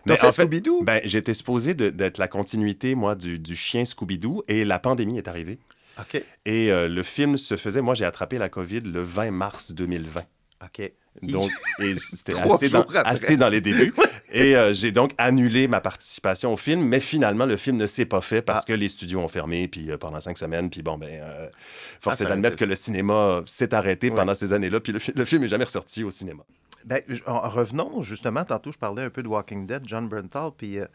T'as 0.07 0.17
fait 0.17 0.31
Scooby-Doo? 0.31 0.85
Ben, 0.85 1.01
j'étais 1.03 1.35
supposé 1.35 1.75
d'être 1.75 2.19
la 2.19 2.29
continuité, 2.29 2.95
moi, 2.95 3.17
du, 3.17 3.41
du 3.41 3.57
chien 3.57 3.83
Scooby-Doo, 3.83 4.45
et 4.47 4.65
la 4.65 4.79
pandémie 4.79 5.19
est 5.19 5.27
arrivée. 5.27 5.59
OK. 5.99 6.23
Et 6.47 6.71
le 6.71 7.03
film 7.03 7.37
se 7.37 7.57
faisait. 7.57 7.81
Moi, 7.81 7.95
j'ai 7.95 8.05
attrapé 8.05 8.39
la 8.39 8.49
COVID 8.49 8.83
le 8.83 9.03
20 9.03 9.33
mars 9.33 9.73
2020. 9.73 10.23
OK. 10.63 10.93
Donc, 11.23 11.51
c'était 11.97 12.39
assez 12.39 12.69
dans, 12.69 12.83
assez 13.05 13.37
les 13.51 13.61
débuts. 13.61 13.93
et 14.33 14.57
euh, 14.57 14.73
j'ai 14.73 14.93
donc 14.93 15.13
annulé 15.19 15.67
ma 15.69 15.81
participation 15.81 16.53
au 16.53 16.57
film, 16.57 16.83
mais 16.83 17.01
finalement, 17.01 17.47
le 17.47 17.57
film 17.57 17.77
ne 17.77 17.87
s'est 17.87 18.05
pas 18.05 18.21
fait 18.21 18.43
parce 18.43 18.63
Ah. 18.65 18.69
que 18.69 18.73
les 18.75 18.89
studios 18.89 19.21
ont 19.21 19.29
fermé 19.29 19.67
puis, 19.69 19.91
euh, 19.91 19.97
pendant 19.99 20.21
cinq 20.21 20.39
semaines. 20.39 20.71
Puis 20.71 20.83
bon, 20.83 20.99
ben, 20.99 21.09
euh, 21.11 21.49
force 22.01 22.21
Ah, 22.21 22.25
est 22.25 22.29
d'admettre 22.29 22.57
que 22.57 22.65
le 22.65 22.75
cinéma 22.75 23.43
s'est 23.47 23.75
arrêté 23.75 24.09
Ouais. 24.11 24.15
pendant 24.15 24.35
ces 24.35 24.53
années-là. 24.53 24.81
Puis 24.81 24.93
le, 24.93 25.01
le 25.15 25.25
film 25.25 25.43
n'est 25.43 25.49
jamais 25.49 25.65
ressorti 25.65 26.05
au 26.05 26.11
cinéma. 26.11 26.43
Ben, 26.85 27.03
en- 27.27 27.41
revenons 27.49 28.03
justement, 28.03 28.45
tantôt 28.45 28.73
je 28.73 28.79
parlais 28.79 29.03
un 29.03 29.11
peu 29.11 29.23
de 29.23 29.29
Walking 29.29 29.67
Dead, 29.67 29.83
John 29.85 30.09
Bernthal, 30.09 30.51
puis 30.57 30.79
euh, 30.79 30.87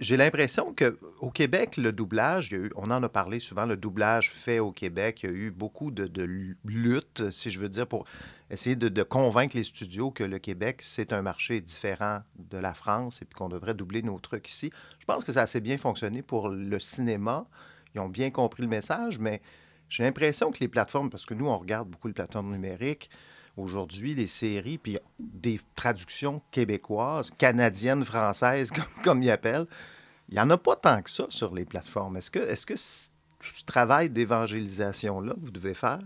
j'ai 0.00 0.16
l'impression 0.16 0.74
qu'au 0.74 1.30
Québec, 1.30 1.76
le 1.76 1.92
doublage, 1.92 2.48
il 2.50 2.58
y 2.58 2.60
a 2.60 2.64
eu- 2.64 2.72
on 2.76 2.90
en 2.90 3.02
a 3.02 3.08
parlé 3.08 3.40
souvent, 3.40 3.66
le 3.66 3.76
doublage 3.76 4.30
fait 4.30 4.58
au 4.58 4.72
Québec, 4.72 5.22
il 5.22 5.30
y 5.30 5.32
a 5.32 5.36
eu 5.36 5.50
beaucoup 5.50 5.90
de, 5.90 6.10
luttes, 6.64 7.30
si 7.30 7.50
je 7.50 7.58
veux 7.58 7.68
dire, 7.68 7.86
pour 7.86 8.04
essayer 8.50 8.76
de, 8.76 8.88
de 8.88 9.02
convaincre 9.02 9.56
les 9.56 9.64
studios 9.64 10.10
que 10.10 10.24
le 10.24 10.38
Québec, 10.38 10.80
c'est 10.82 11.12
un 11.12 11.22
marché 11.22 11.60
différent 11.60 12.20
de 12.38 12.58
la 12.58 12.74
France 12.74 13.22
et 13.22 13.24
puis 13.24 13.34
qu'on 13.34 13.48
devrait 13.48 13.74
doubler 13.74 14.02
nos 14.02 14.18
trucs 14.18 14.48
ici. 14.48 14.70
Je 14.98 15.04
pense 15.04 15.24
que 15.24 15.32
ça 15.32 15.40
a 15.40 15.42
assez 15.44 15.60
bien 15.60 15.76
fonctionné 15.76 16.22
pour 16.22 16.48
le 16.48 16.78
cinéma. 16.78 17.46
Ils 17.94 18.00
ont 18.00 18.08
bien 18.08 18.30
compris 18.30 18.62
le 18.62 18.68
message, 18.68 19.18
mais 19.18 19.40
j'ai 19.88 20.02
l'impression 20.02 20.52
que 20.52 20.58
les 20.60 20.68
plateformes, 20.68 21.10
parce 21.10 21.26
que 21.26 21.34
nous, 21.34 21.46
on 21.46 21.58
regarde 21.58 21.88
beaucoup 21.88 22.08
les 22.08 22.14
plateformes 22.14 22.52
numériques, 22.52 23.10
aujourd'hui, 23.56 24.14
les 24.14 24.26
séries, 24.26 24.78
puis 24.78 24.98
des 25.18 25.60
traductions 25.74 26.42
québécoises, 26.50 27.30
canadiennes, 27.30 28.04
françaises, 28.04 28.70
comme, 28.72 29.02
comme 29.04 29.22
ils 29.22 29.30
appellent, 29.30 29.66
il 30.28 30.34
n'y 30.34 30.40
en 30.40 30.50
a 30.50 30.58
pas 30.58 30.76
tant 30.76 31.00
que 31.02 31.10
ça 31.10 31.26
sur 31.28 31.54
les 31.54 31.64
plateformes. 31.64 32.16
Est-ce 32.16 32.30
que, 32.30 32.38
est-ce 32.40 32.66
que 32.66 32.76
ce 32.76 33.10
ce 33.54 33.62
travail 33.64 34.10
d'évangélisation-là 34.10 35.34
que 35.34 35.40
vous 35.40 35.50
devez 35.52 35.74
faire 35.74 36.00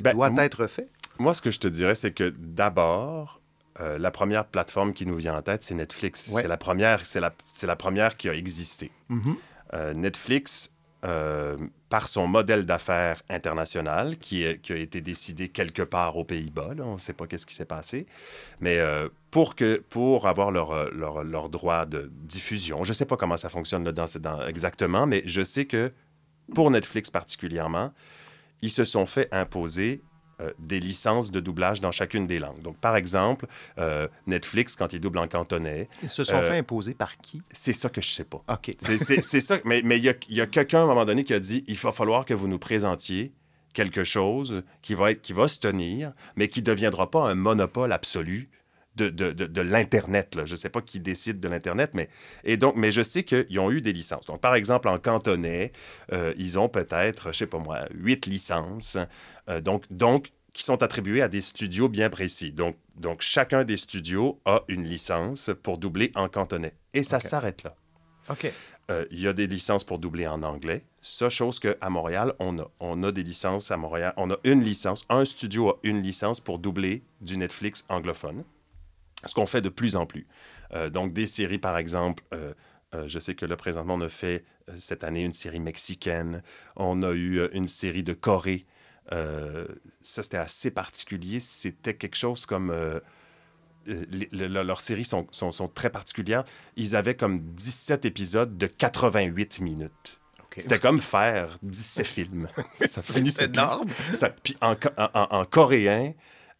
Ben, 0.00 0.12
doit 0.12 0.28
moi- 0.28 0.44
être 0.44 0.66
fait? 0.66 0.90
Moi, 1.18 1.32
ce 1.32 1.40
que 1.40 1.50
je 1.50 1.58
te 1.60 1.68
dirais, 1.68 1.94
c'est 1.94 2.12
que 2.12 2.28
d'abord, 2.36 3.40
euh, 3.80 3.96
la 3.96 4.10
première 4.10 4.44
plateforme 4.44 4.92
qui 4.92 5.06
nous 5.06 5.16
vient 5.16 5.36
en 5.36 5.40
tête, 5.42 5.62
c'est 5.62 5.74
Netflix. 5.74 6.28
Ouais. 6.28 6.42
C'est 6.42 6.48
la 6.48 6.56
première, 6.58 7.06
c'est 7.06 7.20
la, 7.20 7.32
c'est 7.52 7.66
la 7.66 7.76
première 7.76 8.16
qui 8.18 8.28
a 8.28 8.34
existé. 8.34 8.90
Mhm. 9.08 9.36
Euh, 9.72 9.94
Netflix, 9.94 10.70
euh, 11.04 11.56
par 11.88 12.06
son 12.08 12.26
modèle 12.26 12.66
d'affaires 12.66 13.22
international, 13.30 14.18
qui, 14.18 14.42
est- 14.44 14.60
qui 14.60 14.72
a 14.72 14.76
été 14.76 15.00
décidé 15.00 15.48
quelque 15.48 15.82
part 15.82 16.16
aux 16.16 16.24
Pays-Bas, 16.24 16.70
on 16.80 16.94
ne 16.94 16.98
sait 16.98 17.14
pas 17.14 17.26
qu'est-ce 17.26 17.46
qui 17.46 17.54
s'est 17.54 17.64
passé, 17.64 18.06
mais 18.60 18.78
euh, 18.78 19.08
pour, 19.30 19.54
que, 19.54 19.82
pour 19.88 20.26
avoir 20.26 20.50
leur, 20.50 20.72
euh, 20.72 20.90
droit 21.48 21.86
de 21.86 22.10
diffusion, 22.12 22.84
je 22.84 22.90
ne 22.90 22.94
sais 22.94 23.06
pas 23.06 23.16
comment 23.16 23.36
ça 23.38 23.48
fonctionne 23.48 23.84
là, 23.84 23.92
dans- 23.92 24.46
exactement, 24.46 25.06
mais 25.06 25.22
je 25.24 25.42
sais 25.42 25.64
que 25.64 25.92
pour 26.54 26.70
Netflix 26.70 27.10
particulièrement, 27.10 27.92
ils 28.60 28.70
se 28.70 28.84
sont 28.84 29.06
fait 29.06 29.28
imposer 29.32 30.02
euh, 30.40 30.52
des 30.58 30.80
licences 30.80 31.30
de 31.30 31.40
doublage 31.40 31.80
dans 31.80 31.92
chacune 31.92 32.26
des 32.26 32.38
langues. 32.38 32.62
Donc, 32.62 32.76
par 32.78 32.96
exemple, 32.96 33.46
euh, 33.78 34.06
Netflix, 34.26 34.76
quand 34.76 34.92
ils 34.92 35.00
doublent 35.00 35.18
en 35.18 35.26
cantonais, 35.28 35.88
Ils 36.02 36.08
se 36.08 36.24
sont 36.24 36.36
euh, 36.36 36.42
fait 36.42 36.58
imposer 36.58 36.94
par 36.94 37.16
qui? 37.18 37.42
c'est 37.52 37.72
ça 37.72 37.88
que 37.88 38.00
je 38.00 38.10
sais 38.10 38.24
pas. 38.24 38.42
OK. 38.48 38.74
C'est- 38.78 39.40
ça. 39.40 39.58
Mais 39.64 39.82
mais 39.84 39.98
il 39.98 40.04
y 40.04 40.08
a, 40.08 40.14
il 40.28 40.36
y 40.36 40.40
a 40.40 40.46
quelqu'un 40.46 40.80
à 40.80 40.82
un 40.82 40.86
moment 40.86 41.04
donné 41.04 41.24
qui 41.24 41.34
a 41.34 41.40
dit 41.40 41.64
il 41.66 41.76
va 41.76 41.92
falloir 41.92 42.24
que 42.24 42.34
vous 42.34 42.48
nous 42.48 42.58
présentiez 42.58 43.32
quelque 43.74 44.02
chose 44.04 44.62
qui 44.82 44.94
va, 44.94 45.12
être, 45.12 45.20
qui 45.22 45.32
va 45.32 45.46
se 45.46 45.58
tenir, 45.60 46.12
mais 46.36 46.48
qui 46.48 46.60
ne 46.60 46.64
deviendra 46.64 47.10
pas 47.10 47.28
un 47.30 47.34
monopole 47.34 47.92
absolu 47.92 48.48
de, 48.96 49.08
de, 49.10 49.30
de, 49.30 49.46
de 49.46 49.60
l'Internet. 49.60 50.38
Je 50.44 50.50
ne 50.52 50.56
sais 50.56 50.70
pas 50.70 50.80
qui 50.82 50.98
décide 50.98 51.38
de 51.38 51.46
l'Internet, 51.46 51.90
mais, 51.94 52.08
et 52.42 52.56
donc, 52.56 52.74
mais 52.76 52.90
je 52.90 53.02
sais 53.02 53.22
qu'ils 53.22 53.60
ont 53.60 53.70
eu 53.70 53.80
des 53.80 53.92
licences. 53.92 54.26
Donc, 54.26 54.40
par 54.40 54.56
exemple, 54.56 54.88
en 54.88 54.98
cantonais, 54.98 55.70
euh, 56.12 56.34
ils 56.36 56.58
ont 56.58 56.68
peut-être, 56.68 57.24
je 57.24 57.28
ne 57.28 57.34
sais 57.34 57.46
pas 57.46 57.58
moi, 57.58 57.84
huit 57.94 58.26
licences, 58.26 58.96
euh, 59.48 59.60
donc, 59.60 59.84
donc, 59.90 60.30
qui 60.52 60.62
sont 60.64 60.82
attribuées 60.82 61.22
à 61.22 61.28
des 61.28 61.40
studios 61.40 61.88
bien 61.88 62.10
précis. 62.10 62.52
Donc, 62.52 62.76
donc, 62.96 63.22
chacun 63.22 63.64
des 63.64 63.76
studios 63.76 64.40
a 64.44 64.62
une 64.68 64.84
licence 64.84 65.50
pour 65.62 65.78
doubler 65.78 66.10
en 66.14 66.28
cantonais. 66.28 66.74
Et 66.94 67.02
ça 67.02 67.20
s'arrête 67.20 67.62
là. 67.62 67.76
OK. 68.30 68.52
Euh, 68.90 69.04
Il 69.10 69.20
y 69.20 69.28
a 69.28 69.32
des 69.32 69.46
licences 69.46 69.84
pour 69.84 69.98
doubler 69.98 70.26
en 70.26 70.42
anglais. 70.42 70.84
Ça, 71.00 71.30
chose 71.30 71.60
qu'à 71.60 71.88
Montréal, 71.88 72.32
on 72.38 72.58
a. 72.58 72.68
On 72.80 73.02
a 73.02 73.12
des 73.12 73.22
licences 73.22 73.70
à 73.70 73.76
Montréal. 73.76 74.12
On 74.16 74.30
a 74.30 74.36
une 74.44 74.62
licence. 74.62 75.04
Un 75.08 75.24
studio 75.24 75.70
a 75.70 75.78
une 75.82 76.02
licence 76.02 76.40
pour 76.40 76.58
doubler 76.58 77.02
du 77.20 77.36
Netflix 77.36 77.84
anglophone. 77.88 78.44
Ce 79.24 79.34
qu'on 79.34 79.46
fait 79.46 79.60
de 79.60 79.68
plus 79.68 79.96
en 79.96 80.06
plus. 80.06 80.26
Euh, 80.74 80.90
donc, 80.90 81.12
des 81.12 81.26
séries, 81.26 81.58
par 81.58 81.76
exemple, 81.76 82.24
euh, 82.32 82.52
je 83.06 83.18
sais 83.18 83.34
que 83.34 83.44
là, 83.44 83.56
présentement, 83.56 83.94
on 83.94 84.00
a 84.00 84.08
fait 84.08 84.44
cette 84.76 85.04
année 85.04 85.24
une 85.24 85.34
série 85.34 85.60
mexicaine. 85.60 86.42
On 86.76 87.02
a 87.02 87.12
eu 87.12 87.46
une 87.52 87.68
série 87.68 88.02
de 88.02 88.14
Corée. 88.14 88.66
Euh, 89.12 89.66
ça, 90.00 90.22
c'était 90.22 90.36
assez 90.36 90.70
particulier. 90.70 91.40
C'était 91.40 91.94
quelque 91.94 92.16
chose 92.16 92.46
comme... 92.46 92.70
euh, 92.70 93.00
euh, 93.88 94.04
les- 94.10 94.48
leurs 94.48 94.80
séries 94.80 95.04
sont, 95.04 95.26
sont- 95.30 95.52
sont 95.52 95.68
très 95.68 95.88
particulières. 95.90 96.44
Ils 96.76 96.94
avaient 96.94 97.14
comme 97.14 97.40
17 97.40 98.04
épisodes 98.04 98.58
de 98.58 98.66
88 98.66 99.60
minutes. 99.60 100.18
C'était 100.56 100.78
comme 100.78 101.00
faire 101.00 101.58
17 101.62 102.06
films. 102.06 102.48
ça 102.76 103.00
finissait 103.02 103.46
énorme. 103.46 103.88
Ça- 104.12 104.30
Puis 104.30 104.56
en, 104.60 104.74
co- 104.76 104.88
en- 104.98 105.08
en- 105.14 105.28
en 105.40 105.44
coréen, 105.44 106.12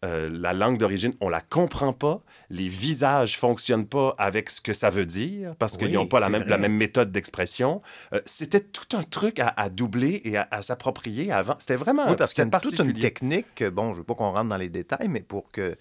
euh, 0.05 0.29
la 0.31 0.53
langue 0.53 0.77
d'origine, 0.77 1.13
on 1.19 1.27
la 1.29 1.41
comprend 1.41 1.91
pas. 1.93 2.23
Les 2.49 2.67
visages 2.69 3.37
fonctionnent 3.37 3.85
pas 3.87 4.15
avec 4.17 4.49
ce 4.49 4.61
que 4.61 4.71
ça 4.71 4.89
veut 4.89 5.05
dire 5.05 5.55
parce 5.59 5.75
qu'ils 5.77 5.91
n'ont 5.91 6.07
pas 6.07 6.19
la 6.21 6.29
même, 6.29 6.41
vrai. 6.41 6.49
la 6.51 6.57
même 6.57 6.73
méthode 6.75 7.11
d'expression. 7.11 7.81
Euh, 8.13 8.21
C'était 8.25 8.61
tout 8.61 8.95
un 8.95 9.03
truc 9.03 9.39
à, 9.39 9.47
à 9.49 9.69
doubler 9.69 10.21
et 10.23 10.37
à, 10.37 10.47
à 10.51 10.61
s'approprier 10.61 11.31
avant. 11.31 11.55
C'était 11.59 11.75
vraiment 11.75 12.07
Oui, 12.09 12.15
parce 12.15 12.33
qu'il 12.33 12.43
y 12.43 12.47
a 12.47 12.49
c'était 12.51 12.67
une- 12.67 12.77
toute 12.77 12.95
une 12.95 13.01
technique, 13.01 13.45
que, 13.55 13.69
bon, 13.69 13.87
je 13.89 13.91
ne 13.91 13.97
veux 13.97 14.03
pas 14.03 14.15
qu'on 14.15 14.31
rentre 14.31 14.49
dans 14.49 14.57
les 14.57 14.69
détails, 14.69 15.07
mais 15.09 15.21
pour 15.21 15.51
que 15.51 15.75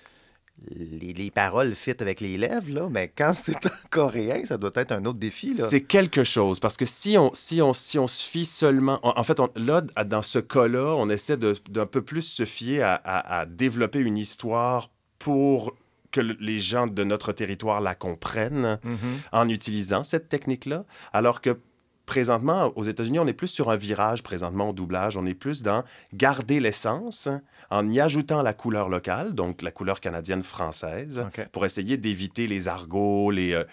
les, 0.70 1.12
les 1.14 1.30
paroles 1.30 1.74
fitent 1.74 2.02
avec 2.02 2.20
les 2.20 2.36
lèvres, 2.36 2.70
là, 2.72 2.88
mais 2.90 3.08
quand 3.16 3.32
c'est 3.34 3.64
en 3.66 3.70
coréen, 3.90 4.44
ça 4.44 4.56
doit 4.58 4.70
être 4.74 4.92
un 4.92 5.04
autre 5.04 5.18
défi. 5.18 5.54
Là. 5.54 5.66
C'est 5.68 5.82
quelque 5.82 6.24
chose, 6.24 6.60
parce 6.60 6.76
que 6.76 6.86
si 6.86 7.16
on, 7.16 7.30
si 7.34 7.62
on, 7.62 7.72
si 7.72 7.98
on 7.98 8.08
se 8.08 8.22
fie 8.24 8.44
seulement... 8.46 8.98
En, 9.02 9.18
en 9.18 9.24
fait, 9.24 9.40
on- 9.40 9.50
là, 9.56 9.80
dans 10.04 10.22
ce 10.22 10.38
cas-là, 10.38 10.94
on 10.96 11.08
essaie 11.10 11.36
de- 11.36 11.56
d'un 11.70 11.86
peu 11.86 12.02
plus 12.02 12.22
se 12.22 12.44
fier 12.44 12.82
à, 12.82 12.94
à- 12.94 13.40
à 13.40 13.46
développer 13.46 14.00
une 14.00 14.18
histoire 14.18 14.90
pour 15.18 15.74
que 16.10 16.20
le- 16.20 16.36
les 16.40 16.58
gens 16.60 16.86
de 16.86 17.04
notre 17.04 17.32
territoire 17.32 17.80
la 17.80 17.94
comprennent 17.94 18.78
Mhm. 18.82 18.98
en 19.32 19.48
utilisant 19.48 20.04
cette 20.04 20.28
technique-là, 20.28 20.84
alors 21.12 21.40
que 21.40 21.58
présentement, 22.06 22.72
aux 22.74 22.84
États-Unis, 22.84 23.18
on 23.18 23.26
est 23.26 23.34
plus 23.34 23.48
sur 23.48 23.68
un 23.70 23.76
virage, 23.76 24.22
présentement, 24.22 24.70
au 24.70 24.72
doublage. 24.72 25.18
On 25.18 25.26
est 25.26 25.34
plus 25.34 25.62
dans 25.62 25.84
garder 26.14 26.58
l'essence 26.58 27.28
en 27.70 27.88
y 27.90 28.00
ajoutant 28.00 28.42
la 28.42 28.54
couleur 28.54 28.88
locale, 28.88 29.34
donc 29.34 29.62
la 29.62 29.70
couleur 29.70 30.00
canadienne-française, 30.00 31.26
pour 31.52 31.66
essayer 31.66 31.96
d'éviter 31.96 32.46
les 32.46 32.66
argots, 32.68 33.30
les, 33.30 33.52
euh, 33.52 33.64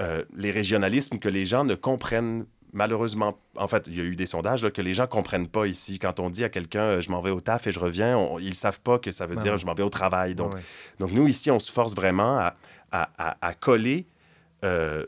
euh, 0.00 0.24
les 0.36 0.50
régionalismes 0.50 1.18
que 1.18 1.28
les 1.28 1.46
gens 1.46 1.64
ne 1.64 1.74
comprennent 1.74 2.46
malheureusement. 2.72 3.38
En 3.56 3.68
fait, 3.68 3.84
il 3.86 3.96
y 3.96 4.00
a 4.00 4.04
eu 4.04 4.16
des 4.16 4.26
sondages 4.26 4.64
là, 4.64 4.70
que 4.72 4.82
les 4.82 4.94
gens 4.94 5.06
comprennent 5.06 5.46
pas 5.46 5.66
ici. 5.66 6.00
Quand 6.00 6.18
on 6.18 6.28
dit 6.30 6.42
à 6.42 6.48
quelqu'un 6.48 6.80
euh, 6.82 7.00
je 7.00 7.10
m'en 7.12 7.22
vais 7.22 7.30
au 7.30 7.40
taf 7.40 7.68
et 7.68 7.72
je 7.72 7.78
reviens, 7.78 8.18
on- 8.18 8.40
ils 8.40 8.54
savent 8.56 8.80
pas 8.80 8.98
que 8.98 9.12
ça 9.12 9.26
veut 9.26 9.36
Ah 9.38 9.42
dire 9.42 9.52
ouais. 9.52 9.58
je 9.58 9.66
m'en 9.66 9.74
vais 9.74 9.84
au 9.84 9.90
travail. 9.90 10.34
Donc, 10.34 10.50
Ah 10.52 10.56
ouais. 10.56 10.62
donc 10.98 11.12
nous, 11.12 11.28
ici, 11.28 11.52
on 11.52 11.60
se 11.60 11.70
force 11.70 11.94
vraiment 11.94 12.38
à, 12.38 12.54
à- 12.90 13.08
à- 13.18 13.46
à 13.46 13.54
coller 13.54 14.06
euh, 14.64 15.04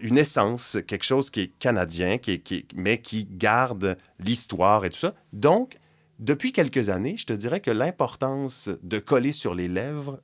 une 0.00 0.16
essence, 0.18 0.78
quelque 0.86 1.04
chose 1.04 1.28
qui 1.30 1.40
est 1.42 1.48
canadien, 1.58 2.18
qui 2.18 2.32
est- 2.32 2.38
qui 2.38 2.56
est- 2.56 2.66
mais 2.74 2.98
qui 2.98 3.26
garde 3.30 3.96
l'histoire 4.18 4.84
et 4.84 4.90
tout 4.90 4.98
ça. 4.98 5.12
Donc, 5.32 5.76
depuis 6.18 6.52
quelques 6.52 6.88
années, 6.88 7.16
je 7.16 7.26
te 7.26 7.32
dirais 7.32 7.60
que 7.60 7.70
l'importance 7.70 8.70
de 8.82 8.98
coller 8.98 9.32
sur 9.32 9.54
les 9.54 9.68
lèvres 9.68 10.22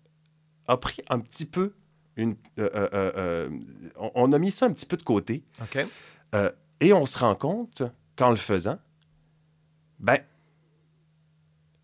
a 0.69 0.77
pris 0.77 1.03
un 1.09 1.19
petit 1.21 1.47
peu 1.47 1.75
une... 2.17 2.37
euh, 2.59 2.71
euh, 2.75 2.89
euh, 2.95 3.51
on, 3.97 4.11
on 4.15 4.33
a 4.33 4.39
mis 4.39 4.51
ça 4.51 4.67
un 4.67 4.73
petit 4.73 4.87
peu 4.87 4.97
de 4.97 5.03
côté. 5.03 5.45
OK. 5.61 5.87
Et 6.81 6.93
on 6.93 7.07
se 7.07 7.19
rend 7.19 7.35
compte, 7.35 7.83
qu'en 8.17 8.31
le 8.31 8.37
faisant, 8.37 8.79
ben, 9.99 10.19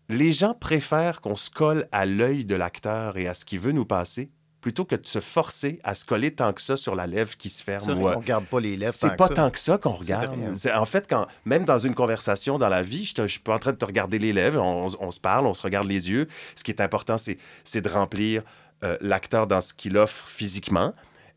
les 0.09 0.31
gens 0.31 0.53
préfèrent 0.53 1.21
qu'on 1.21 1.35
se 1.35 1.49
colle 1.49 1.85
à 1.91 2.05
l'œil 2.05 2.45
de 2.45 2.55
l'acteur 2.55 3.17
et 3.17 3.27
à 3.27 3.33
ce 3.33 3.45
qu'il 3.45 3.59
veut 3.59 3.73
nous 3.73 3.85
passer 3.85 4.31
plutôt 4.67 4.83
que 4.83 4.97
de 4.97 5.07
se 5.07 5.21
forcer 5.21 5.79
à 5.85 5.95
se 5.95 6.03
coller 6.03 6.35
tant 6.35 6.51
que 6.51 6.61
ça 6.61 6.75
sur 6.75 6.93
la 6.93 7.07
lèvre 7.07 7.37
qui 7.37 7.49
se 7.49 7.63
ferme. 7.63 7.85
Vrai 7.85 8.03
ou, 8.03 8.07
euh, 8.09 8.15
regarde 8.17 8.45
pas 8.47 8.59
les 8.59 8.75
lèvres 8.75 8.91
C'est 8.93 9.15
pas 9.15 9.29
que 9.29 9.33
tant 9.35 9.49
que 9.49 9.59
ça 9.59 9.77
qu'on 9.77 9.93
regarde. 9.93 10.37
hein. 10.65 10.77
En 10.77 10.85
fait, 10.85 11.07
quand, 11.09 11.25
même 11.45 11.63
dans 11.63 11.79
une 11.79 11.95
conversation 11.95 12.59
dans 12.59 12.67
la 12.67 12.83
vie, 12.83 13.05
je, 13.05 13.13
te- 13.13 13.21
je 13.21 13.27
suis 13.31 13.39
pas 13.39 13.55
en 13.55 13.59
train 13.59 13.71
de 13.71 13.77
te 13.77 13.85
regarder 13.85 14.19
les 14.19 14.33
lèvres, 14.33 14.61
on, 14.61 14.89
on 14.99 15.11
se 15.11 15.21
parle, 15.21 15.47
on 15.47 15.53
se 15.53 15.61
regarde 15.61 15.87
les 15.87 16.09
yeux. 16.09 16.27
Ce 16.55 16.65
qui 16.65 16.71
est 16.71 16.81
important, 16.81 17.15
c'est 17.17 17.81
de 17.81 17.87
remplir 17.89 18.43
euh, 18.83 18.97
l'acteur 18.99 19.47
dans 19.47 19.61
ce 19.61 19.73
qu'il 19.73 19.95
offre 19.95 20.27
physiquement 20.27 20.91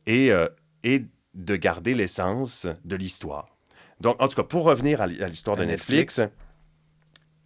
et, 0.06 0.32
euh, 0.32 0.48
et 0.82 1.04
de 1.34 1.54
garder 1.54 1.94
l'essence 1.94 2.66
de 2.84 2.96
l'histoire. 2.96 3.46
Donc, 4.00 4.20
en 4.20 4.26
tout 4.26 4.34
cas, 4.34 4.42
pour 4.42 4.64
revenir 4.64 5.00
à 5.02 5.06
l'histoire 5.06 5.56
de 5.56 5.64
Netflix. 5.64 6.20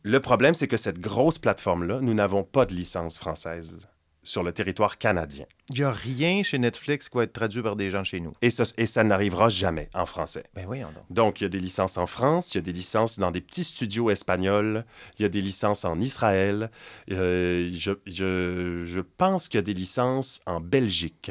le 0.02 0.20
problème, 0.20 0.54
c'est 0.54 0.68
que 0.68 0.78
cette 0.78 0.98
grosse 0.98 1.36
plateforme-là, 1.36 2.00
nous 2.00 2.14
n'avons 2.14 2.42
pas 2.42 2.64
de 2.64 2.72
licence 2.74 3.18
française 3.18 3.86
sur 4.24 4.42
le 4.42 4.52
territoire 4.52 4.98
canadien. 4.98 5.46
Il 5.70 5.76
n'y 5.76 5.82
a 5.84 5.92
rien 5.92 6.42
chez 6.42 6.58
Netflix 6.58 7.08
qui 7.08 7.16
va 7.16 7.22
être 7.24 7.32
traduit 7.32 7.62
par 7.62 7.76
des 7.76 7.90
gens 7.90 8.02
chez 8.02 8.18
nous. 8.20 8.32
Et 8.42 8.50
ça, 8.50 8.64
et 8.76 8.86
ça 8.86 9.04
n'arrivera 9.04 9.48
jamais 9.50 9.88
en 9.94 10.06
français. 10.06 10.42
Ben 10.54 10.66
voyons 10.66 10.88
donc. 10.88 11.04
Donc, 11.10 11.40
il 11.40 11.44
y 11.44 11.46
a 11.46 11.50
des 11.50 11.60
licences 11.60 11.96
en 11.98 12.06
France, 12.06 12.52
il 12.52 12.56
y 12.56 12.58
a 12.58 12.62
des 12.62 12.72
licences 12.72 13.18
dans 13.18 13.30
des 13.30 13.40
petits 13.40 13.64
studios 13.64 14.10
espagnols, 14.10 14.84
il 15.18 15.22
y 15.22 15.24
a 15.24 15.28
des 15.28 15.40
licences 15.40 15.84
en 15.84 16.00
Israël, 16.00 16.70
euh, 17.12 17.70
je, 17.76 17.92
je- 18.06 18.84
je 18.86 19.00
pense 19.00 19.46
qu'il 19.48 19.58
y 19.58 19.62
a 19.62 19.62
des 19.62 19.74
licences 19.74 20.40
en 20.46 20.60
Belgique. 20.60 21.30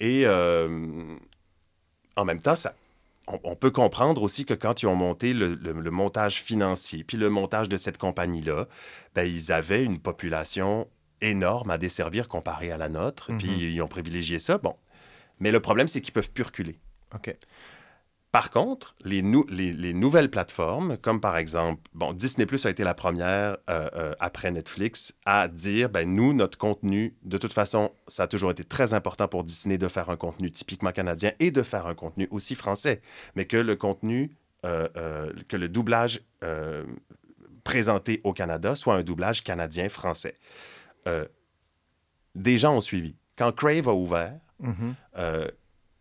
Et 0.00 0.26
euh, 0.26 1.16
en 2.16 2.24
même 2.24 2.40
temps, 2.40 2.54
ça, 2.54 2.74
on, 3.26 3.38
on 3.44 3.56
peut 3.56 3.70
comprendre 3.70 4.22
aussi 4.22 4.44
que 4.44 4.54
quand 4.54 4.82
ils 4.82 4.86
ont 4.86 4.94
monté 4.96 5.32
le, 5.32 5.54
le- 5.54 5.72
le 5.72 5.90
montage 5.90 6.42
financier, 6.42 7.04
puis 7.04 7.16
le 7.16 7.28
montage 7.30 7.68
de 7.68 7.76
cette 7.76 7.98
compagnie-là, 7.98 8.66
ben, 9.14 9.22
ils 9.24 9.52
avaient 9.52 9.84
une 9.84 9.98
population 9.98 10.88
énorme 11.30 11.70
à 11.70 11.78
desservir 11.78 12.28
comparée 12.28 12.70
à 12.72 12.76
la 12.76 12.88
nôtre, 12.88 13.32
Mhm. 13.32 13.38
puis 13.38 13.72
ils 13.74 13.82
ont 13.82 13.88
privilégié 13.88 14.38
ça. 14.38 14.58
Bon. 14.58 14.74
Mais 15.40 15.50
le 15.50 15.60
problème, 15.60 15.88
c'est 15.88 16.00
qu'ils 16.00 16.12
peuvent 16.14 16.30
plus 16.30 16.44
reculer. 16.44 16.78
OK. 17.14 17.34
Par 18.32 18.50
contre, 18.50 18.96
les, 19.04 19.22
nou- 19.22 19.46
les, 19.48 19.72
les 19.72 19.92
nouvelles 19.92 20.28
plateformes, 20.28 20.96
comme 20.96 21.20
par 21.20 21.36
exemple, 21.36 21.80
bon, 21.94 22.12
Disney 22.12 22.46
Plus 22.46 22.66
a 22.66 22.70
été 22.70 22.82
la 22.82 22.92
première 22.94 23.58
euh, 23.70 23.88
euh, 23.94 24.14
après 24.18 24.50
Netflix 24.50 25.14
à 25.24 25.46
dire, 25.46 25.88
ben 25.88 26.08
nous, 26.12 26.32
notre 26.32 26.58
contenu, 26.58 27.14
de 27.22 27.38
toute 27.38 27.52
façon, 27.52 27.92
ça 28.08 28.24
a 28.24 28.26
toujours 28.26 28.50
été 28.50 28.64
très 28.64 28.92
important 28.92 29.28
pour 29.28 29.44
Disney 29.44 29.78
de 29.78 29.86
faire 29.86 30.10
un 30.10 30.16
contenu 30.16 30.50
typiquement 30.50 30.90
canadien 30.90 31.30
et 31.38 31.52
de 31.52 31.62
faire 31.62 31.86
un 31.86 31.94
contenu 31.94 32.26
aussi 32.32 32.56
français, 32.56 33.00
mais 33.36 33.44
que 33.44 33.56
le 33.56 33.76
contenu, 33.76 34.32
euh, 34.64 35.32
que 35.46 35.56
le 35.56 35.68
doublage 35.68 36.20
présenté 37.62 38.20
au 38.24 38.32
Canada 38.32 38.74
soit 38.74 38.94
un 38.96 39.02
doublage 39.02 39.42
canadien-français. 39.44 40.34
Euh, 41.06 41.26
des 42.34 42.58
gens 42.58 42.76
ont 42.76 42.80
suivi. 42.80 43.14
Quand 43.36 43.52
Crave 43.52 43.88
a 43.88 43.94
ouvert, 43.94 44.38
Mhm. 44.60 44.94
euh, 45.18 45.48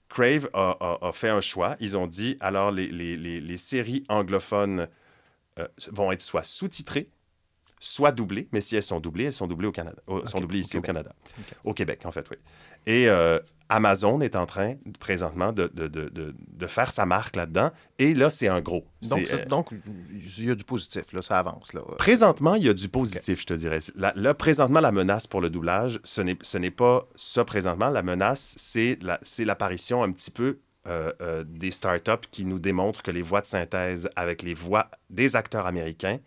Crave 0.09 0.49
a, 0.53 0.77
a- 0.79 1.07
a 1.07 1.11
fait 1.11 1.29
un 1.29 1.41
choix. 1.41 1.75
Ils 1.79 1.97
ont 1.97 2.07
dit 2.07 2.37
alors 2.39 2.71
les, 2.71 2.87
les- 2.87 3.17
les- 3.17 3.41
les 3.41 3.57
séries 3.57 4.03
anglophones 4.09 4.87
euh, 5.59 5.67
vont 5.91 6.11
être 6.11 6.21
soit 6.21 6.43
sous-titrées, 6.43 7.09
soit 7.85 8.11
doublées. 8.11 8.47
Mais 8.51 8.61
si 8.61 8.75
elles 8.75 8.83
sont 8.83 8.99
doublées, 8.99 9.25
elles 9.25 9.33
sont 9.33 9.47
doublées 9.47 9.67
au 9.67 9.71
Canada, 9.71 10.01
au- 10.07 10.25
sont 10.25 10.39
doublées 10.41 10.59
ici 10.59 10.77
au. 10.77 10.81
Canada, 10.81 11.13
au 11.63 11.73
Québec 11.73 12.01
en 12.05 12.11
fait, 12.11 12.25
oui. 12.31 12.37
Et 12.85 13.07
euh, 13.09 13.39
Amazon 13.69 14.19
est 14.21 14.35
en 14.35 14.45
train 14.45 14.75
présentement 14.99 15.53
de, 15.53 15.71
de- 15.73 15.87
de- 15.87 16.09
de- 16.09 16.67
faire 16.67 16.91
sa 16.91 17.05
marque 17.05 17.35
là-dedans. 17.35 17.71
Et 17.99 18.13
là, 18.13 18.29
c'est 18.29 18.47
un 18.47 18.61
gros. 18.61 18.85
Donc, 19.09 19.19
euh, 19.33 19.45
donc, 19.45 19.69
il 20.11 20.45
y 20.45 20.49
a 20.51 20.55
du 20.55 20.63
positif, 20.65 21.11
là, 21.13 21.21
ça 21.21 21.39
avance. 21.39 21.73
Là. 21.73 21.81
Présentement, 21.97 22.55
il 22.55 22.63
y 22.65 22.69
a 22.69 22.73
du 22.73 22.89
positif, 22.89 23.41
je 23.41 23.45
te 23.45 23.53
dirais. 23.53 23.79
La- 23.95 24.13
là, 24.15 24.33
présentement, 24.33 24.79
la 24.81 24.91
menace 24.91 25.27
pour 25.27 25.39
le 25.41 25.49
doublage, 25.49 25.99
ce 26.03 26.21
n'est, 26.57 26.71
pas 26.71 27.07
ça 27.15 27.45
présentement. 27.45 27.89
La 27.89 28.03
menace, 28.03 28.53
c'est, 28.57 28.97
la, 29.01 29.19
c'est 29.23 29.45
l'apparition 29.45 30.03
un 30.03 30.11
petit 30.11 30.31
peu 30.31 30.57
euh, 30.87 31.13
euh, 31.21 31.43
des 31.47 31.71
startups 31.71 32.27
qui 32.31 32.43
nous 32.45 32.59
démontrent 32.59 33.01
que 33.01 33.11
les 33.11 33.21
voix 33.21 33.39
de 33.39 33.45
synthèse 33.45 34.09
avec 34.17 34.41
les 34.41 34.53
voix 34.53 34.89
des 35.09 35.37
acteurs 35.37 35.65
américains. 35.65 36.19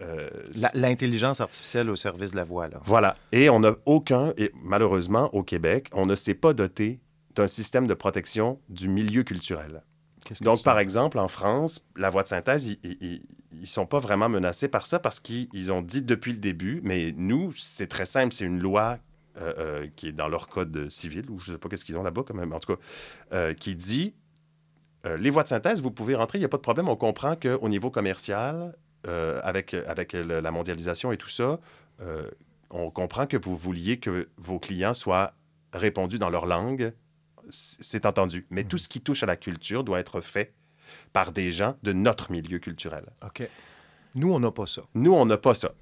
Euh, 0.00 0.28
L'intelligence 0.74 1.40
artificielle 1.40 1.90
au 1.90 1.96
service 1.96 2.32
de 2.32 2.36
la 2.36 2.44
voix, 2.44 2.68
là. 2.68 2.80
voilà. 2.84 3.16
Et 3.32 3.48
on 3.48 3.60
n'a 3.60 3.74
aucun, 3.86 4.32
et 4.36 4.50
malheureusement, 4.62 5.32
au 5.34 5.42
Québec, 5.42 5.88
on 5.92 6.06
ne 6.06 6.14
s'est 6.14 6.34
pas 6.34 6.52
doté 6.52 7.00
d'un 7.34 7.46
système 7.46 7.86
de 7.86 7.94
protection 7.94 8.60
du 8.68 8.88
milieu 8.88 9.22
culturel. 9.22 9.82
Donc, 10.40 10.62
par 10.62 10.78
exemple, 10.78 11.18
en 11.18 11.28
France, 11.28 11.86
la 11.96 12.08
voix 12.08 12.22
de 12.22 12.28
synthèse, 12.28 12.66
ils 12.82 13.20
ne 13.52 13.66
sont 13.66 13.86
pas 13.86 13.98
vraiment 13.98 14.28
menacés 14.28 14.68
par 14.68 14.86
ça 14.86 14.98
parce 14.98 15.20
qu'ils 15.20 15.48
ils 15.52 15.70
ont 15.70 15.82
dit 15.82 16.02
depuis 16.02 16.32
le 16.32 16.38
début, 16.38 16.80
mais 16.82 17.12
nous, 17.16 17.52
c'est 17.52 17.88
très 17.88 18.06
simple, 18.06 18.32
c'est 18.32 18.46
une 18.46 18.60
loi 18.60 18.98
euh, 19.36 19.52
euh, 19.58 19.86
qui 19.96 20.08
est 20.08 20.12
dans 20.12 20.28
leur 20.28 20.46
code 20.46 20.88
civil, 20.88 21.28
ou 21.28 21.40
je 21.40 21.50
ne 21.50 21.56
sais 21.56 21.60
pas 21.60 21.68
qu'est-ce 21.68 21.84
qu'ils 21.84 21.98
ont 21.98 22.02
là-bas 22.02 22.22
quand 22.26 22.34
même, 22.34 22.54
en 22.54 22.60
tout 22.60 22.76
cas, 22.76 23.54
qui 23.54 23.76
dit, 23.76 24.14
euh, 25.06 25.16
les 25.18 25.30
voix 25.30 25.42
de 25.42 25.48
synthèse, 25.48 25.82
vous 25.82 25.90
pouvez 25.90 26.14
rentrer, 26.14 26.38
il 26.38 26.40
n'y 26.40 26.46
a 26.46 26.48
pas 26.48 26.56
de 26.56 26.62
problème, 26.62 26.88
on 26.88 26.96
comprend 26.96 27.36
qu'au 27.36 27.68
niveau 27.68 27.90
commercial, 27.90 28.74
euh, 29.06 29.40
avec, 29.42 29.74
avec 29.74 30.12
le- 30.12 30.40
la 30.40 30.50
mondialisation 30.50 31.12
et 31.12 31.16
tout 31.16 31.28
ça, 31.28 31.60
euh, 32.00 32.28
on 32.70 32.90
comprend 32.90 33.26
que 33.26 33.36
vous 33.36 33.56
vouliez 33.56 33.98
que 33.98 34.28
vos 34.36 34.58
clients 34.58 34.94
soient 34.94 35.32
répondus 35.72 36.18
dans 36.18 36.30
leur 36.30 36.46
langue 36.46 36.92
c'est 37.50 38.06
entendu. 38.06 38.46
Mais 38.48 38.64
tout 38.64 38.78
ce 38.78 38.88
qui 38.88 39.02
touche 39.02 39.22
à 39.22 39.26
la 39.26 39.36
culture 39.36 39.84
doit 39.84 40.00
être 40.00 40.22
fait 40.22 40.54
par 41.12 41.30
des 41.30 41.52
gens 41.52 41.76
de 41.82 41.92
notre 41.92 42.32
milieu 42.32 42.58
culturel. 42.58 43.04
OK. 43.22 43.46
Nous, 44.14 44.32
on 44.32 44.40
n'a 44.40 44.50
pas 44.50 44.66
ça. 44.66 44.80
Nous, 44.94 45.12
on 45.12 45.26
n'a 45.26 45.36
pas 45.36 45.54
ça. 45.54 45.72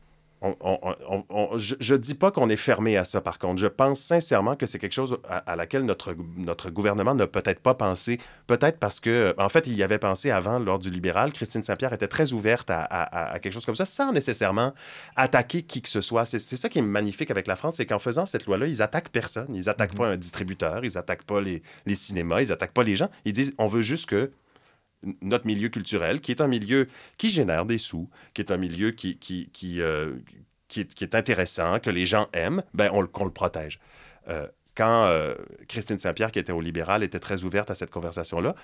On- 0.45 0.57
on- 0.61 0.79
on- 1.09 1.25
on- 1.31 1.59
je 1.59 1.93
ne 1.95 1.99
dis 1.99 2.15
pas 2.15 2.31
qu'on 2.33 2.49
est 2.49 2.57
fermé 2.57 2.97
à 2.97 3.05
ça, 3.05 3.21
par 3.21 3.39
contre. 3.39 3.61
Je 3.61 3.69
pense 3.69 4.01
sincèrement 4.01 4.57
que 4.57 4.67
c'est 4.67 4.79
quelque 4.81 4.93
chose 4.93 5.19
à, 5.29 5.37
à 5.39 5.55
laquelle 5.57 5.85
notre, 5.85 6.17
notre 6.37 6.71
gouvernement 6.71 7.15
n'a 7.15 7.29
peut-être 7.29 7.61
pas 7.61 7.75
pensé. 7.75 8.19
Peut-être 8.49 8.79
parce 8.81 8.99
que, 8.99 9.35
en 9.39 9.49
fait, 9.49 9.67
il 9.69 9.75
y 9.75 9.83
avait 9.85 9.99
pensé 9.99 10.31
avant, 10.33 10.59
lors 10.59 10.81
du 10.81 10.91
libéral. 10.91 11.33
Christine 11.33 11.63
Saint-Pierre 11.63 11.93
était 11.93 12.09
très 12.09 12.33
ouverte 12.33 12.71
à, 12.71 12.81
à- 12.83 13.33
à 13.35 13.39
quelque 13.39 13.53
chose 13.53 13.65
comme 13.67 13.77
ça, 13.77 13.85
sans 13.87 14.13
nécessairement 14.13 14.73
attaquer 15.17 15.63
qui 15.63 15.81
que 15.81 15.89
ce 15.89 16.01
soit. 16.01 16.25
C'est 16.25 16.41
ça 16.41 16.69
qui 16.69 16.79
est 16.81 16.83
magnifique 16.83 17.31
avec 17.31 17.47
la 17.47 17.55
France, 17.57 17.77
c'est 17.77 17.87
qu'en 17.87 17.99
faisant 18.01 18.27
cette 18.27 18.47
loi-là, 18.47 18.67
ils 18.67 18.83
attaquent 18.83 19.11
personne. 19.11 19.55
Ils 19.55 19.69
attaquent 19.69 19.95
pas 19.95 20.09
un 20.09 20.17
distributeur, 20.17 20.85
ils 20.85 20.99
attaquent 20.99 21.25
pas 21.25 21.41
les, 21.41 21.63
les 21.87 21.95
cinémas, 21.95 22.41
ils 22.41 22.53
attaquent 22.53 22.73
pas 22.75 22.83
les 22.83 22.97
gens. 22.97 23.09
Ils 23.25 23.33
disent, 23.33 23.55
on 23.59 23.69
veut 23.69 23.83
juste 23.83 24.07
que 24.07 24.33
notre 25.21 25.47
milieu 25.47 25.69
culturel, 25.69 26.21
qui 26.21 26.31
est 26.31 26.41
un 26.41 26.49
milieu 26.49 26.89
qui 27.19 27.31
génère 27.31 27.67
des 27.67 27.79
sous, 27.79 28.09
qui 28.35 28.43
est 28.43 28.51
un 28.51 28.57
milieu 28.57 28.91
qui, 28.91 29.19
qui, 29.19 29.51
qui, 29.53 29.81
euh, 29.81 30.17
qui 30.69 30.81
est, 30.81 31.15
intéressant, 31.15 31.79
que 31.79 31.91
les 31.91 32.07
gens 32.07 32.29
aiment, 32.33 32.63
ben 32.75 32.91
on, 32.93 33.07
qu'on 33.07 33.25
le 33.25 33.33
protège. 33.33 33.79
Euh, 34.29 34.47
quand 34.75 35.07
euh, 35.07 35.35
Christine 35.69 35.99
Saint-Pierre, 35.99 36.33
qui 36.33 36.39
était 36.39 36.53
au 36.53 36.61
libéral, 36.61 37.03
était 37.03 37.21
très 37.21 37.45
ouverte 37.45 37.71
à 37.71 37.75
cette 37.75 37.91
conversation-là, 37.91 38.55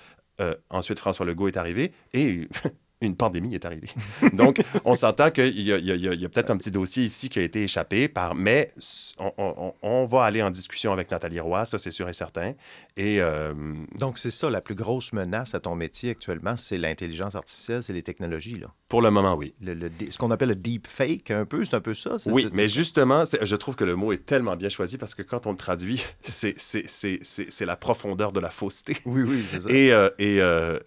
ensuite 0.69 0.99
François 0.99 1.25
Legault 1.25 1.49
est 1.49 1.57
arrivé 1.57 1.91
et 2.13 2.47
une 3.01 3.15
pandémie 3.15 3.55
est 3.55 3.63
arrivée. 3.65 3.87
Donc, 4.33 4.61
on 4.83 4.93
s'entend 4.95 5.31
qu'il 5.31 5.57
y 5.61 5.71
a, 5.71 6.29
peut-être 6.29 6.49
un 6.51 6.57
petit 6.57 6.71
dossier 6.71 7.03
ici 7.05 7.29
qui 7.29 7.39
a 7.39 7.43
été 7.43 7.63
échappé, 7.63 8.07
par, 8.09 8.35
mais 8.35 8.71
on, 9.17 9.31
on- 9.37 9.73
on 9.81 10.05
va 10.05 10.23
aller 10.23 10.41
en 10.43 10.51
discussion 10.51 10.91
avec 10.91 11.09
Nathalie 11.11 11.39
Roy, 11.39 11.63
ça 11.65 11.79
c'est 11.79 11.91
sûr 11.91 12.09
et 12.09 12.13
certain. 12.13 12.53
Et 12.97 13.21
euh, 13.21 13.53
Donc, 13.97 14.17
c'est 14.19 14.31
ça, 14.31 14.49
la 14.49 14.59
plus 14.61 14.75
grosse 14.75 15.13
menace 15.13 15.55
à 15.55 15.59
ton 15.61 15.75
métier 15.75 16.09
actuellement, 16.09 16.57
c'est 16.57 16.77
l'intelligence 16.77 17.35
artificielle, 17.35 17.81
c'est 17.83 17.93
les 17.93 18.03
technologies. 18.03 18.59
Là. 18.59 18.67
pour 18.89 19.01
le 19.01 19.11
moment, 19.11 19.35
oui. 19.35 19.53
Le, 19.61 19.73
le 19.73 19.89
dé- 19.89 20.11
ce 20.11 20.17
qu'on 20.17 20.31
appelle 20.31 20.49
le 20.49 20.55
deep 20.55 20.85
fake, 20.87 21.31
un 21.31 21.45
peu, 21.45 21.63
c'est 21.63 21.75
un 21.75 21.81
peu 21.81 21.93
ça. 21.93 22.15
Oui, 22.25 22.49
mais 22.51 22.67
justement, 22.67 23.23
je 23.41 23.55
trouve 23.55 23.75
que 23.77 23.85
le 23.85 23.95
mot 23.95 24.11
est 24.11 24.25
tellement 24.25 24.55
bien 24.57 24.69
choisi 24.69 24.97
parce 24.97 25.15
que 25.15 25.21
quand 25.21 25.47
on 25.47 25.51
le 25.51 25.57
traduit, 25.57 26.03
c'est- 26.23 27.65
la 27.65 27.75
profondeur 27.77 28.31
de 28.33 28.39
la 28.39 28.49
fausseté. 28.49 28.97
Oui, 29.05 29.21
oui, 29.21 29.45
c'est 29.51 29.61
ça. 29.61 29.69
Et, 29.69 29.93
euh, 29.93 30.09
et, 30.19 30.41
euh, 30.41 30.77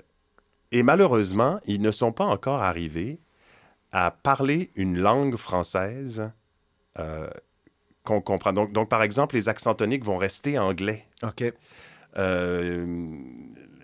et 0.73 0.83
malheureusement, 0.83 1.61
ils 1.67 1.81
ne 1.81 1.91
sont 1.91 2.13
pas 2.13 2.25
encore 2.25 2.63
arrivés 2.63 3.21
à 3.93 4.11
parler 4.11 4.71
une 4.75 4.99
langue 4.99 5.37
française 5.37 6.33
euh, 6.99 7.29
qu'on 8.05 8.21
comprend. 8.21 8.53
Donc, 8.53 8.73
donc, 8.73 8.89
par 8.89 9.03
exemple, 9.03 9.37
les 9.37 9.49
accents 9.49 9.75
toniques 9.75 10.05
vont 10.05 10.17
rester 10.17 10.59
anglais. 10.59 11.05
OK. 11.23 11.45
Euh, 12.17 13.09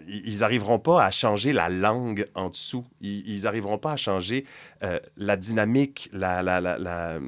ils 0.09 0.39
n'arriveront 0.39 0.79
pas 0.79 1.05
à 1.05 1.11
changer 1.11 1.53
la 1.53 1.69
langue 1.69 2.27
en 2.35 2.49
dessous. 2.49 2.87
Ils 3.01 3.43
n'arriveront 3.43 3.79
pas 3.79 3.93
à 3.93 3.97
changer 3.99 4.47
euh, 4.83 4.99
la 5.17 5.37
dynamique, 5.37 6.09
la, 6.13 6.43
la, 6.43 6.61
la, 6.61 6.79
la, 6.79 7.19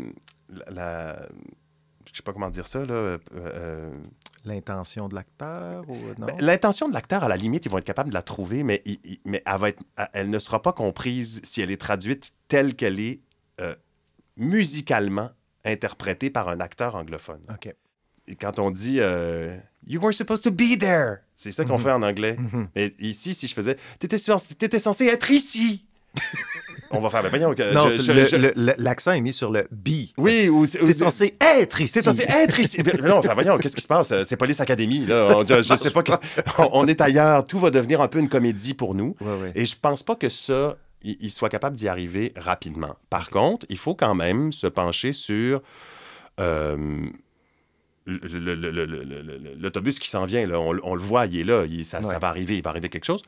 la- 0.49 0.71
la- 0.71 1.29
je 2.13 2.17
sais 2.17 2.23
pas 2.23 2.33
comment 2.33 2.51
dire 2.51 2.67
ça, 2.67 2.85
là. 2.85 2.93
euh, 2.95 3.19
euh, 3.35 3.91
L'intention 4.45 5.09
de 5.09 5.15
l'acteur 5.15 5.89
ou 5.89 5.95
non? 6.19 6.27
ben, 6.27 6.37
L'intention 6.41 6.89
de 6.89 6.95
l'acteur, 6.95 7.23
à 7.25 7.29
la 7.29 7.37
limite, 7.37 7.67
ils 7.67 7.69
vont 7.71 7.79
être 7.79 7.85
capables 7.85 8.09
de 8.11 8.15
la 8.15 8.23
trouver, 8.23 8.63
mais, 8.63 8.83
il- 8.87 8.99
il- 9.05 9.21
mais 9.25 9.43
elle, 9.47 9.59
va 9.59 9.69
être, 9.69 9.83
elle 10.13 10.31
ne 10.31 10.39
sera 10.39 10.61
pas 10.63 10.73
comprise 10.73 11.41
si 11.45 11.61
elle 11.61 11.71
est 11.71 11.81
traduite 11.81 12.33
telle 12.49 12.75
qu'elle 12.75 12.99
est 13.01 13.21
euh, 13.61 13.75
musicalement 14.37 15.31
interprétée 15.65 16.31
par 16.31 16.49
un 16.49 16.61
acteur 16.61 16.95
anglophone. 16.95 17.43
OK. 17.51 17.75
Et 18.27 18.37
quand 18.37 18.59
on 18.59 18.71
dit 18.71 18.97
euh, 19.01 19.57
You 19.87 20.01
were 20.01 20.15
supposed 20.15 20.43
to 20.45 20.51
be 20.51 20.79
there, 20.79 21.19
c'est 21.35 21.53
ça 21.53 21.65
qu'on 21.65 21.79
Mhm. 21.79 21.85
fait 21.85 21.93
en 21.93 22.03
anglais. 22.03 22.37
Mhm. 22.39 22.69
Mais 22.75 22.95
ici, 22.99 23.35
si 23.35 23.47
je 23.47 23.55
faisais 23.55 23.77
t'étais 23.99 24.79
censé 24.79 25.07
être 25.07 25.31
ici, 25.31 25.85
on 26.91 27.01
va 27.01 27.11
faire, 27.11 27.23
ben 27.23 27.29
voyons, 27.29 27.55
que 27.55 27.73
non, 27.75 27.89
je- 27.89 27.99
c'est 27.99 28.03
je- 28.03 28.13
le- 28.13 28.25
je- 28.25 28.37
le- 28.37 28.53
le- 28.57 28.75
l'accent 28.79 29.13
est 29.13 29.21
mis 29.21 29.33
sur 29.33 29.51
le 29.51 29.67
B. 29.71 29.89
Oui, 30.17 30.49
ou. 30.49 30.67
T'es 30.67 30.93
censé 30.93 31.35
être 31.41 31.81
ici. 31.81 31.95
T'es 31.95 32.03
censé 32.03 32.23
être 32.29 32.59
ici. 32.61 32.83
Mais 32.85 32.93
non, 33.09 33.19
enfin, 33.19 33.35
voyons, 33.35 33.57
qu'est-ce 33.59 33.77
qui 33.77 33.83
se 33.83 33.89
passe? 33.89 34.13
C'est 34.25 34.37
Police 34.37 34.61
Academy, 34.61 35.07
là. 35.07 35.37
On- 35.39 35.45
Ça 35.45 35.63
je 35.63 35.75
sais 35.77 35.91
pas. 35.91 36.03
que- 36.03 36.13
on, 36.59 36.71
on 36.73 36.87
est 36.87 37.01
ailleurs. 37.01 37.45
Tout 37.45 37.59
va 37.59 37.71
devenir 37.71 38.01
un 38.01 38.09
peu 38.09 38.19
une 38.19 38.29
comédie 38.29 38.75
pour 38.75 38.95
nous. 38.95 39.15
Ouais, 39.21 39.27
ouais. 39.43 39.53
Et 39.55 39.67
je 39.67 39.77
pense 39.81 40.03
pas 40.03 40.15
que 40.17 40.29
ça, 40.29 40.77
il, 41.03 41.17
il 41.21 41.31
soit 41.31 41.49
capable 41.49 41.77
d'y 41.77 41.89
arriver 41.89 42.33
rapidement. 42.37 42.95
Par 43.09 43.31
contre, 43.31 43.67
il 43.69 43.79
faut 43.79 43.95
quand 43.95 44.15
même 44.15 44.53
se 44.53 44.67
pencher 44.67 45.13
sur. 45.13 45.63
euh, 46.41 46.77
le- 48.07 48.19
le- 48.27 48.55
le- 48.55 48.71
le- 48.71 48.87
le- 48.87 49.05
le- 49.05 49.23
le- 49.23 49.55
L'autobus 49.61 49.99
qui 49.99 50.09
s'en 50.09 50.25
vient, 50.25 50.47
là, 50.47 50.59
on, 50.59 50.75
on 50.83 50.95
le 50.95 51.01
voit, 51.03 51.27
il 51.27 51.41
est 51.41 51.45
là, 51.45 51.65
il- 51.69 51.85
ça, 51.85 52.01
ça 52.03 52.09
Ouais. 52.15 52.19
va 52.19 52.29
arriver, 52.29 52.57
il 52.57 52.63
va 52.63 52.71
arriver 52.71 52.89
quelque 52.89 53.05
chose. 53.05 53.23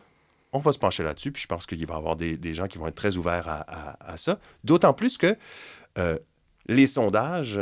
On 0.52 0.58
va 0.60 0.72
se 0.72 0.78
pencher 0.78 1.02
là-dessus, 1.02 1.32
puis 1.32 1.42
je 1.42 1.46
pense 1.48 1.66
qu'il 1.66 1.84
va 1.86 1.94
y 1.94 1.96
avoir 1.96 2.16
des, 2.16 2.36
des 2.36 2.54
gens 2.54 2.66
qui 2.68 2.78
vont 2.78 2.86
être 2.86 2.94
très 2.94 3.16
ouverts 3.16 3.48
à, 3.48 3.60
à- 3.60 4.12
à 4.12 4.16
ça. 4.16 4.38
D'autant 4.64 4.92
plus 4.92 5.16
que 5.18 5.36
euh, 5.98 6.18
les 6.66 6.86
sondages, 6.86 7.58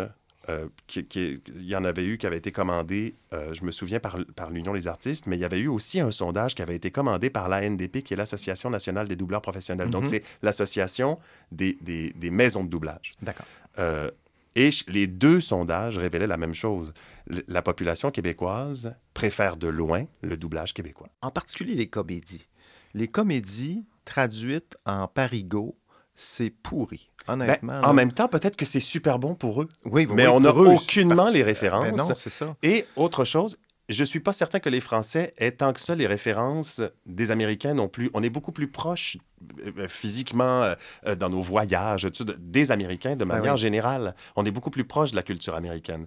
euh, 0.49 0.69
qui- 0.87 1.05
qui- 1.07 1.41
il 1.55 1.65
y 1.69 1.77
en 1.77 1.85
avait 1.85 2.05
eu 2.05 2.19
qui 2.19 2.27
avaient 2.27 2.39
été 2.39 2.51
commandés, 2.51 3.15
euh, 3.33 3.55
je 3.55 3.63
me 3.65 3.71
souviens, 3.71 4.01
par, 4.01 4.17
par 4.35 4.51
l'Union 4.51 4.73
des 4.73 4.89
artistes, 4.89 5.27
mais 5.27 5.37
il 5.37 5.41
y 5.41 5.45
avait 5.45 5.61
eu 5.61 5.69
aussi 5.69 6.01
un 6.01 6.11
sondage 6.11 6.55
qui 6.55 6.63
avait 6.63 6.75
été 6.75 6.91
commandé 6.91 7.31
par 7.31 7.49
l'ANDP, 7.49 8.03
qui 8.03 8.15
est 8.15 8.17
l'Association 8.17 8.71
nationale 8.71 9.07
des 9.07 9.17
doubleurs 9.17 9.43
professionnels. 9.43 9.91
Donc, 9.91 10.05
Mhm. 10.05 10.11
c'est 10.11 10.25
l'association 10.43 11.19
des, 11.53 11.79
des- 11.83 12.11
des 12.15 12.31
maisons 12.31 12.65
de 12.65 12.71
doublage. 12.71 13.13
D'accord. 13.23 13.47
Euh, 13.79 14.11
et 14.57 14.71
les 14.89 15.07
deux 15.07 15.41
sondages 15.41 15.97
révélaient 15.97 16.27
la 16.27 16.37
même 16.37 16.55
chose. 16.55 16.93
L- 17.31 17.45
La 17.47 17.63
population 17.63 18.11
québécoise 18.11 18.95
préfère 19.15 19.57
de 19.57 19.69
loin 19.69 20.07
le 20.23 20.37
doublage 20.37 20.75
québécois. 20.75 21.09
En 21.23 21.31
particulier 21.31 21.75
les 21.77 21.87
comédies. 21.89 22.47
Les 22.95 23.09
comédies 23.09 23.85
traduites 24.05 24.77
en 24.85 25.07
parigot, 25.07 25.77
c'est 26.15 26.51
pourri. 26.51 27.11
Ben, 27.27 27.35
Honnêtement. 27.35 27.81
en 27.83 27.95
même 27.95 28.13
temps, 28.13 28.29
peut-être 28.29 28.57
que 28.57 28.65
c'est 28.65 28.81
super 28.81 29.19
bon 29.19 29.35
pour 29.35 29.63
eux. 29.63 29.69
Oui, 29.85 30.07
mais 30.07 30.27
oui, 30.27 30.33
on 30.33 30.41
n'a 30.41 30.51
eux, 30.51 30.69
aucunement 30.69 31.31
les 31.31 31.43
références. 31.43 31.85
Ben 31.85 31.97
non, 31.97 32.15
c'est 32.15 32.31
ça. 32.31 32.57
Et 32.63 32.87
autre 32.97 33.25
chose, 33.25 33.57
je 33.89 34.05
suis 34.05 34.21
pas 34.21 34.33
certain 34.33 34.61
que 34.61 34.69
les 34.69 34.81
Français 34.81 35.35
aient 35.37 35.53
tant 35.53 35.73
que 35.73 35.81
ça 35.81 35.95
les 35.95 36.07
références 36.07 36.81
des 37.07 37.31
Américains 37.31 37.75
non 37.75 37.89
plus. 37.89 38.11
On 38.15 38.23
est 38.23 38.31
beaucoup 38.31 38.53
plus 38.53 38.69
proche 38.71 39.19
euh, 39.65 39.89
physiquement 39.89 40.63
euh, 40.63 40.75
euh, 41.07 41.15
dans 41.17 41.29
nos 41.29 41.41
voyages 41.41 42.09
tu 42.13 42.25
des 42.39 42.71
Américains 42.71 43.17
de 43.17 43.25
Ben 43.25 43.37
manière 43.37 43.55
oui. 43.55 43.61
générale. 43.61 44.15
On 44.37 44.47
est 44.47 44.51
beaucoup 44.51 44.71
plus 44.71 44.85
proche 44.85 45.11
de 45.11 45.17
la 45.17 45.23
culture 45.23 45.55
américaine. 45.55 46.07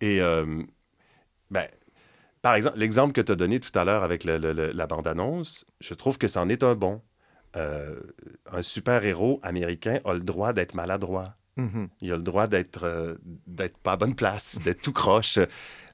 Et 0.00 0.20
euh, 0.20 0.62
ben, 1.50 1.66
par 2.42 2.54
exemple, 2.56 2.78
l'exemple 2.78 3.12
que 3.12 3.20
tu 3.20 3.32
as 3.32 3.36
donné 3.36 3.60
tout 3.60 3.76
à 3.78 3.84
l'heure 3.84 4.02
avec 4.02 4.24
le- 4.24 4.36
le- 4.38 4.52
le- 4.52 4.72
la 4.72 4.86
bande-annonce, 4.86 5.64
je 5.80 5.94
trouve 5.94 6.18
que 6.18 6.28
c'en 6.28 6.48
est 6.48 6.62
un 6.62 6.74
bon. 6.74 7.00
Euh, 7.56 8.00
un 8.50 8.62
super-héros 8.62 9.38
américain 9.42 10.00
a 10.04 10.14
le 10.14 10.20
droit 10.20 10.52
d'être 10.52 10.74
maladroit. 10.74 11.36
Mhm. 11.56 11.88
Il 12.00 12.10
a 12.10 12.16
le 12.16 12.22
droit 12.22 12.46
d'être 12.46 12.84
euh, 12.84 13.14
d'être 13.46 13.76
pas 13.76 13.92
à 13.92 13.96
bonne 13.96 14.14
place, 14.14 14.58
d'être 14.64 14.80
tout 14.82 14.92
croche. 14.94 15.38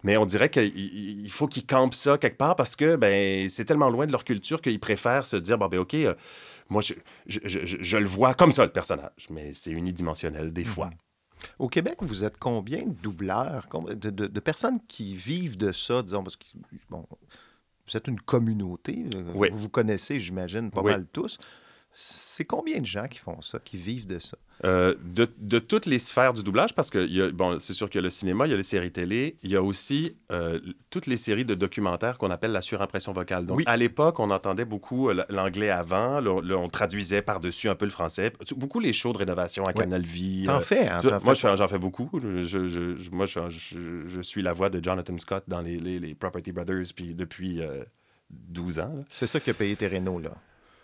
Mais 0.05 0.17
on 0.17 0.25
dirait 0.25 0.49
qu'il 0.51 0.73
il 0.77 1.31
faut 1.31 1.49
qu'ils 1.49 1.67
campent 1.67 1.97
ça 1.97 2.17
quelque 2.17 2.37
part 2.39 2.55
parce 2.55 2.77
que 2.77 2.95
ben, 2.95 3.49
c'est 3.49 3.65
tellement 3.65 3.91
loin 3.91 4.07
de 4.07 4.13
leur 4.13 4.23
culture 4.25 4.63
qu'ils 4.63 4.79
préfèrent 4.79 5.27
se 5.27 5.35
dire 5.37 5.59
bon, 5.59 5.67
ben, 5.67 5.79
OK, 5.81 5.95
euh, 5.95 6.15
moi, 6.71 6.81
je, 6.83 6.95
je, 7.27 7.41
je- 7.45 7.67
je- 7.67 7.79
je 7.81 7.97
le 7.97 8.07
vois 8.07 8.35
comme 8.35 8.53
ça, 8.53 8.65
le 8.65 8.71
personnage. 8.73 9.27
Mais 9.31 9.53
c'est 9.53 9.73
unidimensionnel, 9.73 10.53
des 10.53 10.65
fois. 10.65 10.91
Au 11.59 11.69
Québec, 11.69 11.99
vous 12.01 12.25
êtes 12.25 12.39
combien 12.39 12.85
de 12.85 12.93
doubleurs, 12.95 13.67
de, 13.89 14.11
de- 14.11 14.27
de 14.27 14.41
personnes 14.41 14.81
qui 14.87 15.15
vivent 15.15 15.57
de 15.57 15.73
ça, 15.73 16.03
disons, 16.03 16.23
parce 16.23 16.37
que, 16.37 16.45
bon, 16.91 17.07
vous 17.87 17.97
êtes 17.97 18.09
une 18.09 18.21
communauté, 18.21 19.07
euh, 19.15 19.33
Oui. 19.35 19.49
vous 19.51 19.59
vous 19.59 19.69
connaissez, 19.69 20.21
j'imagine, 20.21 20.71
pas 20.71 20.83
Oui. 20.83 20.93
mal 20.93 21.07
tous. 21.13 21.39
C'est 21.93 22.45
combien 22.45 22.79
de 22.81 22.87
gens 22.87 23.09
qui 23.09 23.19
font 23.19 23.41
ça, 23.41 23.59
qui 23.59 23.77
vivent 23.77 24.07
de 24.07 24.19
ça? 24.19 24.37
Euh, 24.65 24.95
de, 25.05 25.29
de 25.39 25.61
toutes 25.61 25.87
les 25.87 26.01
sphères 26.01 26.35
du 26.35 26.43
doublage, 26.43 26.75
parce 26.75 26.91
que 26.91 26.99
il 26.99 27.15
y 27.17 27.23
a- 27.23 27.31
bon, 27.31 27.61
c'est 27.61 27.73
sûr 27.75 27.89
qu'il 27.89 27.99
y 27.99 28.03
a 28.03 28.03
le 28.03 28.11
cinéma, 28.11 28.45
il 28.47 28.51
y 28.51 28.55
a 28.55 28.57
les 28.57 28.65
séries 28.65 28.91
télé, 28.91 29.37
il 29.43 29.51
y 29.53 29.57
a 29.57 29.63
aussi 29.63 30.17
euh, 30.33 30.59
toutes 30.91 31.07
les 31.07 31.17
séries 31.17 31.45
de 31.45 31.55
documentaires 31.55 32.19
qu'on 32.19 32.31
appelle 32.33 32.51
la 32.51 32.61
surimpression 32.61 33.13
vocale. 33.13 33.47
Donc, 33.47 33.59
Oui. 33.59 33.65
à 33.69 33.77
l'époque, 33.77 34.19
on 34.19 34.31
entendait 34.31 34.65
beaucoup 34.65 35.11
euh, 35.11 35.23
l'anglais 35.29 35.71
avant, 35.71 36.21
on 36.27 36.69
traduisait 36.69 37.23
par-dessus 37.23 37.69
un 37.69 37.77
peu 37.77 37.85
le 37.85 37.93
français. 37.93 38.33
Beaucoup 38.57 38.81
les 38.81 38.93
shows 38.93 39.13
de 39.13 39.19
rénovation 39.19 39.63
à 39.63 39.69
Ouais. 39.69 39.75
Canal 39.75 40.03
Vie. 40.03 40.45
T'en 40.47 40.61
fais, 40.61 40.89
hein, 40.89 40.99
moi, 41.23 41.35
j'en 41.35 41.69
fais 41.69 41.79
beaucoup. 41.79 42.11
Je, 42.21 42.69
je- 42.69 43.11
moi, 43.13 43.27
je, 43.27 43.39
je- 43.51 44.07
je 44.09 44.21
suis 44.21 44.43
la 44.43 44.53
voix 44.55 44.71
de 44.71 44.83
Jonathan 44.83 45.17
Scott 45.19 45.45
dans 45.47 45.61
les, 45.61 45.79
les- 45.79 46.01
les 46.01 46.15
Property 46.17 46.51
Brothers 46.51 46.87
puis 46.97 47.15
depuis 47.15 47.61
euh, 47.63 47.85
12 48.31 48.81
ans. 48.81 49.05
C'est 49.13 49.27
ça 49.29 49.39
qui 49.39 49.51
a 49.51 49.55
payé 49.55 49.77
tes 49.77 49.87
rénaux, 49.87 50.19
là. 50.19 50.33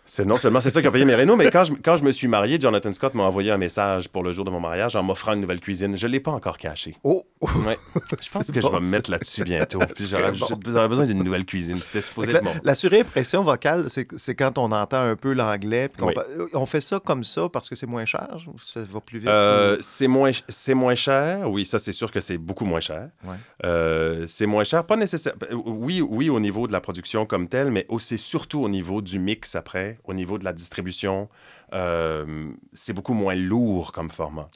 C'est 0.07 0.25
non 0.25 0.37
seulement 0.37 0.61
c'est 0.61 0.69
ça 0.69 0.81
qui 0.81 0.87
a 0.87 0.91
payé 0.91 1.03
mes 1.03 1.15
rénaux, 1.15 1.35
mais 1.35 1.49
quand 1.49 1.63
je, 1.63 1.73
quand 1.73 1.97
je 1.97 2.03
me 2.03 2.11
suis 2.11 2.27
marié, 2.27 2.59
Jonathan 2.59 2.93
Scott 2.93 3.15
m'a 3.15 3.23
envoyé 3.23 3.51
un 3.51 3.57
message 3.57 4.07
pour 4.09 4.21
le 4.23 4.33
jour 4.33 4.45
de 4.45 4.51
mon 4.51 4.59
mariage 4.59 4.95
en 4.95 5.01
m'offrant 5.01 5.33
une 5.33 5.41
nouvelle 5.41 5.59
cuisine. 5.59 5.97
Je 5.97 6.05
ne 6.05 6.11
l'ai 6.11 6.19
pas 6.19 6.31
encore 6.31 6.57
cachée. 6.59 6.95
Oh! 7.03 7.25
Ouais. 7.41 7.77
Je 8.21 8.29
pense 8.31 8.45
C'est 8.45 8.53
que 8.53 8.59
bon, 8.59 8.69
je 8.69 8.73
vais 8.75 8.81
me 8.81 8.89
mettre 8.89 9.09
là-dessus 9.09 9.43
bientôt. 9.43 9.79
Puis 9.95 10.05
j'aurais 10.07 10.31
bon. 10.31 10.47
besoin 10.87 11.05
d'une 11.05 11.23
nouvelle 11.23 11.45
cuisine. 11.45 11.79
C'était 11.81 12.01
supposé 12.01 12.31
Fait 12.31 12.37
être 12.37 12.43
mon. 12.43 12.53
La, 12.53 12.59
la 12.63 12.75
surimpression 12.75 13.41
vocale, 13.41 13.85
c'est 13.89 14.07
c'est 14.17 14.35
quand 14.35 14.57
on 14.57 14.71
entend 14.71 15.01
un 15.01 15.15
peu 15.15 15.33
l'anglais. 15.33 15.89
Oui. 15.99 16.13
pa- 16.13 16.25
On 16.53 16.65
fait 16.65 16.81
ça 16.81 16.99
comme 17.03 17.23
ça 17.23 17.49
parce 17.51 17.69
que 17.69 17.75
c'est 17.75 17.85
moins 17.87 18.05
cher 18.05 18.27
ou 18.47 18.59
ça 18.59 18.81
va 18.81 18.99
plus 19.01 19.19
vite? 19.19 19.27
Euh, 19.27 19.77
c'est 19.81 20.07
moins, 20.07 20.31
c'est 20.47 20.73
moins 20.75 20.95
cher. 20.95 21.49
Oui, 21.49 21.65
ça, 21.65 21.79
c'est 21.79 21.91
sûr 21.91 22.11
que 22.11 22.19
c'est 22.19 22.37
beaucoup 22.37 22.65
moins 22.65 22.79
cher. 22.81 23.09
Ouais. 23.23 23.35
Euh, 23.63 24.25
c'est 24.27 24.45
moins 24.45 24.63
cher, 24.63 24.83
pas 24.85 24.95
nécessairement. 24.97 25.39
Oui, 25.65 26.01
oui, 26.01 26.29
au 26.29 26.39
niveau 26.39 26.67
de 26.67 26.71
la 26.71 26.81
production 26.81 27.25
comme 27.25 27.47
telle, 27.47 27.71
mais 27.71 27.85
aussi 27.89 28.17
surtout 28.17 28.61
au 28.61 28.69
niveau 28.69 29.01
du 29.01 29.19
mix 29.19 29.55
après, 29.55 29.94
au 30.03 30.13
niveau 30.13 30.37
de 30.37 30.43
la 30.43 30.53
distribution. 30.53 31.29
Euh, 31.73 32.51
c'est 32.73 32.93
beaucoup 32.93 33.13
moins 33.13 33.35
lourd 33.35 33.91
comme 33.91 34.09
format. 34.09 34.47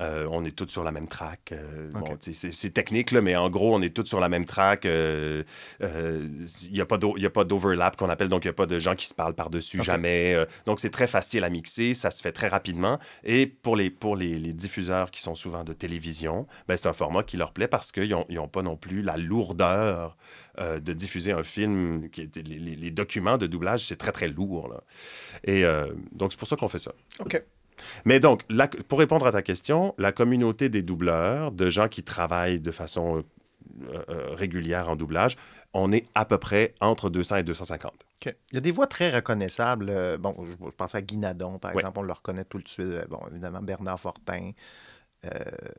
Euh, 0.00 0.26
on 0.30 0.44
est 0.44 0.50
tous 0.56 0.68
sur 0.70 0.82
la 0.82 0.90
même 0.90 1.06
track. 1.06 1.52
euh, 1.52 1.88
bon, 1.92 2.00
c'est 2.20 2.70
technique, 2.74 3.12
là, 3.12 3.20
mais 3.20 3.36
en 3.36 3.48
gros, 3.48 3.74
on 3.74 3.80
est 3.80 3.94
tous 3.94 4.06
sur 4.06 4.18
la 4.18 4.28
même 4.28 4.44
track. 4.44 4.86
euh, 4.86 5.44
euh, 5.82 6.28
Il 6.66 6.72
n'y 6.72 6.80
a 6.80 6.86
pas 6.86 6.98
d'o- 6.98 7.14
il 7.16 7.22
y 7.22 7.26
a 7.26 7.30
pas 7.30 7.44
d'overlap 7.44 7.96
qu'on 7.96 8.10
appelle, 8.10 8.28
donc 8.28 8.44
il 8.44 8.48
n'y 8.48 8.50
a 8.50 8.54
pas 8.54 8.66
de 8.66 8.78
gens 8.80 8.94
qui 8.96 9.06
se 9.06 9.14
parlent 9.14 9.34
par-dessus 9.34 9.78
jamais. 9.84 10.34
euh, 10.34 10.46
donc 10.66 10.80
c'est 10.80 10.90
très 10.90 11.06
facile 11.06 11.44
à 11.44 11.50
mixer, 11.50 11.94
ça 11.94 12.10
se 12.10 12.22
fait 12.22 12.32
très 12.32 12.48
rapidement. 12.48 12.98
Et 13.22 13.46
pour 13.46 13.76
les, 13.76 13.88
pour 13.88 14.16
les, 14.16 14.38
les 14.38 14.52
diffuseurs 14.52 15.10
qui 15.12 15.20
sont 15.20 15.36
souvent 15.36 15.62
de 15.64 15.72
télévision, 15.72 16.46
ben, 16.66 16.76
c'est 16.76 16.88
un 16.88 16.92
format 16.92 17.22
qui 17.22 17.36
leur 17.36 17.52
plaît 17.52 17.68
parce 17.68 17.92
qu'ils 17.92 18.10
n'ont 18.10 18.48
pas 18.48 18.62
non 18.62 18.76
plus 18.76 19.02
la 19.02 19.16
lourdeur 19.16 20.16
euh, 20.58 20.80
de 20.80 20.92
diffuser 20.92 21.32
un 21.32 21.44
film. 21.44 22.08
Qui 22.10 22.22
est- 22.22 22.36
les, 22.48 22.90
documents 22.90 23.38
de 23.38 23.46
doublage, 23.46 23.86
c'est 23.86 23.96
très, 23.96 24.12
très 24.12 24.28
lourd. 24.28 24.68
là. 24.68 24.80
Et 25.44 25.64
euh, 25.64 25.86
donc 26.12 26.32
c'est 26.32 26.38
pour 26.38 26.48
ça 26.48 26.56
qu'on 26.56 26.68
fait 26.68 26.78
ça. 26.78 26.92
OK. 27.20 27.40
Mais 28.04 28.20
donc, 28.20 28.42
la- 28.48 28.68
pour 28.68 28.98
répondre 28.98 29.26
à 29.26 29.32
ta 29.32 29.42
question, 29.42 29.94
la 29.98 30.12
communauté 30.12 30.68
des 30.68 30.82
doubleurs, 30.82 31.52
de 31.52 31.70
gens 31.70 31.88
qui 31.88 32.02
travaillent 32.02 32.60
de 32.60 32.70
façon 32.70 33.24
euh, 33.88 34.02
euh, 34.08 34.34
régulière 34.34 34.88
en 34.88 34.96
doublage, 34.96 35.36
on 35.72 35.90
est 35.90 36.06
à 36.14 36.24
peu 36.24 36.38
près 36.38 36.74
entre 36.80 37.10
200 37.10 37.36
et 37.36 37.42
250. 37.42 37.92
OK. 37.92 38.34
Il 38.52 38.54
y 38.54 38.58
a 38.58 38.60
des 38.60 38.70
voix 38.70 38.86
très 38.86 39.10
reconnaissables. 39.10 39.86
euh, 39.90 40.16
bon, 40.16 40.36
je, 40.44 40.70
pense 40.76 40.94
à 40.94 41.02
Guy 41.02 41.16
Nadon, 41.16 41.58
par 41.58 41.74
Ouais. 41.74 41.80
exemple, 41.80 41.98
on 41.98 42.02
le 42.02 42.12
reconnaît 42.12 42.44
tout 42.44 42.58
de 42.58 42.68
suite. 42.68 42.86
Bon, 43.08 43.18
évidemment, 43.30 43.60
Bernard 43.62 43.98
Fortin, 43.98 44.52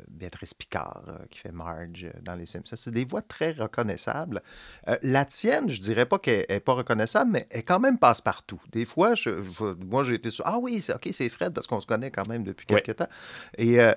Béatrice 0.08 0.54
Picard, 0.54 1.04
euh, 1.08 1.18
qui 1.30 1.39
fait 1.39 1.52
Marge 1.52 2.06
euh, 2.06 2.12
dans 2.22 2.36
Les 2.36 2.46
Simpsons. 2.46 2.76
C'est 2.78 2.91
des 2.91 3.06
voix 3.06 3.22
très 3.22 3.52
reconnaissables. 3.52 4.41
Euh, 4.88 4.98
la 5.02 5.26
tienne, 5.26 5.70
je 5.70 5.82
dirais 5.82 6.06
pas 6.06 6.20
qu'elle 6.20 6.46
n'est 6.50 6.60
pas 6.60 6.74
reconnaissable, 6.74 7.32
mais 7.32 7.48
elle 7.50 7.64
quand 7.66 7.80
même 7.80 7.98
passe 7.98 8.22
partout. 8.22 8.62
Des 8.72 8.86
fois, 8.86 9.16
je, 9.16 9.43
je- 9.43 9.86
moi, 9.86 10.04
j'ai 10.04 10.16
été 10.16 10.30
sur 10.30 10.46
Ah 10.48 10.58
oui, 10.60 10.82
c'est- 10.82 10.93
OK, 10.93 11.08
c'est 11.12 11.30
Fred, 11.30 11.54
parce 11.54 11.68
qu'on 11.68 11.82
se 11.82 11.88
connaît 11.88 12.12
quand 12.12 12.28
même 12.28 12.43
depuis 12.43 12.66
quelques 12.66 12.96
temps. 12.98 13.10
Et. 13.58 13.80
euh, 13.80 13.93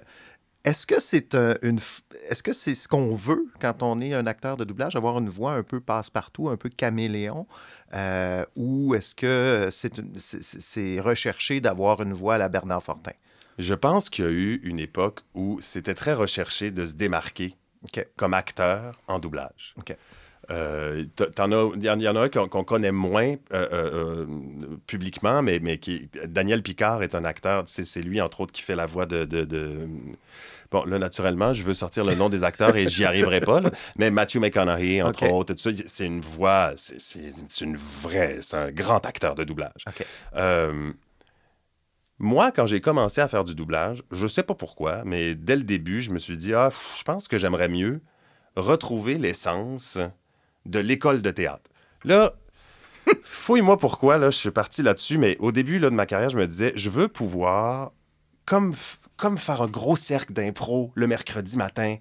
est-ce 0.64 0.86
que 0.88 1.00
c'est 1.00 1.34
un- 1.36 1.54
une 1.62 1.78
est-ce 2.28 2.42
que 2.42 2.52
c'est 2.52 2.74
ce 2.74 2.88
qu'on 2.88 3.14
veut 3.14 3.46
quand 3.60 3.82
on 3.82 4.00
est 4.00 4.12
un 4.12 4.26
acteur 4.26 4.56
de 4.56 4.64
doublage, 4.64 4.96
avoir 4.96 5.16
une 5.18 5.28
voix 5.28 5.52
un 5.52 5.62
peu 5.62 5.80
passe-partout, 5.80 6.48
un 6.50 6.56
peu 6.56 6.68
caméléon, 6.68 7.46
euh, 7.94 8.44
ou 8.56 8.94
est-ce 8.96 9.14
que 9.14 9.68
c'est 9.70 11.00
recherché 11.00 11.60
d'avoir 11.60 12.02
une 12.02 12.12
voix 12.12 12.34
à 12.34 12.38
la 12.38 12.48
Bernard 12.48 12.82
Fortin? 12.82 13.12
Je 13.58 13.74
pense 13.74 14.08
qu'il 14.10 14.24
y 14.24 14.28
a 14.28 14.30
eu 14.30 14.60
une 14.64 14.78
époque 14.78 15.20
où 15.34 15.58
c'était 15.60 15.94
très 15.94 16.14
recherché 16.14 16.70
de 16.70 16.86
se 16.86 16.94
démarquer 16.94 17.56
comme 18.16 18.34
acteur 18.34 19.00
en 19.08 19.18
doublage. 19.18 19.74
OK. 19.78 19.96
Euh, 20.50 21.04
Il 21.76 21.84
y, 21.84 21.90
en- 21.90 22.16
a 22.16 22.20
un 22.22 22.28
qu'on 22.30 22.64
connaît 22.64 22.90
moins 22.92 23.32
euh, 23.32 23.36
euh, 23.52 23.66
euh, 23.72 24.26
publiquement, 24.86 25.42
mais, 25.42 25.58
mais 25.60 25.76
qui, 25.78 26.08
Daniel 26.26 26.62
Picard 26.62 27.02
est 27.02 27.14
un 27.14 27.24
acteur. 27.24 27.64
C'est 27.66 28.00
lui, 28.00 28.20
entre 28.22 28.40
autres, 28.40 28.52
qui 28.52 28.62
fait 28.62 28.76
la 28.76 28.86
voix 28.86 29.04
de, 29.06 29.24
de- 29.24 29.44
de- 29.44 29.88
Bon, 30.70 30.84
là, 30.84 30.98
naturellement, 30.98 31.54
je 31.54 31.62
veux 31.62 31.72
sortir 31.74 32.04
le 32.04 32.14
nom 32.14 32.28
des 32.28 32.44
acteurs 32.44 32.76
et 32.76 32.86
j'y 32.88 33.04
arriverai 33.04 33.40
pas, 33.40 33.60
là. 33.60 33.70
mais 33.96 34.10
Matthew 34.10 34.36
McConaughey, 34.36 35.00
entre 35.02 35.26
autres, 35.30 35.54
c'est 35.56 36.04
une 36.06 36.20
voix, 36.20 36.72
c'est- 36.76 37.20
une 37.62 37.76
vraie, 37.76 38.38
c'est 38.42 38.56
un 38.56 38.70
grand 38.70 39.04
acteur 39.06 39.34
de 39.34 39.44
doublage. 39.44 39.84
OK. 39.86 40.04
Euh, 40.36 40.92
moi, 42.18 42.50
quand 42.50 42.66
j'ai 42.66 42.80
commencé 42.80 43.20
à 43.20 43.28
faire 43.28 43.44
du 43.44 43.54
doublage, 43.54 44.02
je 44.10 44.26
sais 44.26 44.42
pas 44.42 44.54
pourquoi, 44.54 45.02
mais 45.04 45.34
dès 45.34 45.56
le 45.56 45.62
début, 45.62 46.02
je 46.02 46.10
me 46.10 46.18
suis 46.18 46.36
dit, 46.36 46.52
ah, 46.52 46.70
je 46.98 47.02
pense 47.04 47.28
que 47.28 47.38
j'aimerais 47.38 47.68
mieux 47.68 48.00
retrouver 48.56 49.18
l'essence 49.18 49.98
de 50.66 50.80
l'école 50.80 51.22
de 51.22 51.30
théâtre. 51.30 51.70
Là, 52.04 52.34
fouille-moi 53.22 53.78
pourquoi, 53.78 54.18
là, 54.18 54.30
je 54.30 54.38
suis 54.38 54.50
parti 54.50 54.82
là-dessus, 54.82 55.18
mais 55.18 55.36
au 55.38 55.52
début 55.52 55.78
là, 55.78 55.90
de 55.90 55.94
ma 55.94 56.06
carrière, 56.06 56.30
je 56.30 56.38
me 56.38 56.46
disais, 56.46 56.72
je 56.74 56.90
veux 56.90 57.06
pouvoir, 57.06 57.92
comme, 58.44 58.74
comme 59.18 59.36
faire 59.36 59.60
un 59.60 59.66
gros 59.66 59.96
cercle 59.96 60.32
d'impro 60.32 60.92
le 60.94 61.06
mercredi 61.06 61.56
matin, 61.56 61.96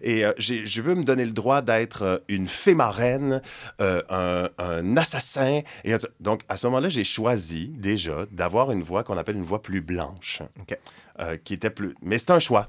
et 0.00 0.24
euh, 0.24 0.32
je 0.38 0.80
veux 0.80 0.94
me 0.96 1.04
donner 1.04 1.24
le 1.24 1.30
droit 1.30 1.62
d'être 1.62 2.02
euh, 2.02 2.18
une 2.28 2.48
fée 2.48 2.74
marraine, 2.74 3.40
euh, 3.80 4.02
un, 4.08 4.48
un 4.58 4.96
assassin. 4.96 5.60
Et, 5.84 5.94
donc, 6.18 6.40
à 6.48 6.56
ce 6.56 6.66
moment-là, 6.66 6.88
j'ai 6.88 7.04
choisi 7.04 7.68
déjà 7.68 8.26
d'avoir 8.32 8.72
une 8.72 8.82
voix 8.82 9.04
qu'on 9.04 9.18
appelle 9.18 9.36
une 9.36 9.44
voix 9.44 9.62
plus 9.62 9.82
blanche, 9.82 10.42
qui 11.44 11.54
était 11.54 11.70
plus... 11.70 11.94
Mais 12.02 12.18
c'est 12.18 12.30
un 12.30 12.40
choix. 12.40 12.68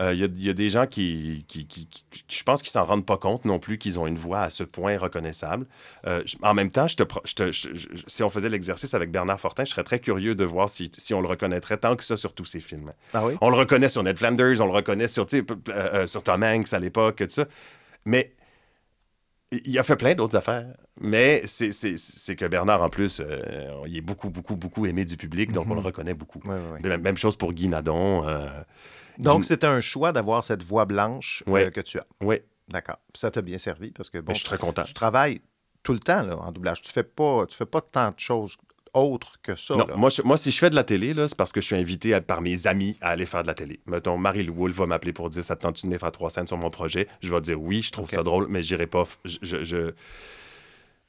Euh, 0.00 0.12
Il 0.12 0.18
y, 0.20 0.24
a- 0.24 0.26
il 0.26 0.42
y 0.44 0.50
a 0.50 0.52
des 0.54 0.70
gens 0.70 0.86
qui, 0.86 1.44
qui, 1.46 1.66
qui- 1.66 1.86
qui- 1.86 2.04
qui- 2.10 2.24
je 2.28 2.42
pense 2.42 2.62
qu'ils 2.62 2.72
s'en 2.72 2.84
rendent 2.84 3.06
pas 3.06 3.16
compte 3.16 3.44
non 3.44 3.58
plus 3.60 3.78
qu'ils 3.78 3.98
ont 4.00 4.06
une 4.08 4.16
voix 4.16 4.40
à 4.42 4.50
ce 4.50 4.64
point 4.64 4.98
reconnaissable. 4.98 5.66
Euh, 6.06 6.22
en 6.42 6.52
même 6.52 6.70
temps, 6.70 6.88
je 6.88 6.96
te, 6.96 7.02
pro- 7.04 7.20
je 7.24 7.34
te- 7.34 7.52
je- 7.52 7.74
je- 7.74 7.88
si 8.08 8.22
on 8.24 8.30
faisait 8.30 8.48
l'exercice 8.48 8.92
avec 8.94 9.10
Bernard 9.12 9.38
Fortin, 9.38 9.64
je 9.64 9.70
serais 9.70 9.84
très 9.84 10.00
curieux 10.00 10.34
de 10.34 10.44
voir 10.44 10.68
si, 10.68 10.90
si 10.98 11.14
on 11.14 11.20
le 11.20 11.28
reconnaîtrait 11.28 11.76
tant 11.76 11.94
que 11.94 12.02
ça 12.02 12.16
sur 12.16 12.32
tous 12.34 12.44
ses 12.44 12.60
films. 12.60 12.92
Ah 13.12 13.24
oui? 13.24 13.34
On 13.40 13.50
le 13.50 13.56
reconnaît 13.56 13.88
sur 13.88 14.02
Ned 14.02 14.18
Flanders, 14.18 14.60
on 14.60 14.66
le 14.66 14.72
reconnaît 14.72 15.06
sur, 15.08 15.26
euh, 15.32 15.42
euh, 15.68 16.06
sur 16.08 16.22
Tom 16.24 16.42
Hanks 16.42 16.72
à 16.72 16.78
l'époque, 16.80 17.18
tout 17.18 17.30
ça. 17.30 17.44
Mais 18.04 18.32
il 19.64 19.78
a 19.78 19.84
fait 19.84 19.96
plein 19.96 20.14
d'autres 20.14 20.36
affaires. 20.36 20.66
Mais 21.00 21.42
c'est- 21.46 21.70
que 22.36 22.46
Bernard, 22.46 22.82
en 22.82 22.88
plus, 22.88 23.20
euh, 23.20 23.70
il 23.86 23.96
est 23.96 24.00
beaucoup, 24.00 24.30
beaucoup, 24.30 24.56
beaucoup 24.56 24.86
aimé 24.86 25.04
du 25.04 25.16
public, 25.16 25.52
donc 25.52 25.66
on 25.70 25.74
le 25.74 25.80
reconnaît 25.80 26.14
beaucoup. 26.14 26.40
Ouais, 26.44 26.54
ouais, 26.54 26.60
ouais. 26.74 26.80
De 26.80 26.88
la 26.88 26.98
Même 26.98 27.16
chose 27.16 27.36
pour 27.36 27.52
Guy 27.52 27.68
Nadon. 27.68 28.26
euh, 28.26 28.48
Donc, 29.18 29.44
c'est 29.44 29.64
un 29.64 29.80
choix 29.80 30.12
d'avoir 30.12 30.42
cette 30.44 30.62
voix 30.62 30.84
blanche 30.84 31.42
euh, 31.48 31.70
que 31.70 31.80
tu 31.80 31.98
as. 31.98 32.04
Oui, 32.20 32.36
D'accord. 32.68 32.98
Ça 33.14 33.30
t'a 33.30 33.42
bien 33.42 33.58
servi 33.58 33.90
parce 33.90 34.08
que 34.10 34.18
bon, 34.18 34.32
je 34.32 34.38
suis 34.38 34.46
très 34.46 34.58
content. 34.58 34.84
tu 34.84 34.94
travailles 34.94 35.40
tout 35.82 35.92
le 35.92 35.98
temps 36.00 36.22
là, 36.22 36.36
en 36.38 36.50
doublage. 36.50 36.80
Tu 36.80 36.90
fais 36.92 37.02
pas, 37.02 37.44
tu 37.46 37.56
fais 37.56 37.66
pas 37.66 37.82
tant 37.82 38.08
de 38.10 38.18
choses 38.18 38.56
autres 38.94 39.34
que 39.42 39.54
ça. 39.54 39.74
Non, 39.76 39.86
là. 39.86 39.96
moi, 39.96 40.08
je- 40.08 40.22
moi, 40.22 40.36
si 40.38 40.50
je 40.50 40.58
fais 40.58 40.70
de 40.70 40.74
la 40.74 40.84
télé, 40.84 41.14
c'est 41.28 41.36
parce 41.36 41.52
que 41.52 41.60
je 41.60 41.66
suis 41.66 41.76
invité 41.76 42.14
à- 42.14 42.20
par 42.22 42.40
mes 42.40 42.66
amis 42.66 42.96
à 43.02 43.10
aller 43.10 43.26
faire 43.26 43.42
de 43.42 43.48
la 43.48 43.54
télé. 43.54 43.80
Mettons, 43.86 44.16
Marie-Lou 44.16 44.54
Wolfe 44.54 44.76
va 44.76 44.86
m'appeler 44.86 45.12
pour 45.12 45.28
dire 45.30 45.44
Ça 45.44 45.56
te 45.56 45.62
tente 45.62 45.76
de 45.76 45.80
venir 45.82 45.98
faire 46.00 46.12
trois 46.12 46.30
scènes 46.30 46.46
sur 46.46 46.56
mon 46.56 46.70
projet? 46.70 47.06
Je 47.20 47.32
vais 47.34 47.40
dire 47.42 47.60
oui, 47.60 47.82
je 47.82 47.90
trouve 47.92 48.08
ça 48.08 48.22
drôle, 48.22 48.46
mais 48.48 48.62
j'irai 48.62 48.86
pas. 48.86 49.04
Je, 49.26 49.36
je- 49.42 49.62
je- 49.64 49.92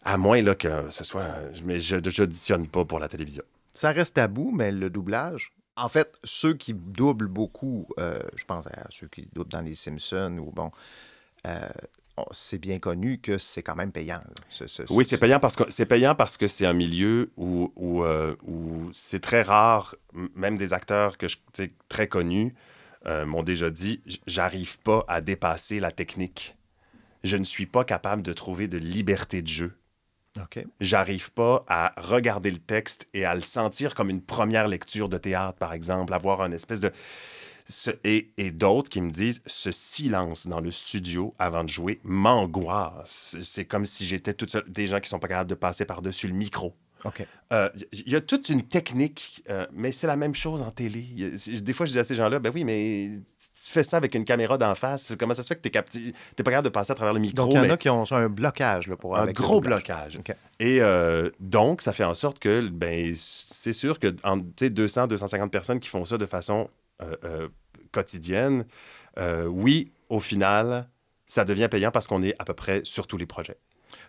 À 0.03 0.17
moins 0.17 0.41
là, 0.41 0.55
que 0.55 0.89
ce 0.91 1.03
soit. 1.03 1.25
Mais 1.63 1.79
je 1.79 1.95
n'auditionne 1.95 2.67
pas 2.67 2.85
pour 2.85 2.99
la 2.99 3.07
télévision. 3.07 3.43
Ça 3.71 3.91
reste 3.91 4.15
tabou, 4.15 4.51
mais 4.51 4.71
le 4.71 4.89
doublage. 4.89 5.51
En 5.77 5.89
fait, 5.89 6.15
ceux 6.23 6.53
qui 6.53 6.73
doublent 6.73 7.27
beaucoup, 7.27 7.87
euh, 7.99 8.19
je 8.35 8.45
pense 8.45 8.65
à 8.67 8.85
ceux 8.89 9.07
qui 9.07 9.27
doublent 9.33 9.51
dans 9.51 9.61
Les 9.61 9.75
Simpsons 9.75 10.37
ou 10.39 10.51
bon, 10.51 10.71
euh, 11.45 11.67
c'est 12.31 12.59
bien 12.59 12.79
connu 12.79 13.19
que 13.19 13.37
c'est 13.37 13.61
quand 13.61 13.75
même 13.75 13.91
payant. 13.91 14.19
là. 14.19 14.33
Ce- 14.49 14.67
ce- 14.67 14.83
Oui, 14.91 15.03
ce- 15.03 15.09
c'est 15.11 15.17
payant 15.17 15.39
parce 15.41 15.55
que 15.57 15.69
c'est 15.69 15.85
payant 15.85 16.15
parce 16.15 16.37
que 16.37 16.47
c'est 16.47 16.65
un 16.65 16.73
milieu 16.73 17.29
où, 17.35 17.73
où, 17.75 18.03
euh, 18.03 18.35
où 18.43 18.89
c'est 18.93 19.19
très 19.21 19.41
rare, 19.41 19.95
même 20.33 20.57
des 20.57 20.71
acteurs 20.71 21.17
que 21.17 21.27
je, 21.27 21.37
très 21.89 22.07
connus 22.07 22.55
m'ont 23.27 23.43
déjà 23.43 23.69
dit, 23.69 24.01
j'arrive 24.25 24.79
pas 24.79 25.05
à 25.07 25.21
dépasser 25.21 25.79
la 25.79 25.91
technique. 25.91 26.55
Je 27.23 27.37
ne 27.37 27.43
suis 27.43 27.67
pas 27.67 27.83
capable 27.83 28.23
de 28.23 28.33
trouver 28.33 28.67
de 28.67 28.79
liberté 28.79 29.43
de 29.43 29.47
jeu. 29.47 29.73
OK. 30.41 30.65
J'arrive 30.81 31.31
pas 31.31 31.63
à 31.67 31.93
regarder 31.97 32.51
le 32.51 32.57
texte 32.57 33.07
et 33.13 33.25
à 33.25 33.35
le 33.35 33.41
sentir 33.41 33.95
comme 33.95 34.09
une 34.09 34.21
première 34.21 34.67
lecture 34.67 35.07
de 35.09 35.17
théâtre, 35.17 35.57
par 35.57 35.73
exemple, 35.73 36.13
avoir 36.13 36.41
un 36.41 36.51
espèce 36.51 36.81
de... 36.81 36.91
Ce- 37.67 37.91
et 38.03 38.31
et 38.37 38.51
d'autres 38.51 38.89
qui 38.89 39.01
me 39.01 39.09
disent, 39.09 39.41
ce 39.47 39.71
silence 39.71 40.45
dans 40.47 40.59
le 40.61 40.69
studio 40.71 41.33
avant 41.39 41.63
de 41.63 41.69
jouer 41.69 41.99
m'angoisse. 42.03 43.37
C'est 43.41 43.65
comme 43.65 43.85
si 43.87 44.07
j'étais 44.07 44.33
toute 44.35 44.51
seule. 44.51 44.65
Des 44.67 44.87
gens 44.87 44.99
qui 44.99 45.09
sont 45.09 45.19
pas 45.19 45.27
capables 45.27 45.49
de 45.49 45.55
passer 45.55 45.85
par-dessus 45.85 46.27
le 46.27 46.35
micro. 46.35 46.75
OK. 47.05 47.25
Euh, 47.51 47.69
Il 47.91 48.11
y 48.11 48.15
a 48.15 48.21
toute 48.21 48.49
une 48.49 48.63
technique, 48.63 49.43
euh, 49.49 49.65
mais 49.73 49.91
c'est 49.91 50.07
la 50.07 50.15
même 50.15 50.33
chose 50.33 50.61
en 50.61 50.71
télé. 50.71 51.05
Il 51.15 51.25
a- 51.25 51.61
Des 51.61 51.73
fois, 51.73 51.85
je 51.85 51.91
dis 51.91 51.99
à 51.99 52.03
ces 52.03 52.15
gens-là, 52.15 52.39
ben 52.39 52.51
oui, 52.53 52.63
mais 52.63 53.19
tu 53.37 53.71
fais 53.71 53.83
ça 53.83 53.97
avec 53.97 54.15
une 54.15 54.25
caméra 54.25 54.57
d'en 54.57 54.73
face. 54.75 55.13
Comment 55.19 55.33
ça 55.35 55.43
se 55.43 55.47
fait 55.47 55.55
que 55.55 55.67
tu 55.91 55.99
n'es 55.99 56.11
pas 56.37 56.43
capable 56.51 56.65
de 56.65 56.69
passer 56.69 56.91
à 56.91 56.95
travers 56.95 57.13
le 57.13 57.19
micro? 57.19 57.35
Donc, 57.35 57.51
il 57.53 57.55
y 57.55 57.59
en 57.59 57.61
mais- 57.63 57.71
a 57.71 57.77
qui 57.77 57.89
ont 57.89 58.03
un 58.11 58.29
blocage 58.29 58.87
là, 58.87 58.95
pour 58.97 59.15
un 59.17 59.21
avec 59.23 59.35
gros 59.35 59.61
blocage. 59.61 60.17
Et 60.59 60.81
euh, 60.81 61.29
donc, 61.39 61.81
ça 61.81 61.93
fait 61.93 62.03
en 62.03 62.13
sorte 62.15 62.39
que, 62.39 62.67
ben, 62.69 63.13
c'est 63.15 63.73
sûr 63.73 63.99
que 63.99 64.15
sais, 64.59 64.69
200, 64.69 65.07
250 65.07 65.51
personnes 65.51 65.79
qui 65.79 65.89
font 65.89 66.05
ça 66.05 66.17
de 66.17 66.25
façon 66.25 66.69
quotidienne, 67.91 68.65
oui, 69.47 69.91
au 70.09 70.19
final, 70.19 70.87
ça 71.27 71.43
devient 71.45 71.67
payant 71.69 71.91
parce 71.91 72.07
qu'on 72.07 72.23
est 72.23 72.35
à 72.39 72.45
peu 72.45 72.53
près 72.53 72.81
sur 72.83 73.07
tous 73.07 73.17
les 73.17 73.25
projets. 73.25 73.57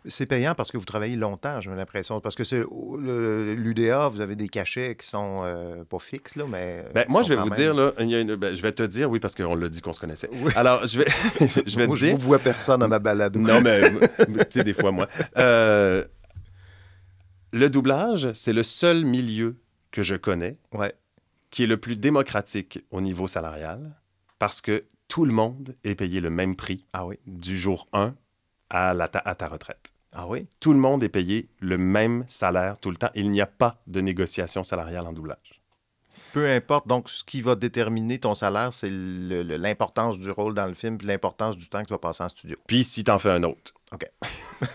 C'est 0.08 0.26
payant 0.26 0.54
parce 0.54 0.70
que 0.70 0.76
vous 0.78 0.84
travaillez 0.84 1.16
longtemps, 1.16 1.60
j'ai 1.60 1.70
l'impression. 1.74 2.20
Parce 2.20 2.34
que 2.34 2.44
c'est 2.44 2.62
l'UDA, 2.98 4.08
vous 4.08 4.20
avez 4.20 4.36
des 4.36 4.48
cachets 4.48 4.96
qui 4.96 5.06
sont 5.06 5.38
euh, 5.42 5.84
pas 5.84 5.98
fixes, 5.98 6.36
là, 6.36 6.44
mais. 6.48 6.84
Ben, 6.94 7.04
moi, 7.08 7.22
je 7.22 7.30
vais 7.30 7.36
vous 7.36 7.50
dire, 7.50 7.74
même- 7.74 7.86
là, 7.86 7.92
il 8.00 8.10
y 8.10 8.14
a 8.14 8.20
une- 8.20 8.36
ben, 8.36 8.54
je 8.54 8.62
vais 8.62 8.72
te 8.72 8.82
dire, 8.82 9.10
oui, 9.10 9.18
parce 9.20 9.34
qu'on 9.34 9.54
l'a 9.54 9.68
dit 9.68 9.80
qu'on 9.80 9.92
se 9.92 10.00
connaissait. 10.00 10.30
Alors, 10.54 10.86
je 10.86 10.98
vais, 11.00 11.06
je 11.66 11.76
vais 11.76 11.86
Moi, 11.86 11.96
te 11.96 12.00
je 12.00 12.06
dire. 12.06 12.16
vous 12.16 12.22
vois 12.22 12.38
personne 12.38 12.80
dans 12.80 12.88
ma 12.88 12.98
balade. 12.98 13.36
Non, 13.36 13.60
mais, 13.60 13.90
mais, 14.28 14.44
tu 14.44 14.58
sais, 14.58 14.64
des 14.64 14.72
fois, 14.74 14.92
moi. 14.92 15.08
Euh, 15.36 16.04
le 17.52 17.70
doublage, 17.70 18.32
c'est 18.34 18.52
le 18.52 18.62
seul 18.62 19.04
milieu 19.04 19.56
que 19.90 20.02
je 20.02 20.14
connais 20.14 20.58
Ouais. 20.72 20.92
qui 21.50 21.64
est 21.64 21.66
le 21.66 21.78
plus 21.78 21.96
démocratique 21.96 22.80
au 22.90 23.00
niveau 23.00 23.26
salarial 23.28 23.94
parce 24.38 24.60
que 24.60 24.84
tout 25.08 25.24
le 25.24 25.32
monde 25.32 25.74
est 25.84 25.94
payé 25.94 26.20
le 26.20 26.28
même 26.30 26.56
prix 26.56 26.84
Ah 26.92 27.06
oui. 27.06 27.16
du 27.26 27.56
jour 27.56 27.86
1 27.92 28.14
à, 28.68 28.92
la 28.94 29.08
ta, 29.08 29.20
à 29.20 29.34
ta 29.36 29.46
retraite. 29.46 29.92
Ah 30.18 30.26
oui? 30.26 30.46
Tout 30.60 30.72
le 30.72 30.78
monde 30.78 31.04
est 31.04 31.10
payé 31.10 31.46
le 31.60 31.76
même 31.76 32.24
salaire 32.26 32.78
tout 32.78 32.90
le 32.90 32.96
temps. 32.96 33.10
Il 33.14 33.30
n'y 33.30 33.42
a 33.42 33.46
pas 33.46 33.82
de 33.86 34.00
négociation 34.00 34.64
salariale 34.64 35.06
en 35.06 35.12
doublage. 35.12 35.60
Peu 36.32 36.48
importe. 36.50 36.88
Donc, 36.88 37.10
ce 37.10 37.22
qui 37.22 37.42
va 37.42 37.54
déterminer 37.54 38.18
ton 38.18 38.34
salaire, 38.34 38.72
c'est 38.72 38.88
l'importance 38.90 40.18
du 40.18 40.30
rôle 40.30 40.54
dans 40.54 40.66
le 40.66 40.72
film 40.72 40.96
puis 40.96 41.06
l'importance 41.06 41.58
du 41.58 41.68
temps 41.68 41.82
que 41.82 41.88
tu 41.88 41.92
vas 41.92 41.98
passer 41.98 42.24
en 42.24 42.30
studio. 42.30 42.56
Puis 42.66 42.82
si 42.82 43.04
tu 43.04 43.10
en 43.10 43.18
fais 43.18 43.30
un 43.30 43.42
autre. 43.42 43.74
OK. 43.92 44.04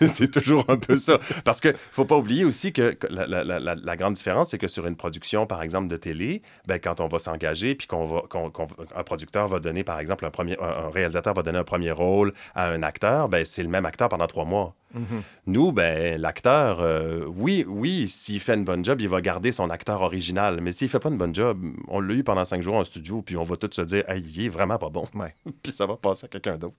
c'est 0.08 0.30
toujours 0.30 0.64
un 0.68 0.76
peu 0.78 0.96
ça. 0.96 1.18
Parce 1.44 1.60
que 1.60 1.74
faut 1.92 2.06
pas 2.06 2.16
oublier 2.16 2.44
aussi 2.44 2.72
que 2.72 2.96
la, 3.10 3.26
la- 3.26 3.44
la- 3.44 3.60
la- 3.60 3.74
la 3.74 3.96
grande 3.96 4.14
différence, 4.14 4.50
c'est 4.50 4.58
que 4.58 4.68
sur 4.68 4.86
une 4.86 4.96
production, 4.96 5.46
par 5.46 5.62
exemple, 5.62 5.88
de 5.88 5.96
télé, 5.98 6.40
ben, 6.66 6.78
quand 6.78 7.00
on 7.00 7.08
va 7.08 7.18
s'engager, 7.18 7.74
puis 7.74 7.86
qu'on 7.86 8.06
va, 8.06 8.22
qu'on- 8.28 8.50
qu'on- 8.50 8.68
un 8.96 9.02
producteur 9.04 9.48
va 9.48 9.60
donner, 9.60 9.84
par 9.84 9.98
exemple, 10.00 10.24
un, 10.24 10.30
premier, 10.30 10.56
un, 10.60 10.88
réalisateur 10.90 11.34
va 11.34 11.42
donner 11.42 11.58
un 11.58 11.64
premier 11.64 11.90
rôle 11.90 12.32
à 12.54 12.68
un 12.70 12.82
acteur, 12.82 13.28
ben, 13.28 13.44
c'est 13.44 13.62
le 13.62 13.68
même 13.68 13.84
acteur 13.84 14.08
pendant 14.08 14.26
trois 14.26 14.44
mois. 14.46 14.74
Mhm. 14.94 15.22
Nous, 15.46 15.72
ben, 15.72 16.20
l'acteur, 16.20 16.80
euh, 16.80 17.24
oui, 17.26 17.64
oui, 17.66 18.08
s'il 18.08 18.40
fait 18.40 18.54
une 18.54 18.64
bonne 18.66 18.84
job, 18.84 19.00
il 19.00 19.08
va 19.08 19.22
garder 19.22 19.50
son 19.50 19.70
acteur 19.70 20.02
original. 20.02 20.60
Mais 20.60 20.72
s'il 20.72 20.88
fait 20.90 20.98
pas 20.98 21.08
une 21.08 21.16
bonne 21.16 21.34
job, 21.34 21.62
on 21.88 22.00
l'a 22.00 22.12
eu 22.14 22.22
pendant 22.22 22.44
cinq 22.44 22.62
jours 22.62 22.76
en 22.76 22.84
studio, 22.84 23.22
puis 23.22 23.36
on 23.38 23.44
va 23.44 23.56
tous 23.56 23.70
se 23.74 23.80
dire, 23.82 24.04
hey, 24.08 24.22
il 24.22 24.44
est 24.44 24.48
vraiment 24.50 24.76
pas 24.76 24.90
bon. 24.90 25.06
Ouais. 25.14 25.34
puis 25.62 25.72
ça 25.72 25.86
va 25.86 25.96
passer 25.96 26.26
à 26.26 26.28
quelqu'un 26.28 26.56
d'autre. 26.58 26.74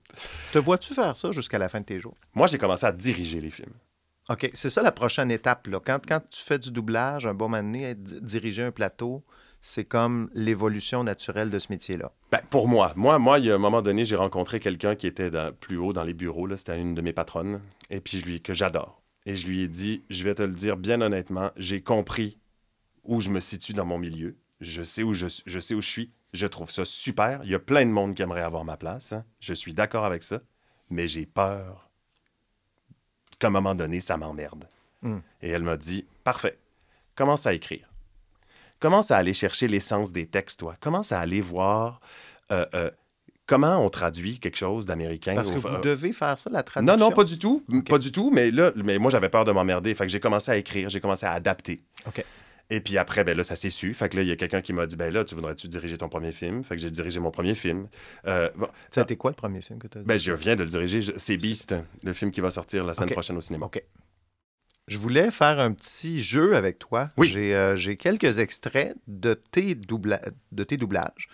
Te 0.52 0.58
vois-tu 0.58 0.94
faire 0.94 1.16
ça 1.16 1.32
jusqu'à 1.32 1.58
la 1.58 1.68
fin 1.68 1.80
de 1.80 1.86
tes 1.86 1.98
jours? 1.98 2.14
Moi, 2.34 2.46
j'ai 2.46 2.58
commencé 2.58 2.84
à 2.86 2.92
diriger 2.92 3.40
les 3.40 3.50
films. 3.50 3.74
OK, 4.30 4.50
c'est 4.54 4.70
ça 4.70 4.82
la 4.82 4.92
prochaine 4.92 5.30
étape. 5.30 5.66
Là. 5.66 5.80
Quand, 5.84 6.00
quand 6.06 6.20
tu 6.30 6.42
fais 6.42 6.58
du 6.58 6.70
doublage, 6.70 7.26
un 7.26 7.34
bon 7.34 7.48
moment 7.48 7.62
donné, 7.62 7.94
diriger 7.94 8.62
un 8.62 8.70
plateau, 8.72 9.22
c'est 9.60 9.84
comme 9.84 10.30
l'évolution 10.34 11.04
naturelle 11.04 11.50
de 11.50 11.58
ce 11.58 11.66
métier-là. 11.70 12.10
Ben, 12.32 12.40
pour 12.50 12.68
moi, 12.68 12.92
moi, 12.96 13.18
moi, 13.18 13.38
il 13.38 13.46
y 13.46 13.50
a 13.50 13.54
un 13.54 13.58
moment 13.58 13.82
donné, 13.82 14.04
j'ai 14.04 14.16
rencontré 14.16 14.60
quelqu'un 14.60 14.94
qui 14.94 15.06
était 15.06 15.30
dans- 15.30 15.52
plus 15.52 15.76
haut 15.76 15.92
dans 15.92 16.04
les 16.04 16.14
bureaux. 16.14 16.48
C'était 16.56 16.80
une 16.80 16.94
de 16.94 17.02
mes 17.02 17.12
patronnes, 17.12 17.60
et 17.90 18.00
puis 18.00 18.18
je 18.18 18.24
lui 18.26 18.40
que 18.42 18.54
j'adore. 18.54 19.02
Et 19.26 19.36
je 19.36 19.46
lui 19.46 19.62
ai 19.62 19.68
dit, 19.68 20.02
je 20.10 20.24
vais 20.24 20.34
te 20.34 20.42
le 20.42 20.52
dire 20.52 20.76
bien 20.76 21.00
honnêtement, 21.00 21.50
j'ai 21.56 21.82
compris 21.82 22.38
où 23.04 23.20
je 23.20 23.30
me 23.30 23.40
situe 23.40 23.72
dans 23.74 23.86
mon 23.86 23.98
milieu. 23.98 24.36
Je 24.60 24.82
sais 24.82 25.02
où 25.02 25.12
je, 25.12 25.26
je 25.46 25.58
sais 25.60 25.74
où 25.74 25.80
je 25.82 25.88
suis. 25.90 26.12
Je 26.32 26.46
trouve 26.46 26.70
ça 26.70 26.84
super. 26.84 27.40
Il 27.44 27.50
y 27.50 27.54
a 27.54 27.58
plein 27.58 27.84
de 27.86 27.90
monde 27.90 28.14
qui 28.14 28.22
aimerait 28.22 28.40
avoir 28.42 28.64
ma 28.64 28.76
place. 28.76 29.12
hein. 29.12 29.24
Je 29.40 29.54
suis 29.54 29.72
d'accord 29.74 30.04
avec 30.04 30.22
ça, 30.22 30.40
mais 30.90 31.08
j'ai 31.08 31.26
peur 31.26 31.83
qu'à 33.38 33.48
un 33.48 33.50
moment 33.50 33.74
donné, 33.74 34.00
ça 34.00 34.16
m'emmerde. 34.16 34.68
Hmm. 35.02 35.18
Et 35.42 35.50
elle 35.50 35.62
m'a 35.62 35.76
dit, 35.76 36.06
parfait, 36.24 36.58
commence 37.14 37.46
à 37.46 37.52
écrire. 37.52 37.88
Commence 38.80 39.10
à 39.10 39.16
aller 39.16 39.34
chercher 39.34 39.68
l'essence 39.68 40.12
des 40.12 40.26
textes, 40.26 40.60
toi. 40.60 40.74
Commence 40.80 41.12
à 41.12 41.20
aller 41.20 41.40
voir 41.40 42.00
euh, 42.50 42.66
euh, 42.74 42.90
comment 43.46 43.78
on 43.78 43.88
traduit 43.88 44.38
quelque 44.38 44.56
chose 44.56 44.86
d'américain. 44.86 45.34
Parce 45.34 45.50
que 45.50 45.58
vous 45.58 45.68
euh, 45.68 45.80
devez 45.80 46.12
faire 46.12 46.38
ça, 46.38 46.50
la 46.50 46.62
traduction. 46.62 46.96
non, 46.96 47.08
non, 47.08 47.14
pas 47.14 47.24
du 47.24 47.38
tout. 47.38 47.64
Pas 47.88 47.98
du 47.98 48.12
tout, 48.12 48.30
mais 48.32 48.50
là, 48.50 48.72
mais 48.76 48.98
moi, 48.98 49.10
j'avais 49.10 49.28
peur 49.28 49.44
de 49.44 49.52
m'emmerder. 49.52 49.94
Fait 49.94 50.04
que 50.06 50.12
j'ai 50.12 50.20
commencé 50.20 50.50
à 50.50 50.56
écrire, 50.56 50.88
j'ai 50.88 51.00
commencé 51.00 51.24
à 51.26 51.32
adapter. 51.32 51.82
OK. 52.06 52.24
Et 52.70 52.80
puis 52.80 52.96
après, 52.98 53.24
ben 53.24 53.36
là, 53.36 53.44
ça 53.44 53.56
s'est 53.56 53.70
su. 53.70 53.92
Fait 53.94 54.08
que 54.08 54.16
là, 54.16 54.22
il 54.22 54.28
y 54.28 54.32
a 54.32 54.36
quelqu'un 54.36 54.62
qui 54.62 54.72
m'a 54.72 54.86
dit, 54.86 54.96
ben 54.96 55.12
là, 55.12 55.24
tu 55.24 55.34
voudrais-tu 55.34 55.68
diriger 55.68 55.98
ton 55.98 56.08
premier 56.08 56.32
film? 56.32 56.64
Fait 56.64 56.76
que 56.76 56.80
j'ai 56.82 56.90
dirigé 56.90 57.20
mon 57.20 57.30
premier 57.30 57.54
film. 57.54 57.88
Euh, 58.26 58.48
bon, 58.56 58.68
Ça 58.90 59.02
a 59.02 59.04
été 59.04 59.16
quoi 59.16 59.30
le 59.30 59.36
premier 59.36 59.60
film 59.60 59.78
que 59.78 59.86
tu 59.86 59.98
as 59.98 60.02
ben, 60.02 60.18
je 60.18 60.32
viens 60.32 60.56
de 60.56 60.62
le 60.62 60.68
diriger. 60.70 61.02
Je- 61.02 61.12
C'est 61.16 61.36
Beast, 61.36 61.74
le 62.02 62.12
film 62.14 62.30
qui 62.30 62.40
va 62.40 62.50
sortir 62.50 62.84
la 62.84 62.94
semaine 62.94 63.10
prochaine 63.10 63.36
au 63.36 63.40
cinéma. 63.42 63.66
OK. 63.66 63.82
Je 64.86 64.98
voulais 64.98 65.30
faire 65.30 65.60
un 65.60 65.72
petit 65.72 66.20
jeu 66.22 66.56
avec 66.56 66.78
toi. 66.78 67.10
Oui. 67.16 67.28
J'ai 67.28 67.54
euh, 67.54 67.76
quelques 67.98 68.38
extraits 68.38 68.94
de 69.06 69.34
tes, 69.34 69.74
doubla- 69.74 70.20
de 70.52 70.64
tes 70.64 70.76
doublages. 70.76 71.28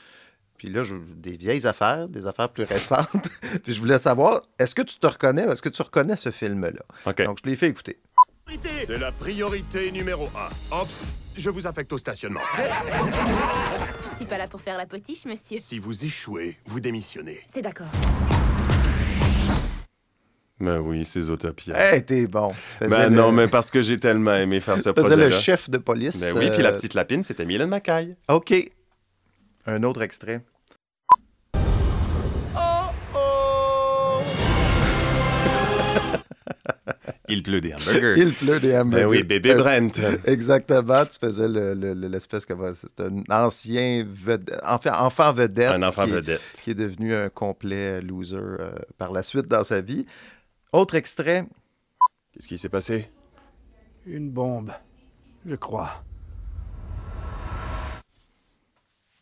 Puis 0.57 0.69
là, 0.69 0.83
je- 0.83 0.95
des 1.17 1.37
vieilles 1.37 1.67
affaires, 1.67 2.09
des 2.09 2.27
affaires 2.27 2.51
plus 2.51 2.65
récentes. 2.65 3.09
Puis 3.65 3.73
je 3.73 3.81
voulais 3.81 3.99
savoir, 3.99 4.43
est-ce 4.59 4.75
que 4.75 4.83
tu 4.83 4.99
te 4.99 5.07
reconnais, 5.07 5.45
est-ce 5.45 5.63
que 5.63 5.69
tu 5.69 5.83
reconnais 5.83 6.17
ce 6.17 6.31
film-là? 6.31 6.83
OK. 7.07 7.23
Donc, 7.25 7.39
je 7.43 7.49
l'ai 7.49 7.57
fait 7.57 7.69
écouter. 7.69 7.99
C'est 8.85 8.99
la 8.99 9.13
priorité 9.13 9.91
numéro 9.93 10.25
un. 10.37 10.49
Hop, 10.77 10.89
je 11.37 11.51
vous 11.51 11.67
affecte 11.67 11.93
au 11.93 11.99
stationnement. 11.99 12.41
Je 14.03 14.17
suis 14.17 14.25
pas 14.27 14.39
là 14.39 14.49
pour 14.49 14.61
faire 14.61 14.77
la 14.77 14.87
potiche, 14.87 15.25
monsieur. 15.25 15.59
Si 15.61 15.79
vous 15.79 16.05
échouez, 16.05 16.57
vous 16.67 16.81
démissionnez. 16.81 17.41
C'est 17.53 17.63
d'accord. 17.63 17.87
Ben 20.59 20.79
oui, 20.81 21.05
c'est 21.05 21.21
Zootopia. 21.23 21.95
Hey, 21.95 22.05
t'es 22.05 22.27
bon. 22.27 22.53
Tu 22.81 22.89
Ben 22.89 23.09
le- 23.09 23.17
non, 23.17 23.33
mais 23.33 23.49
parce 23.49 23.71
que 23.71 23.81
j'ai 23.83 23.99
tellement 23.99 24.35
aimé 24.35 24.61
faire 24.61 24.79
ce 24.79 24.91
tu 24.91 24.95
faisais 24.95 25.01
projet-là. 25.03 25.25
le 25.27 25.31
chef 25.31 25.71
de 25.71 25.79
police. 25.79 26.21
Ben 26.21 26.37
oui, 26.37 26.51
puis 26.51 26.63
la 26.63 26.71
euh, 26.71 26.77
petite 26.77 26.95
lapine, 26.95 27.25
c'était 27.25 27.47
Mylène 27.47 27.71
Mackay. 27.71 28.15
OK. 28.29 28.53
Un 29.67 29.83
autre 29.85 30.03
extrait. 30.03 30.43
Il 37.31 37.43
pleut 37.43 37.61
des 37.61 37.73
hamburgers. 37.75 38.15
Il 38.17 38.33
pleut 38.35 38.61
des 38.61 38.77
hamburgers. 38.77 39.05
Ben 39.05 39.09
oui, 39.11 39.23
bébé 39.23 39.53
Euh, 39.53 39.59
Brent. 39.59 40.01
Exactement. 40.27 41.05
Tu 41.07 41.19
faisais 41.19 41.49
le- 41.49 41.75
le- 41.75 41.95
le- 41.95 42.09
l'espèce 42.09 42.45
que 42.45 42.55
c'est 42.75 43.01
un 43.01 43.23
ancien 43.31 44.05
vedette, 44.09 44.59
enfant, 44.65 44.93
enfant 44.95 45.33
vedette. 45.33 45.71
Un 45.73 45.83
enfant 45.83 46.05
qui 46.05 46.13
vedette. 46.13 46.41
qui 46.63 46.71
est 46.71 46.75
devenu 46.75 47.15
un 47.15 47.29
complet 47.29 48.01
loser 48.01 48.37
euh, 48.37 48.71
par 48.99 49.13
la 49.13 49.23
suite 49.23 49.47
dans 49.49 49.65
sa 49.65 49.81
vie. 49.81 50.05
Autre 50.73 50.95
extrait. 50.97 51.47
Qu'est-ce 52.33 52.49
qui 52.49 52.59
s'est 52.59 52.69
passé? 52.69 53.11
Une 54.07 54.31
bombe, 54.31 54.73
je 55.47 55.55
crois. 55.57 56.03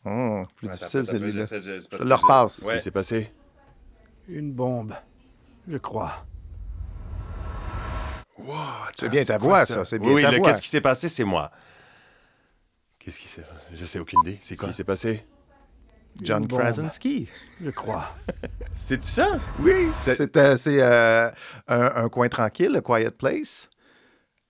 Hum, 0.05 0.47
plus 0.57 0.69
Ouais, 0.69 0.73
difficile 0.73 1.05
celui-là. 1.05 1.45
je- 1.45 1.61
Je 1.61 1.83
je- 1.99 2.13
repasse. 2.15 2.61
Qu'est-ce 2.61 2.77
qui 2.77 2.83
s'est 2.83 2.91
passé? 2.91 3.33
Une 4.29 4.53
bombe, 4.53 4.95
je 5.69 5.77
crois. 5.79 6.25
Wow, 8.39 8.55
C'est 8.99 9.09
bien 9.09 9.25
ta 9.25 9.39
quoi, 9.39 9.49
voix, 9.49 9.67
ça, 9.67 9.85
c'est 9.85 9.99
bien 9.99 10.13
oui, 10.13 10.23
ta 10.23 10.31
le 10.31 10.39
voix. 10.39 10.49
Qu'est-ce 10.49 10.63
qui 10.63 10.69
s'est 10.69 10.81
passé, 10.81 11.09
c'est 11.09 11.25
moi. 11.25 11.51
Qu'est-ce 12.99 13.19
qui 13.19 13.29
s'est 13.29 13.45
Je 13.73 13.85
sais 13.85 13.99
aucune 13.99 14.21
idée. 14.21 14.39
C'est 14.43 14.57
quoi? 14.57 14.69
qui 14.69 14.75
s'est 14.75 14.85
passé? 14.85 15.25
John. 16.23 16.47
Krasinski. 16.49 17.29
Je 17.63 17.71
crois. 17.71 18.13
C'est 18.75 19.03
ça? 19.05 19.39
Oui. 19.61 19.89
C'est- 19.95 20.15
C'est 20.17 20.37
euh, 20.37 20.57
c'est, 20.57 20.83
euh, 20.83 21.31
un, 21.69 21.93
un 22.05 22.09
coin 22.09 22.29
tranquille, 22.29 22.75
A 22.75 22.81
Quiet 22.81 23.11
Place. 23.13 23.69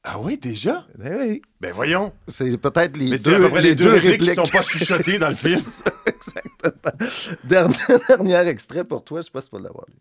Ah 0.02 0.18
oui, 0.18 0.38
déjà? 0.38 0.86
Ben 0.96 1.18
oui. 1.20 1.42
Ben 1.60 1.72
voyons. 1.74 2.12
C'est 2.26 2.56
peut-être 2.56 2.96
les 2.96 3.10
Mais 3.10 3.18
deux, 3.18 3.34
à 3.34 3.38
peu 3.38 3.50
près 3.50 3.60
les 3.62 3.74
deux 3.74 3.90
répliques 3.90 4.20
qui 4.20 4.30
répliques. 4.30 4.46
sont 4.46 4.50
pas 4.56 4.62
chuchotées 4.62 5.18
dans 5.18 5.28
le 5.28 5.34
film. 5.34 5.60
Exactement. 6.06 7.36
Dernier, 7.44 7.76
dernier 8.08 8.48
extrait 8.48 8.84
pour 8.84 9.04
toi, 9.04 9.20
je 9.20 9.26
sais 9.26 9.30
pas 9.32 9.42
si 9.42 9.50
tu 9.50 9.56
vas 9.56 9.62
l'avoir. 9.62 9.84
lui. 9.88 9.96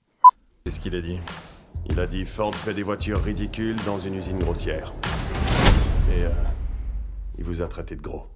Qu'est-ce 0.64 0.80
qu'il 0.80 0.96
a 0.96 1.02
dit? 1.02 1.20
Il 1.90 2.00
a 2.00 2.06
dit 2.06 2.26
Ford 2.26 2.54
fait 2.56 2.74
des 2.74 2.84
voitures 2.84 3.24
ridicules 3.24 3.76
dans 3.86 4.00
une 4.00 4.16
usine 4.16 4.40
grossière. 4.40 4.94
Et 6.16 6.24
euh, 6.24 6.30
il 7.38 7.44
vous 7.44 7.62
a 7.62 7.68
traité 7.68 7.96
de 7.96 8.02
gros. 8.02 8.28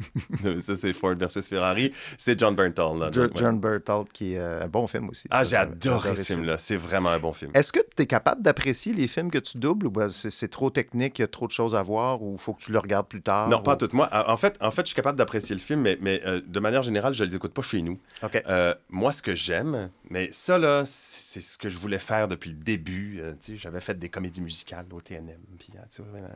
ça, 0.60 0.76
c'est 0.76 0.92
Ford 0.92 1.14
versus 1.14 1.48
Ferrari. 1.48 1.92
C'est 2.18 2.38
John 2.38 2.54
Bernthal. 2.56 2.98
là. 2.98 3.10
Jo- 3.12 3.22
Ouais. 3.22 3.30
John 3.36 3.60
Berthold, 3.60 4.08
qui 4.12 4.34
est 4.34 4.38
euh, 4.38 4.64
un 4.64 4.68
bon 4.68 4.86
film 4.86 5.08
aussi. 5.10 5.28
Ah, 5.30 5.44
j'ai 5.44 5.56
adoré 5.56 6.08
adoré 6.10 6.16
ce 6.16 6.34
film-là. 6.34 6.58
C'est 6.58 6.76
vraiment 6.76 7.10
un 7.10 7.18
bon 7.20 7.32
film. 7.32 7.52
Est-ce 7.54 7.72
que 7.72 7.80
tu 7.96 8.02
es 8.02 8.06
capable 8.06 8.42
d'apprécier 8.42 8.92
les 8.92 9.06
films 9.08 9.30
que 9.30 9.38
tu 9.38 9.58
doubles 9.58 9.86
ou 9.86 9.90
ben, 9.90 10.10
c'est 10.10 10.48
trop 10.48 10.70
technique, 10.70 11.18
il 11.18 11.22
y 11.22 11.24
a 11.24 11.28
trop 11.28 11.46
de 11.46 11.52
choses 11.52 11.74
à 11.74 11.82
voir 11.82 12.22
ou 12.22 12.32
il 12.34 12.38
faut 12.38 12.52
que 12.54 12.62
tu 12.62 12.72
le 12.72 12.78
regardes 12.78 13.06
plus 13.08 13.22
tard? 13.22 13.48
Non, 13.48 13.62
pas 13.62 13.74
ou- 13.74 13.76
tout. 13.76 13.88
Moi, 13.92 14.08
en 14.12 14.36
fait, 14.36 14.56
en 14.60 14.70
fait, 14.70 14.82
je 14.82 14.86
suis 14.88 14.96
capable 14.96 15.18
d'apprécier 15.18 15.54
le 15.54 15.60
film, 15.60 15.80
mais, 15.82 15.98
mais 16.00 16.20
euh, 16.24 16.40
de 16.46 16.60
manière 16.60 16.82
générale, 16.82 17.14
je 17.14 17.22
les 17.24 17.34
écoute 17.34 17.52
pas 17.54 17.62
chez 17.62 17.82
nous. 17.82 18.00
OK. 18.22 18.42
Euh, 18.46 18.74
moi, 18.88 19.12
ce 19.12 19.22
que 19.22 19.34
j'aime, 19.34 19.90
mais 20.10 20.28
ça, 20.32 20.58
là, 20.58 20.82
c'est 20.86 21.40
ce 21.40 21.56
que 21.58 21.68
je 21.68 21.78
voulais 21.78 21.98
faire 21.98 22.28
depuis 22.28 22.50
le 22.50 22.56
début. 22.56 23.20
Euh, 23.20 23.34
J'avais 23.54 23.80
fait 23.80 23.98
des 23.98 24.08
comédies 24.08 24.42
musicales 24.42 24.86
au 24.92 25.00
TNM. 25.00 25.38
Puis, 25.58 25.72
vois, 25.98 26.18
euh, 26.20 26.28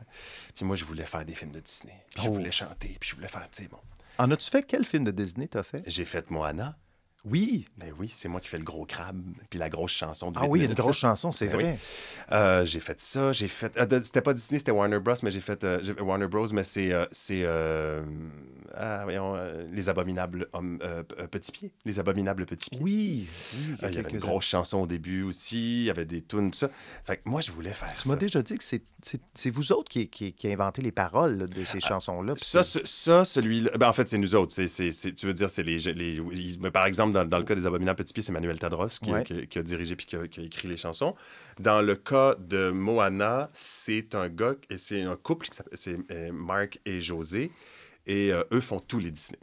puis 0.55 0.65
moi, 0.65 0.75
je 0.75 0.85
voulais 0.85 1.05
faire 1.05 1.25
des 1.25 1.35
films 1.35 1.51
de 1.51 1.59
Disney. 1.59 1.93
Puis 2.13 2.23
je 2.23 2.29
Oh. 2.29 2.33
voulais 2.33 2.51
chanter. 2.51 2.97
Puis 2.99 3.09
je 3.11 3.15
voulais 3.15 3.27
faire, 3.27 3.47
tu 3.51 3.63
sais, 3.63 3.69
bon. 3.69 3.77
En 4.17 4.29
as-tu 4.31 4.49
fait? 4.49 4.63
Quel 4.63 4.83
film 4.85 5.03
de 5.05 5.11
Disney 5.11 5.47
t'as 5.47 5.63
fait? 5.63 5.83
J'ai 5.87 6.03
fait 6.05 6.29
Moana. 6.31 6.75
Oui. 7.25 7.65
Ben 7.77 7.93
oui, 7.99 8.07
c'est 8.09 8.27
moi 8.29 8.39
qui 8.39 8.47
fais 8.47 8.57
le 8.57 8.63
gros 8.63 8.85
crabe, 8.85 9.21
puis 9.49 9.59
la 9.59 9.69
grosse 9.69 9.91
chanson. 9.91 10.31
De 10.31 10.37
Ah 10.39 10.45
oui, 10.47 10.63
une 10.65 10.73
grosse 10.73 11.01
là. 11.03 11.09
chanson, 11.09 11.31
c'est 11.31 11.47
Ben 11.47 11.57
oui. 11.57 11.63
vrai. 11.63 11.79
Euh, 12.31 12.65
j'ai 12.65 12.79
fait 12.79 12.99
ça, 13.01 13.33
j'ai 13.33 13.47
fait. 13.47 13.75
euh, 13.77 14.01
c'était 14.01 14.21
pas 14.21 14.33
Disney, 14.33 14.59
c'était 14.59 14.71
Warner 14.71 14.99
Bros, 14.99 15.15
mais 15.23 15.31
j'ai 15.31 15.41
fait 15.41 15.63
euh, 15.63 15.81
Warner 15.99 16.27
Bros, 16.27 16.47
mais 16.53 16.63
c'est 16.63 16.93
euh, 16.93 17.05
c'est 17.11 17.45
ah, 18.75 19.01
voyons, 19.03 19.35
les 19.71 19.89
abominables 19.89 20.47
hommes 20.53 20.79
petits 21.31 21.51
pieds, 21.51 21.71
les 21.85 21.99
abominables 21.99 22.45
petits 22.45 22.69
pieds. 22.69 22.79
Oui, 22.81 23.27
oui, 23.55 23.75
Euh, 23.83 23.89
il 23.89 23.95
y 23.95 23.97
avait 23.97 24.11
une 24.11 24.17
grosse 24.19 24.45
chanson 24.45 24.79
au 24.79 24.87
début 24.87 25.23
aussi, 25.23 25.81
il 25.81 25.83
y 25.85 25.89
avait 25.89 26.05
des 26.05 26.21
tunes 26.21 26.51
tout 26.51 26.59
ça. 26.59 26.69
Fait 27.03 27.17
que 27.17 27.27
moi 27.27 27.41
je 27.41 27.51
voulais 27.51 27.73
faire 27.73 27.93
Tu 27.95 28.03
ça. 28.03 28.09
m'as 28.09 28.15
déjà 28.15 28.41
dit 28.41 28.57
que 28.57 28.63
c'est- 28.63 29.49
vous 29.49 29.71
autres 29.71 29.89
qui, 29.89 30.07
qui, 30.09 30.33
qui 30.33 30.51
inventez 30.51 30.81
les 30.81 30.91
paroles 30.91 31.37
là, 31.37 31.47
de 31.47 31.63
ces 31.65 31.79
chansons-là. 31.79 32.35
puis 32.35 32.43
Ça, 32.45 32.63
c'est- 32.63 32.85
ce- 32.85 32.85
ça, 32.85 33.25
celui-là. 33.25 33.71
Ben, 33.77 33.89
en 33.89 33.93
fait, 33.93 34.07
c'est 34.07 34.17
nous 34.17 34.35
autres. 34.35 34.53
C'est, 34.53 34.89
tu 35.15 35.25
veux 35.25 35.33
dire, 35.33 35.49
c'est 35.49 35.63
les. 35.63 35.79
les 35.79 36.69
par 36.71 36.85
exemple, 36.85 37.08
dans, 37.09 37.25
dans 37.25 37.37
le 37.37 37.43
cas 37.43 37.55
des 37.55 37.65
Abominables 37.65 37.97
Petits 37.97 38.13
Pieds, 38.13 38.23
c'est 38.23 38.31
Manuel 38.31 38.57
Tadros 38.59 38.87
qui, 39.01 39.11
Ouais. 39.11 39.23
qui- 39.23 39.47
qui 39.47 39.59
a 39.59 39.63
dirigé 39.63 39.95
puis 39.95 40.05
qui 40.05 40.15
a, 40.15 40.27
qui 40.27 40.39
a 40.41 40.43
écrit 40.43 40.67
les 40.67 40.77
chansons. 40.77 41.15
Dans 41.59 41.81
le 41.81 41.95
cas 41.95 42.35
de 42.35 42.69
Moana, 42.71 43.49
c'est 43.53 44.15
un 44.15 44.29
gars 44.29 44.55
et 44.69 44.77
c'est 44.77 45.01
un 45.01 45.15
couple 45.15 45.47
qui 45.47 45.57
s'appelle 45.57 45.77
c'est, 45.77 45.97
euh, 46.11 46.31
Marc 46.31 46.79
et 46.85 47.01
José. 47.01 47.51
Et 48.05 48.31
euh, 48.33 48.43
eux 48.51 48.61
font 48.61 48.79
tous 48.79 48.99
les 48.99 49.11
Disney. 49.11 49.37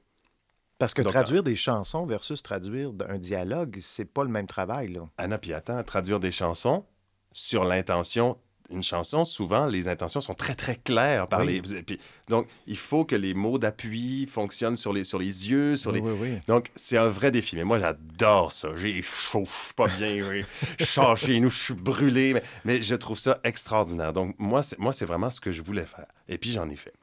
Parce 0.78 0.92
que 0.92 1.00
Donc, 1.02 1.12
traduire 1.12 1.42
des 1.42 1.56
chansons 1.56 2.04
versus 2.04 2.42
traduire 2.42 2.90
un 3.08 3.18
dialogue, 3.18 3.78
c'est 3.80 4.04
pas 4.04 4.24
le 4.24 4.30
même 4.30 4.46
travail. 4.46 4.88
Là. 4.88 5.08
Anna, 5.16 5.38
puis 5.38 5.52
attends, 5.54 5.82
traduire 5.84 6.20
des 6.20 6.32
chansons 6.32 6.84
sur 7.32 7.64
l'intention. 7.64 8.38
Une 8.70 8.82
chanson, 8.82 9.24
souvent, 9.24 9.66
les 9.66 9.88
intentions 9.88 10.20
sont 10.20 10.34
très, 10.34 10.54
très 10.54 10.76
claires. 10.76 11.28
Par 11.28 11.40
Oui. 11.40 11.62
les... 11.64 11.82
puis, 11.82 12.00
donc, 12.28 12.46
il 12.66 12.76
faut 12.76 13.04
que 13.04 13.14
les 13.14 13.32
mots 13.34 13.58
d'appui 13.58 14.26
fonctionnent 14.26 14.76
sur 14.76 14.92
les, 14.92 15.04
sur 15.04 15.18
les 15.18 15.50
yeux. 15.50 15.76
Sur 15.76 15.92
Oui, 15.92 16.00
les... 16.00 16.10
oui, 16.10 16.18
oui. 16.20 16.28
Donc, 16.48 16.70
c'est 16.74 16.96
un 16.96 17.08
vrai 17.08 17.30
défi. 17.30 17.54
Mais 17.56 17.64
moi, 17.64 17.78
j'adore 17.78 18.50
ça. 18.52 18.70
J'ai 18.76 19.00
chaud, 19.02 19.44
je 19.44 19.50
suis 19.66 19.74
pas 19.74 19.86
bien. 19.88 20.22
j'ai- 20.24 21.16
chez 21.16 21.40
nous, 21.40 21.50
je 21.50 21.62
suis 21.62 21.74
brûlé. 21.74 22.34
Mais, 22.34 22.42
mais 22.64 22.82
je 22.82 22.94
trouve 22.94 23.18
ça 23.18 23.38
extraordinaire. 23.44 24.12
Donc, 24.12 24.34
moi, 24.38 24.62
c'est, 24.62 24.78
moi, 24.78 24.92
c'est 24.92 25.04
vraiment 25.06 25.30
ce 25.30 25.40
que 25.40 25.52
je 25.52 25.62
voulais 25.62 25.86
faire. 25.86 26.06
Et 26.28 26.38
puis, 26.38 26.50
j'en 26.50 26.68
ai 26.68 26.76
fait. 26.76 26.94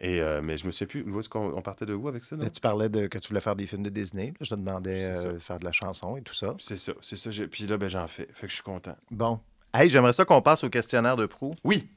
Et, 0.00 0.20
euh, 0.20 0.40
mais 0.42 0.56
je 0.56 0.66
me 0.66 0.72
souviens 0.72 0.86
plus. 0.86 1.02
Où 1.02 1.18
est-ce 1.20 1.28
qu'on 1.28 1.52
on 1.56 1.62
partait 1.62 1.86
de 1.86 1.94
où 1.94 2.06
avec 2.08 2.24
ça? 2.24 2.36
Là, 2.36 2.48
tu 2.48 2.60
parlais 2.60 2.88
de, 2.88 3.06
que 3.08 3.18
tu 3.18 3.28
voulais 3.28 3.40
faire 3.40 3.56
des 3.56 3.66
films 3.66 3.82
de 3.82 3.90
Disney. 3.90 4.28
Là, 4.28 4.32
je 4.42 4.50
te 4.50 4.54
demandais 4.54 5.00
C'est 5.00 5.26
euh, 5.26 5.38
faire 5.40 5.58
de 5.58 5.64
la 5.64 5.72
chanson 5.72 6.16
et 6.16 6.22
tout 6.22 6.34
ça. 6.34 6.54
C'est 6.60 6.76
ça, 6.78 6.92
c'est 7.02 7.16
ça. 7.16 7.30
Puis 7.50 7.66
là, 7.66 7.76
ben, 7.76 7.88
j'en 7.88 8.06
fais. 8.06 8.28
Fait 8.32 8.46
que 8.46 8.50
je 8.50 8.54
suis 8.54 8.62
content. 8.62 8.96
Bon. 9.10 9.40
Hey, 9.74 9.88
j'aimerais 9.90 10.14
ça 10.14 10.24
qu'on 10.24 10.40
passe 10.40 10.64
au 10.64 10.70
questionnaire 10.70 11.16
de 11.16 11.26
proue. 11.26 11.54
Oui. 11.62 11.88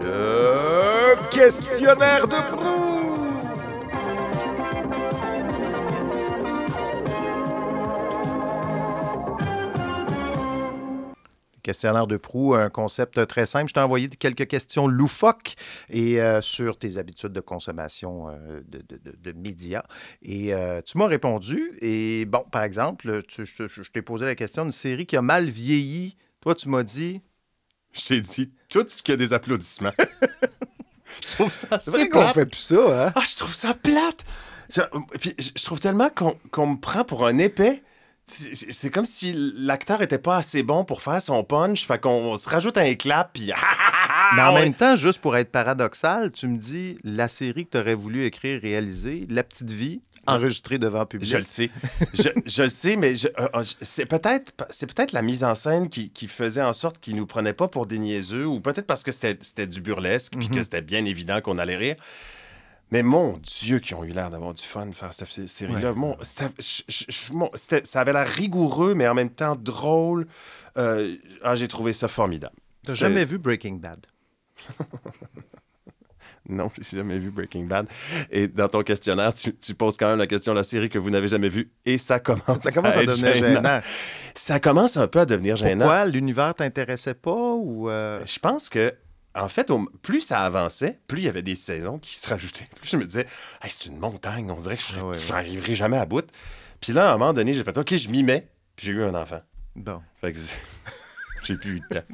Le 0.00 1.30
questionnaire 1.30 2.26
de 2.26 2.56
proue. 2.56 2.95
Questionnaire 11.66 12.06
de 12.06 12.16
proue, 12.16 12.54
un 12.54 12.70
concept 12.70 13.26
très 13.26 13.44
simple. 13.44 13.66
Je 13.68 13.74
t'ai 13.74 13.80
envoyé 13.80 14.06
quelques 14.08 14.46
questions 14.46 14.86
loufoques 14.86 15.56
et 15.90 16.20
euh, 16.22 16.40
sur 16.40 16.78
tes 16.78 16.96
habitudes 16.96 17.32
de 17.32 17.40
consommation 17.40 18.28
euh, 18.28 18.60
de, 18.68 18.78
de- 18.88 18.98
de- 19.02 19.16
de 19.20 19.32
médias. 19.32 19.82
Et 20.22 20.54
euh, 20.54 20.80
tu 20.80 20.96
m'as 20.96 21.08
répondu. 21.08 21.76
Et 21.80 22.24
bon, 22.26 22.44
par 22.52 22.62
exemple, 22.62 23.24
tu- 23.26 23.44
je, 23.44 23.66
je- 23.66 23.82
je 23.82 23.90
t'ai 23.90 24.00
posé 24.00 24.24
la 24.26 24.36
question 24.36 24.62
d'une 24.62 24.70
série 24.70 25.06
qui 25.06 25.16
a 25.16 25.22
mal 25.22 25.46
vieilli. 25.50 26.16
Toi, 26.40 26.54
tu 26.54 26.68
m'as 26.68 26.84
dit? 26.84 27.20
Je 27.92 28.04
t'ai 28.04 28.20
dit 28.20 28.52
tout 28.68 28.84
ce 28.86 29.02
qu'il 29.02 29.14
y 29.14 29.14
a 29.14 29.16
des 29.16 29.32
applaudissements. 29.32 29.90
je 31.26 31.34
trouve 31.34 31.52
ça 31.52 31.80
C'est 31.80 31.90
vrai 31.90 32.08
qu'on 32.08 32.28
fait 32.28 32.46
plus 32.46 32.60
ça, 32.60 33.08
hein? 33.08 33.12
Ah, 33.16 33.22
je 33.28 33.36
trouve 33.36 33.54
ça 33.54 33.74
plate. 33.74 34.24
Je, 34.70 34.82
puis, 35.18 35.34
je 35.38 35.64
trouve 35.64 35.80
tellement 35.80 36.10
qu'on 36.10 36.38
qu'on 36.52 36.68
me 36.68 36.76
prend 36.76 37.02
pour 37.02 37.26
un 37.26 37.38
épais. 37.38 37.82
C'est 38.28 38.90
comme 38.90 39.06
si 39.06 39.32
l'acteur 39.56 40.02
était 40.02 40.18
pas 40.18 40.36
assez 40.36 40.64
bon 40.64 40.84
pour 40.84 41.00
faire 41.00 41.22
son 41.22 41.44
punch. 41.44 41.86
Fait 41.86 42.00
qu'on 42.00 42.36
se 42.36 42.48
rajoute 42.48 42.76
un 42.76 42.94
clap, 42.94 43.30
puis... 43.32 43.52
Mais 44.34 44.42
en 44.42 44.54
même 44.54 44.74
temps, 44.74 44.96
juste 44.96 45.20
pour 45.20 45.36
être 45.36 45.52
paradoxal, 45.52 46.32
tu 46.32 46.48
me 46.48 46.58
dis 46.58 46.98
la 47.04 47.28
série 47.28 47.64
que 47.66 47.70
tu 47.72 47.78
aurais 47.78 47.94
voulu 47.94 48.24
écrire, 48.24 48.60
réaliser, 48.60 49.26
La 49.30 49.44
Petite 49.44 49.70
Vie, 49.70 50.00
enregistrée 50.26 50.78
devant 50.78 51.06
public. 51.06 51.30
Je 51.30 51.36
le 51.36 51.42
sais. 51.44 51.70
je, 52.12 52.30
je 52.44 52.62
le 52.64 52.68
sais, 52.68 52.96
mais 52.96 53.12
euh, 53.38 53.64
c'est 53.80 54.06
peut-être 54.06 54.52
c'est 54.70 54.92
peut-être 54.92 55.12
la 55.12 55.22
mise 55.22 55.44
en 55.44 55.54
scène 55.54 55.88
qui, 55.88 56.10
qui 56.10 56.26
faisait 56.26 56.62
en 56.62 56.72
sorte 56.72 56.98
qu'ils 56.98 57.14
nous 57.14 57.26
prenaient 57.26 57.52
pas 57.52 57.68
pour 57.68 57.86
des 57.86 57.98
niaiseux, 58.00 58.46
ou 58.46 58.58
peut-être 58.58 58.88
parce 58.88 59.04
que 59.04 59.12
c'était 59.12 59.38
c'était 59.42 59.68
du 59.68 59.80
burlesque, 59.80 60.32
puis 60.36 60.48
que 60.48 60.56
Mhm. 60.56 60.64
c'était 60.64 60.82
bien 60.82 61.04
évident 61.04 61.40
qu'on 61.40 61.58
allait 61.58 61.76
rire. 61.76 61.96
Mais 62.92 63.02
mon 63.02 63.36
Dieu, 63.38 63.78
qui 63.80 63.94
ont 63.94 64.04
eu 64.04 64.12
l'air 64.12 64.30
d'avoir 64.30 64.54
du 64.54 64.62
fun 64.62 64.90
faire 64.92 65.12
cette 65.12 65.28
sé- 65.28 65.48
série-là. 65.48 65.90
Ouais. 65.92 65.98
Mon- 65.98 66.16
ça, 66.22 66.48
je- 66.58 66.82
je- 66.88 67.04
je- 67.08 67.32
mon- 67.32 67.50
c'était- 67.54 67.84
ça 67.84 68.00
avait 68.00 68.12
l'air 68.12 68.28
rigoureux, 68.28 68.94
mais 68.94 69.08
en 69.08 69.14
même 69.14 69.30
temps 69.30 69.56
drôle. 69.56 70.26
Euh, 70.76 71.16
ah, 71.42 71.56
J'ai 71.56 71.68
trouvé 71.68 71.92
ça 71.92 72.06
formidable. 72.08 72.54
T'as 72.84 72.94
jamais 72.94 73.24
vu 73.24 73.38
Breaking 73.38 73.74
Bad? 73.76 74.06
Non, 76.48 76.70
j'ai 76.80 76.96
jamais 76.98 77.18
vu 77.18 77.30
Breaking 77.30 77.64
Bad. 77.64 77.88
Et 78.30 78.46
dans 78.46 78.68
ton 78.68 78.82
questionnaire, 78.84 79.34
tu, 79.34 79.52
tu 79.56 79.74
poses 79.74 79.96
quand 79.96 80.08
même 80.08 80.18
la 80.20 80.28
question 80.28 80.52
de 80.52 80.58
la 80.58 80.62
série 80.64 80.88
que 80.88 80.98
vous 80.98 81.10
n'avez 81.10 81.26
jamais 81.26 81.48
vue. 81.48 81.72
Et 81.84 81.98
ça 81.98 82.20
commence, 82.20 82.62
Ça 82.62 82.70
commence 82.70 82.96
à 82.96 83.02
être 83.02 83.10
devenir 83.10 83.34
gênant. 83.34 83.78
Ça 84.34 84.60
commence 84.60 84.96
un 84.96 85.08
peu 85.08 85.18
à 85.20 85.26
devenir 85.26 85.56
gênant. 85.56 85.86
Pourquoi? 85.86 86.04
L'univers 86.06 86.54
t'intéressait 86.54 87.14
pas 87.14 87.34
ou... 87.54 87.88
euh, 87.90 88.20
Je 88.26 88.38
pense 88.38 88.68
que, 88.68 88.94
en 89.36 89.48
fait, 89.48 89.70
plus 90.02 90.20
ça 90.20 90.40
avançait, 90.40 90.98
plus 91.06 91.18
il 91.18 91.24
y 91.24 91.28
avait 91.28 91.42
des 91.42 91.54
saisons 91.56 91.98
qui 91.98 92.18
se 92.18 92.28
rajoutaient. 92.28 92.68
Plus 92.80 92.88
je 92.90 92.96
me 92.96 93.04
disais, 93.04 93.26
Hey, 93.62 93.70
c'est 93.70 93.86
une 93.86 93.98
montagne, 93.98 94.50
on 94.50 94.56
dirait 94.58 94.76
que 94.76 94.82
je 94.82 94.94
Ah 94.98 95.04
ouais. 95.04 95.16
n'arriverai 95.28 95.74
jamais 95.74 95.98
à 95.98 96.06
bout. 96.06 96.26
Puis 96.80 96.92
là, 96.92 97.10
à 97.10 97.14
un 97.14 97.18
moment 97.18 97.32
donné, 97.34 97.54
j'ai 97.54 97.64
fait, 97.64 97.76
OK, 97.78 97.94
je 97.96 98.08
m'y 98.08 98.22
mets, 98.22 98.48
puis 98.76 98.86
j'ai 98.86 98.92
eu 98.92 99.02
un 99.02 99.14
enfant. 99.14 99.40
Bon. 99.74 100.00
Fait 100.20 100.32
que 100.32 100.38
j'ai 101.44 101.56
plus 101.56 101.76
eu 101.76 101.80
de 101.90 101.98
temps. 102.00 102.08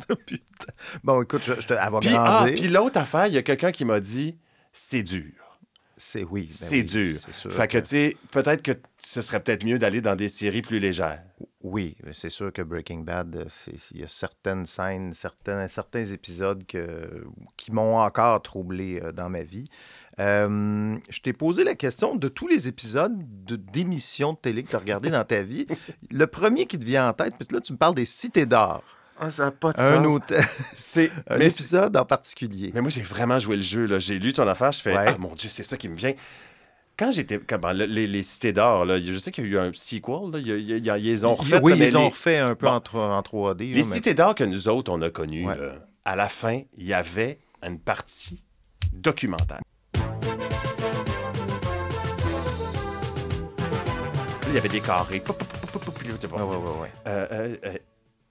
Bon, 1.05 1.23
écoute, 1.23 1.43
je, 1.45 1.55
je 1.61 1.67
te... 1.67 1.75
Puis, 2.01 2.11
ah, 2.17 2.47
puis 2.55 2.69
l'autre 2.69 2.99
affaire, 2.99 3.27
il 3.29 3.35
y 3.35 3.39
a 3.39 3.43
quelqu'un 3.43 3.73
qui 3.73 3.85
m'a 3.85 4.01
dit, 4.01 4.37
c'est 4.73 5.03
dur. 5.03 5.33
C'est 5.97 6.25
oui. 6.25 6.47
ben 6.47 6.51
c'est 6.51 6.77
oui, 6.79 6.85
dur. 6.85 7.17
c'est 7.17 7.33
sûr 7.33 7.53
fait 7.53 7.69
que, 7.69 7.79
que- 7.79 7.83
tu 7.85 7.89
sais, 7.91 8.17
peut-être 8.33 8.63
que 8.63 8.73
ce 8.99 9.23
serait 9.23 9.39
peut-être 9.41 9.65
mieux 9.65 9.79
d'aller 9.79 10.01
dans 10.01 10.17
des 10.17 10.29
séries 10.29 10.63
plus 10.63 10.81
légères. 10.81 11.23
Oui, 11.63 11.97
c'est 12.11 12.29
sûr 12.29 12.53
que 12.53 12.61
Breaking 12.63 13.01
Bad, 13.01 13.37
euh, 13.37 13.73
il 13.93 14.01
y 14.01 14.05
a 14.05 14.09
certaines 14.09 14.67
scènes, 14.67 15.13
certains, 15.15 15.69
certains 15.69 16.05
épisodes 16.05 16.65
que, 16.67 17.25
qui 17.57 17.71
m'ont 17.73 17.99
encore 17.99 18.43
troublé 18.43 19.01
euh, 19.01 19.13
dans 19.13 19.29
ma 19.31 19.43
vie. 19.43 19.69
Euh, 20.19 20.97
je 21.09 21.21
t'ai 21.21 21.33
posé 21.33 21.65
la 21.65 21.75
question 21.75 22.17
de 22.17 22.29
tous 22.29 22.49
les 22.49 22.69
épisodes 22.69 23.15
de- 23.45 23.57
d'émissions 23.57 24.33
de 24.33 24.39
télé 24.39 24.63
que 24.63 24.71
tu 24.71 24.77
as 24.77 24.81
regardé 24.81 25.11
dans 25.11 25.25
ta 25.25 25.43
vie. 25.43 25.67
Le 26.11 26.27
premier 26.27 26.67
qui 26.67 26.79
te 26.79 26.85
vient 26.85 27.09
en 27.09 27.13
tête, 27.13 27.35
puis 27.39 27.47
là, 27.53 27.61
tu 27.61 27.73
me 27.73 27.79
parles 27.79 27.95
des 27.95 28.05
Cités 28.05 28.45
d'or. 28.45 28.83
Ah, 29.19 29.31
ça 29.31 29.45
n'a 29.45 29.51
pas 29.53 29.73
de 29.73 29.81
Un 29.81 30.03
sens. 30.03 30.21
C'est 30.75 31.13
un 31.29 31.39
épisode 31.39 31.97
en 31.97 32.05
particulier. 32.05 32.73
Mais 32.75 32.81
moi, 32.81 32.91
j'ai 32.91 33.03
vraiment 33.03 33.39
joué 33.39 33.57
le 33.57 33.63
jeu. 33.63 33.99
J'ai 34.01 34.19
lu 34.19 34.33
ton 34.33 34.47
affaire, 34.49 34.73
je 34.73 34.81
fais 34.81 34.97
Ouais. 34.97 35.05
Ah 35.07 35.17
mon 35.19 35.35
Dieu, 35.35 35.49
c'est 35.49 35.63
ça 35.63 35.77
qui 35.77 35.89
me 35.89 35.95
vient. 35.95 36.13
Quand 36.99 37.11
j'étais. 37.11 37.41
les, 37.75 38.07
les 38.07 38.23
Cités 38.23 38.53
d'or, 38.53 38.87
je 38.87 39.17
sais 39.17 39.33
qu'il 39.33 39.45
y 39.45 39.47
a 39.49 39.51
eu 39.51 39.59
un 39.59 39.73
sequel. 39.73 40.31
Là, 40.33 40.39
il 40.39 40.49
y 40.49 40.53
a- 40.53 40.57
il 40.57 40.87
y 40.87 40.91
a- 40.91 40.99
ils 40.99 41.05
les 41.05 41.25
ont 41.25 41.35
refait. 41.35 41.59
oui, 41.63 41.77
là, 41.79 41.87
ils 41.89 41.97
ont 41.97 42.01
les- 42.01 42.07
refait 42.07 42.39
un 42.39 42.55
peu 42.55 42.67
Bon. 42.67 42.73
en, 42.73 42.81
tro- 42.81 43.01
en 43.01 43.23
3D. 43.23 43.65
Les 43.69 43.75
mais- 43.77 43.83
Cités 43.83 44.15
d'or 44.15 44.35
que 44.35 44.45
nous 44.45 44.69
autres, 44.69 44.93
on 44.93 45.01
a 45.03 45.11
connues, 45.11 45.47
Ouais. 45.47 45.57
là, 45.57 45.73
à 46.05 46.17
la 46.17 46.29
fin, 46.29 46.61
il 46.77 46.87
y 46.87 46.93
avait 46.95 47.39
une 47.67 47.79
partie 47.79 48.43
documentaire. 48.93 49.61
Il 54.49 54.55
y 54.55 54.59
avait 54.59 54.69
des 54.69 54.81
carrés. 54.81 55.23
Ouais, 55.27 56.43
ouais. 56.43 56.93
Euh, 57.07 57.27
euh, 57.33 57.57
euh, 57.65 57.79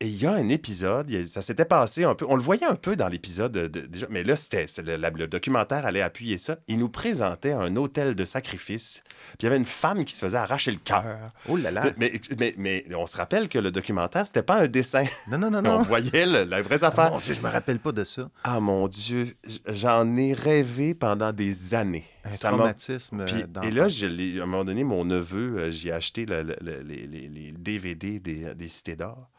et 0.02 0.08
il 0.08 0.20
y 0.20 0.26
a 0.26 0.34
un 0.34 0.50
épisode, 0.50 1.10
ça 1.26 1.44
s'était 1.44 1.64
passé 1.64 2.04
un 2.06 2.16
peu, 2.16 2.26
on 2.28 2.36
le 2.36 2.42
voyait 2.42 2.66
un 2.66 2.74
peu 2.76 2.96
dans 2.96 3.08
l'épisode 3.08 3.52
de- 3.52 3.68
de- 3.68 3.86
déjà, 3.86 4.08
mais 4.10 4.24
là, 4.24 4.36
c'était 4.36 4.66
le, 4.82 5.28
documentaire 5.28 5.86
allait 5.86 6.02
appuyer 6.02 6.40
ça. 6.40 6.58
Il 6.68 6.80
nous 6.80 6.90
présentait 6.90 7.52
un 7.52 7.76
hôtel 7.76 8.16
de 8.16 8.26
sacrifice, 8.26 9.04
puis 9.06 9.36
il 9.42 9.44
y 9.44 9.48
avait 9.48 9.58
une 9.58 9.66
femme 9.66 10.04
qui 10.04 10.16
se 10.16 10.26
faisait 10.26 10.38
arracher 10.40 10.72
le 10.72 10.80
cœur. 10.80 11.32
Oh 11.48 11.56
là 11.56 11.70
là. 11.70 11.86
Mais, 11.98 12.20
mais, 12.40 12.56
mais 12.58 12.86
on 12.98 13.06
se 13.06 13.16
rappelle 13.16 13.48
que 13.48 13.60
le 13.60 13.70
documentaire, 13.72 14.26
c'était 14.26 14.42
pas 14.42 14.58
un 14.62 14.68
dessin. 14.68 15.06
Non, 15.30 15.38
non, 15.38 15.52
non, 15.52 15.60
On 15.60 15.62
non. 15.62 15.82
voyait 15.82 16.26
le- 16.26 16.44
la 16.46 16.62
vraie 16.64 16.84
Ah, 16.84 16.88
affaire. 16.88 17.12
mon 17.12 17.20
Dieu, 17.20 17.36
je 17.36 17.42
me 17.42 17.50
rappelle 17.50 17.78
pas 17.80 17.92
de 17.92 18.04
ça. 18.04 18.28
Ah 18.44 18.60
mon 18.60 18.88
Dieu, 18.88 19.36
j'en 19.68 20.18
ai 20.18 20.34
rêvé 20.34 20.96
pendant 20.96 21.32
des 21.32 21.76
années. 21.76 22.06
Un 22.26 22.32
Ça 22.34 22.50
m'a- 22.52 22.58
traumatisme. 22.58 23.24
Puis- 23.26 23.44
euh, 23.44 23.62
et 23.62 23.72
là, 23.72 23.88
je 23.88 24.08
à 24.40 24.44
un 24.44 24.46
moment 24.48 24.64
donné, 24.66 24.84
mon 24.84 25.06
neveu, 25.06 25.58
euh, 25.60 25.72
j'ai 25.72 25.92
acheté 25.92 26.26
le- 26.26 26.42
le- 26.44 26.58
le- 26.62 26.82
les, 26.82 27.06
les- 27.08 27.28
les 27.28 27.52
DVD 27.52 28.20
des, 28.20 28.56
des 28.56 28.68
Cités 28.68 28.96
d'Or. 28.96 29.30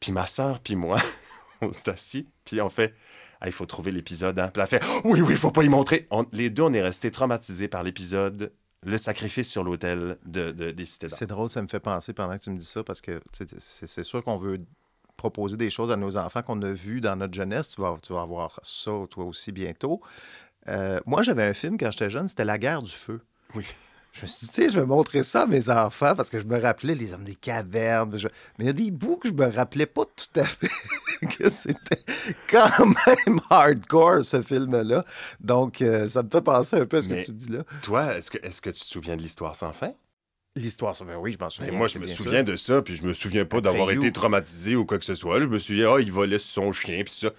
Puis 0.00 0.12
ma 0.12 0.26
soeur, 0.26 0.60
puis 0.60 0.74
moi, 0.76 1.00
on 1.60 1.72
s'est 1.72 1.90
assis, 1.90 2.28
puis 2.44 2.60
on 2.60 2.70
fait 2.70 2.94
Ah, 3.40 3.46
il 3.48 3.52
faut 3.52 3.66
trouver 3.66 3.92
l'épisode. 3.92 4.38
Hein? 4.38 4.48
Puis 4.52 4.62
elle 4.62 4.68
fait 4.68 4.82
Oui, 5.04 5.20
oui, 5.20 5.32
il 5.32 5.36
faut 5.38 5.50
pas 5.50 5.62
y 5.62 5.68
montrer. 5.68 6.06
On- 6.10 6.26
les 6.32 6.50
deux, 6.50 6.62
on 6.64 6.72
est 6.72 6.82
restés 6.82 7.10
traumatisés 7.10 7.68
par 7.68 7.82
l'épisode 7.82 8.52
Le 8.82 8.96
sacrifice 8.98 9.50
sur 9.50 9.62
l'hôtel 9.62 10.16
de, 10.24 10.52
de- 10.52 10.70
des 10.70 10.84
Cités. 10.86 11.08
C'est 11.08 11.26
drôle, 11.26 11.50
ça 11.50 11.60
me 11.62 11.68
fait 11.68 11.80
penser 11.80 12.12
pendant 12.14 12.36
que 12.38 12.44
tu 12.44 12.50
me 12.50 12.58
dis 12.58 12.64
ça, 12.66 12.82
parce 12.82 13.00
que 13.02 13.20
c'est 13.32 13.60
c'est 13.60 14.04
sûr 14.04 14.24
qu'on 14.24 14.36
veut 14.38 14.58
proposer 15.18 15.58
des 15.58 15.68
choses 15.68 15.90
à 15.90 15.96
nos 15.96 16.16
enfants 16.16 16.40
qu'on 16.42 16.62
a 16.62 16.72
vues 16.72 17.02
dans 17.02 17.14
notre 17.14 17.34
jeunesse. 17.34 17.68
Tu 17.68 17.82
vas, 17.82 17.94
tu 18.02 18.14
vas 18.14 18.22
avoir 18.22 18.58
ça, 18.62 18.90
toi 19.10 19.24
aussi, 19.24 19.52
bientôt. 19.52 20.00
Euh, 20.68 20.98
moi, 21.04 21.22
j'avais 21.22 21.44
un 21.46 21.52
film 21.52 21.76
quand 21.76 21.90
j'étais 21.90 22.08
jeune, 22.08 22.26
c'était 22.26 22.46
La 22.46 22.56
guerre 22.56 22.82
du 22.82 22.92
feu. 22.92 23.20
Oui. 23.54 23.66
Je 24.12 24.22
me 24.22 24.26
suis 24.26 24.46
dit, 24.46 24.52
tu 24.52 24.62
sais, 24.62 24.68
je 24.68 24.80
vais 24.80 24.86
montrer 24.86 25.22
ça 25.22 25.42
à 25.42 25.46
mes 25.46 25.70
enfants 25.70 26.14
parce 26.16 26.30
que 26.30 26.40
je 26.40 26.44
me 26.44 26.60
rappelais 26.60 26.94
les 26.94 27.12
hommes 27.12 27.22
des 27.24 27.36
cavernes. 27.36 28.18
je- 28.18 28.28
Mais 28.58 28.64
il 28.64 28.66
y 28.66 28.70
a 28.70 28.72
des 28.72 28.90
bouts 28.90 29.16
que 29.18 29.28
je 29.28 29.34
me 29.34 29.46
rappelais 29.46 29.86
pas 29.86 30.02
tout 30.04 30.40
à 30.40 30.44
fait 30.44 30.68
que 31.38 31.48
c'était 31.48 32.02
quand 32.48 32.86
même 32.86 33.40
hardcore, 33.48 34.24
ce 34.24 34.42
film-là. 34.42 35.04
Donc, 35.40 35.80
euh, 35.80 36.08
ça 36.08 36.22
me 36.22 36.28
fait 36.30 36.40
penser 36.42 36.76
un 36.76 36.86
peu 36.86 36.96
à 36.98 37.02
ce 37.02 37.08
Mais 37.08 37.20
que 37.20 37.26
tu 37.26 37.32
dis 37.32 37.48
là. 37.52 37.62
Toi, 37.82 38.16
est-ce 38.16 38.30
que, 38.30 38.38
est 38.38 38.60
que 38.60 38.70
tu 38.70 38.80
te 38.80 38.88
souviens 38.88 39.16
de 39.16 39.22
l'histoire 39.22 39.54
sans 39.54 39.72
fin? 39.72 39.92
L'histoire, 40.56 40.96
ça, 40.96 41.04
ben 41.04 41.16
oui, 41.16 41.30
je 41.30 41.38
m'en 41.38 41.46
Mais 41.46 41.50
souviens. 41.50 41.72
moi, 41.72 41.86
je 41.86 41.98
me 42.00 42.06
souviens 42.08 42.42
de 42.42 42.56
ça, 42.56 42.82
puis 42.82 42.96
je 42.96 43.04
me 43.06 43.14
souviens 43.14 43.44
pas 43.44 43.60
d'avoir 43.60 43.90
été 43.92 44.10
traumatisé 44.10 44.74
ou 44.74 44.84
quoi 44.84 44.98
que 44.98 45.04
ce 45.04 45.14
soit. 45.14 45.38
là. 45.38 45.44
Je 45.44 45.50
me 45.50 45.58
souviens, 45.60 45.92
ah, 45.94 46.00
il 46.00 46.10
volait 46.10 46.40
sur 46.40 46.64
son 46.64 46.72
chien, 46.72 47.04
puis 47.04 47.14
ça. 47.14 47.30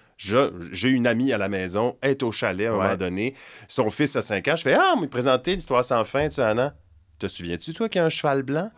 J'ai 0.72 0.88
une 0.88 1.06
amie 1.06 1.30
à 1.32 1.36
la 1.38 1.50
maison, 1.50 1.98
elle 2.00 2.12
est 2.12 2.22
au 2.22 2.32
chalet 2.32 2.68
à 2.68 2.70
un 2.72 2.76
Ouais. 2.78 2.82
moment 2.84 2.96
donné. 2.96 3.34
Son 3.68 3.90
fils 3.90 4.16
a 4.16 4.22
5 4.22 4.48
ans. 4.48 4.56
Je 4.56 4.62
fais, 4.62 4.72
ah, 4.74 4.94
on 4.96 5.00
m'a 5.02 5.06
présenté 5.08 5.54
l'histoire 5.54 5.84
sans 5.84 6.04
fin, 6.06 6.26
tu 6.30 6.36
sais, 6.36 6.42
Anna. 6.42 6.74
Te 7.18 7.26
souviens-tu, 7.28 7.74
toi, 7.74 7.90
qu'il 7.90 7.98
y 7.98 8.02
a 8.02 8.06
un 8.06 8.10
cheval 8.10 8.42
blanc? 8.44 8.70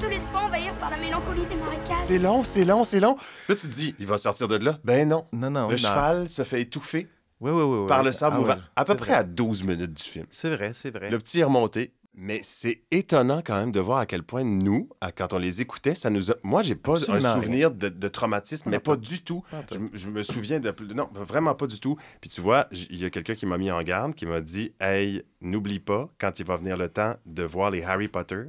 Te 0.00 0.06
laisse 0.06 0.24
pas 0.26 0.40
envahir 0.44 0.74
par 0.74 0.90
la 0.90 0.96
mélancolie 0.98 1.44
des 1.46 1.56
marécages. 1.56 1.98
C'est 2.06 2.18
long, 2.18 2.44
c'est 2.44 2.64
long, 2.64 2.84
c'est 2.84 3.00
long. 3.00 3.16
Là, 3.48 3.54
tu 3.54 3.66
te 3.68 3.72
dis, 3.72 3.94
il 3.98 4.06
va 4.06 4.18
sortir 4.18 4.48
de 4.48 4.56
là? 4.56 4.78
Ben 4.84 5.08
non. 5.08 5.26
Non, 5.32 5.50
non. 5.50 5.68
Le 5.68 5.72
non. 5.72 5.78
cheval 5.78 6.28
se 6.28 6.42
fait 6.44 6.60
étouffer 6.62 7.08
Oui, 7.40 7.50
oui, 7.50 7.62
oui. 7.62 7.78
oui. 7.82 7.86
par 7.86 8.02
le 8.02 8.12
sable 8.12 8.36
Ah, 8.36 8.40
mouvant. 8.40 8.52
ouais, 8.54 8.60
à 8.76 8.84
peu 8.84 8.94
près 8.94 9.12
vrai. 9.12 9.18
à 9.20 9.22
12 9.24 9.62
minutes 9.64 9.94
du 9.94 10.02
film. 10.02 10.26
C'est 10.30 10.50
vrai, 10.54 10.72
c'est 10.74 10.90
vrai. 10.90 11.10
Le 11.10 11.18
petit 11.18 11.40
est 11.40 11.44
remonté. 11.44 11.92
Mais 12.18 12.40
c'est 12.42 12.80
étonnant 12.90 13.42
quand 13.44 13.56
même 13.56 13.72
de 13.72 13.78
voir 13.80 13.98
à 13.98 14.06
quel 14.06 14.22
point 14.22 14.42
nous, 14.42 14.88
à- 15.02 15.12
quand 15.12 15.34
on 15.34 15.38
les 15.38 15.60
écoutait, 15.60 15.94
ça 15.94 16.08
nous 16.08 16.30
a... 16.30 16.34
Moi, 16.42 16.62
j'ai 16.62 16.74
pas 16.74 16.92
Absolument 16.92 17.28
un 17.28 17.34
souvenir 17.34 17.70
de, 17.70 17.90
de 17.90 18.08
traumatisme, 18.08 18.70
mais 18.70 18.78
pas, 18.78 18.92
pas- 18.92 18.96
du 18.96 19.22
tout. 19.22 19.42
pas 19.50 19.58
Je, 19.70 19.98
je 19.98 20.08
me 20.08 20.22
souviens 20.22 20.58
de... 20.58 20.74
Non, 20.94 21.10
vraiment 21.12 21.54
pas 21.54 21.66
du 21.66 21.78
tout. 21.78 21.98
Puis 22.22 22.30
tu 22.30 22.40
vois, 22.40 22.68
il 22.72 22.96
y 22.96 23.04
a 23.04 23.10
quelqu'un 23.10 23.34
qui 23.34 23.44
m'a 23.44 23.58
mis 23.58 23.70
en 23.70 23.82
garde, 23.82 24.14
qui 24.14 24.24
m'a 24.24 24.40
dit, 24.40 24.72
«Hey, 24.80 25.24
n'oublie 25.42 25.78
pas, 25.78 26.08
quand 26.18 26.40
il 26.40 26.46
va 26.46 26.56
venir 26.56 26.78
le 26.78 26.88
temps 26.88 27.16
de 27.26 27.42
voir 27.42 27.70
les 27.70 27.82
Harry 27.82 28.08
Potter, 28.08 28.44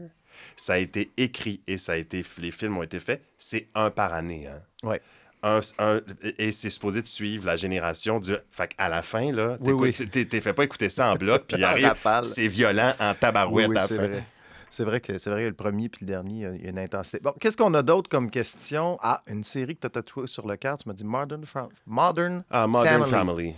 ça 0.58 0.74
a 0.74 0.78
été 0.78 1.10
écrit 1.16 1.62
et 1.68 1.78
ça 1.78 1.94
a 1.94 1.96
été... 1.96 2.26
Les 2.40 2.52
films 2.52 2.78
ont 2.78 2.84
été 2.84 3.00
faits, 3.00 3.22
c'est 3.38 3.68
un 3.76 3.90
par 3.90 4.12
année, 4.14 4.48
hein? 4.48 4.62
Ouais. 4.84 5.02
Un- 5.44 5.62
un- 5.78 6.02
et 6.40 6.52
c'est 6.52 6.70
supposé 6.72 7.02
de 7.02 7.08
suivre 7.08 7.46
la 7.46 7.56
génération 7.56 8.20
du. 8.20 8.34
Fait 8.52 8.68
qu'à 8.76 8.90
la 8.90 9.04
fin, 9.04 9.32
là, 9.32 9.58
Oui, 9.62 9.72
oui. 9.72 9.94
t'es 9.94 10.26
t'es 10.26 10.42
fait 10.42 10.52
pas 10.54 10.64
écouter 10.64 10.90
ça 10.90 11.12
en 11.12 11.16
bloc, 11.16 11.44
puis 11.48 11.64
arrive, 11.64 11.94
c'est 12.24 12.48
violent 12.48 12.94
en 13.00 13.12
Oui, 13.12 13.16
tabarouette 13.20 13.70
oui, 13.70 13.78
à 13.78 13.82
la 13.82 13.88
c'est 13.88 13.96
fin. 13.98 14.08
vrai. 14.08 14.24
C'est 14.72 14.84
vrai 14.84 15.00
que 15.00 15.18
c'est 15.20 15.30
vrai 15.30 15.44
que 15.44 15.48
le 15.50 15.54
premier 15.54 15.90
puis 15.90 16.06
le 16.06 16.08
dernier, 16.08 16.48
il 16.56 16.64
y 16.64 16.68
a 16.68 16.70
une 16.72 16.80
intensité. 16.80 17.20
Bon, 17.22 17.34
qu'est-ce 17.40 17.56
qu'on 17.56 17.74
a 17.76 17.84
d'autre 17.84 18.10
comme 18.10 18.32
question? 18.32 18.98
Ah, 19.02 19.22
une 19.28 19.44
série 19.44 19.76
que 19.76 19.82
tu 19.82 19.88
as 19.88 19.92
tatouée 19.92 20.26
sur 20.28 20.48
le 20.48 20.58
cœur, 20.58 20.78
tu 20.80 20.90
m'as 20.90 20.94
dit 20.96 21.06
Modern, 21.06 21.44
Modern 21.86 22.44
Ah, 22.50 22.66
Modern 22.68 23.04
Family. 23.04 23.12
Family. 23.12 23.56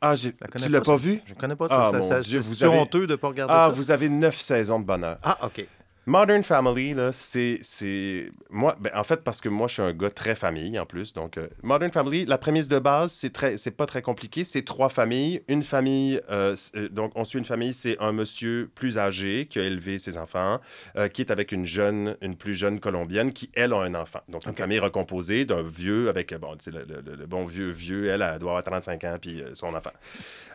Ah, 0.00 0.14
tu 0.16 0.68
l'as 0.68 0.80
pas, 0.80 0.84
pas, 0.92 0.98
ça. 0.98 1.04
vu? 1.04 1.20
Je 1.26 1.34
connais 1.34 1.56
pas 1.56 1.66
Ah, 1.70 1.90
ça. 1.92 2.02
Ça- 2.02 2.08
ça- 2.22 2.22
c'est- 2.22 2.66
honteux 2.66 3.06
de 3.06 3.16
pas 3.16 3.28
regarder 3.28 3.54
ah, 3.56 3.66
ça. 3.68 3.72
vous 3.72 3.90
avez 3.90 4.08
neuf 4.08 4.38
saisons 4.40 4.78
de 4.80 4.84
bonheur. 4.84 5.18
Ah, 5.22 5.38
OK. 5.46 5.66
Modern 6.06 6.42
Family, 6.44 6.92
là, 6.92 7.12
c'est. 7.12 7.58
c'est- 7.62 8.30
Moi, 8.50 8.76
ben, 8.78 8.90
en 8.94 9.04
fait, 9.04 9.22
parce 9.24 9.40
que 9.40 9.48
moi, 9.48 9.68
je 9.68 9.74
suis 9.74 9.82
un 9.82 9.92
gars 9.94 10.10
très 10.10 10.34
famille, 10.34 10.78
en 10.78 10.84
plus. 10.84 11.14
Donc, 11.14 11.38
euh, 11.38 11.48
Modern 11.62 11.90
Family, 11.90 12.26
la 12.26 12.36
prémisse 12.36 12.68
de 12.68 12.78
base, 12.78 13.10
c'est 13.12 13.32
très... 13.32 13.56
c'est 13.56 13.70
pas 13.70 13.86
très 13.86 14.02
compliqué. 14.02 14.44
C'est 14.44 14.62
trois 14.62 14.90
familles. 14.90 15.42
Une 15.48 15.62
famille. 15.62 16.20
euh, 16.30 16.54
euh, 16.76 16.88
donc, 16.90 17.12
on 17.14 17.24
suit 17.24 17.38
une 17.38 17.44
famille, 17.46 17.72
c'est 17.72 17.96
un 18.00 18.12
monsieur 18.12 18.70
plus 18.74 18.98
âgé 18.98 19.46
qui 19.48 19.58
a 19.58 19.62
élevé 19.62 19.98
ses 19.98 20.18
enfants, 20.18 20.60
euh, 20.96 21.08
qui 21.08 21.22
est 21.22 21.30
avec 21.30 21.52
une 21.52 21.64
jeune, 21.64 22.16
une 22.20 22.36
plus 22.36 22.54
jeune 22.54 22.80
colombienne 22.80 23.32
qui, 23.32 23.50
elle, 23.54 23.72
a 23.72 23.78
un 23.80 23.94
enfant. 23.94 24.20
Donc, 24.28 24.44
une 24.46 24.54
famille 24.54 24.78
recomposée 24.78 25.46
d'un 25.46 25.62
vieux 25.62 26.10
avec. 26.10 26.34
Bon, 26.38 26.54
tu 26.56 26.64
sais, 26.64 26.70
le, 26.70 26.84
le- 26.84 27.16
le- 27.16 27.26
bon 27.26 27.46
vieux, 27.46 27.70
vieux, 27.70 28.08
elle, 28.08 28.20
elle 28.22 28.38
doit 28.38 28.50
avoir 28.58 28.62
35 28.62 29.02
ans, 29.04 29.16
puis 29.18 29.42
son 29.54 29.74
enfant. 29.74 29.90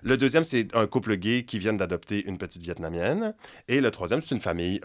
Le 0.03 0.15
deuxième, 0.15 0.43
c'est 0.45 0.67
un 0.75 0.85
couple 0.87 1.15
gay 1.17 1.43
qui 1.43 1.57
viennent 1.59 1.75
d'adopter 1.77 2.23
une 2.25 2.37
petite 2.37 2.61
Vietnamienne. 2.61 3.33
Et 3.67 3.81
le 3.81 3.89
troisième, 3.91 4.21
c'est 4.21 4.35
une 4.35 4.39
famille. 4.41 4.79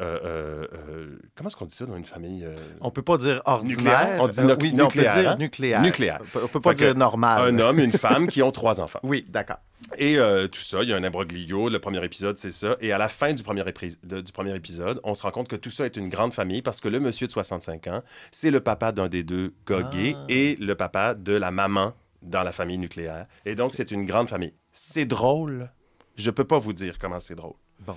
Euh, 0.55 0.67
euh, 0.91 1.19
comment 1.35 1.49
est-ce 1.49 1.57
qu'on 1.57 1.65
dit 1.67 1.75
ça 1.75 1.87
dans 1.87 1.97
une 1.97 2.05
famille 2.05 2.45
euh, 2.45 2.53
On 2.81 2.91
peut 2.91 3.03
pas 3.03 3.19
dire 3.19 3.43
ordinaire. 3.45 3.77
nucléaire? 3.79 4.17
On 4.21 4.29
dit 4.29 4.41
nu- 4.43 4.53
oui, 4.61 4.73
nucléaire. 4.73 5.15
dire 5.21 5.31
hein? 5.31 5.37
nucléaire. 5.39 5.83
Nucléaire. 5.83 6.21
On 6.43 6.49
peut, 6.49 6.61
pas 6.61 6.71
Fait 6.71 6.77
dire 6.87 6.95
normal. 6.95 7.41
Un 7.55 7.59
homme, 7.59 7.79
une 7.79 7.93
femme 7.93 8.29
qui 8.29 8.43
ont 8.43 8.51
trois 8.53 8.81
enfants. 8.81 9.01
Oui, 9.03 9.27
d'accord. 9.29 9.59
Et 9.99 10.19
euh, 10.19 10.49
tout 10.49 10.61
ça, 10.61 10.83
il 10.83 10.89
y 10.89 10.93
a 10.93 10.97
un 10.97 11.05
imbroglio. 11.05 11.69
Le 11.69 11.79
premier 11.79 12.03
épisode, 12.05 12.39
c'est 12.39 12.51
ça. 12.53 12.77
Et 12.81 12.93
à 12.93 12.99
la 12.99 13.09
fin 13.09 13.33
du 13.35 13.43
premier, 13.43 13.63
épri- 13.63 13.97
de- 14.07 14.21
du 14.23 14.33
premier 14.33 14.55
épisode, 14.55 15.01
on 15.05 15.15
se 15.15 15.23
rend 15.23 15.31
compte 15.31 15.49
que 15.49 15.57
tout 15.57 15.71
ça 15.71 15.85
est 15.85 15.97
une 15.97 16.09
grande 16.09 16.33
famille 16.33 16.63
parce 16.63 16.81
que 16.81 16.89
le 16.89 17.01
monsieur 17.01 17.27
de 17.27 17.33
65 17.33 17.87
ans, 17.89 18.03
c'est 18.33 18.51
le 18.51 18.61
papa 18.61 18.93
d'un 18.93 19.09
des 19.09 19.23
deux 19.23 19.53
gars 19.67 19.83
gays 19.93 20.15
Ah. 20.17 20.25
et 20.29 20.57
le 20.61 20.75
papa 20.75 21.15
de 21.15 21.33
la 21.35 21.51
maman 21.51 21.93
dans 22.23 22.43
la 22.43 22.53
famille 22.53 22.79
nucléaire. 22.79 23.27
Et 23.45 23.55
donc, 23.55 23.73
c'est 23.75 23.91
une 23.91 24.07
grande 24.07 24.29
famille. 24.31 24.55
C'est 24.73 25.05
drôle. 25.05 25.71
Je 26.17 26.31
peux 26.31 26.45
pas 26.45 26.59
vous 26.59 26.73
dire 26.73 26.99
comment 26.99 27.21
c'est 27.21 27.35
drôle. 27.35 27.55
Bon. 27.87 27.97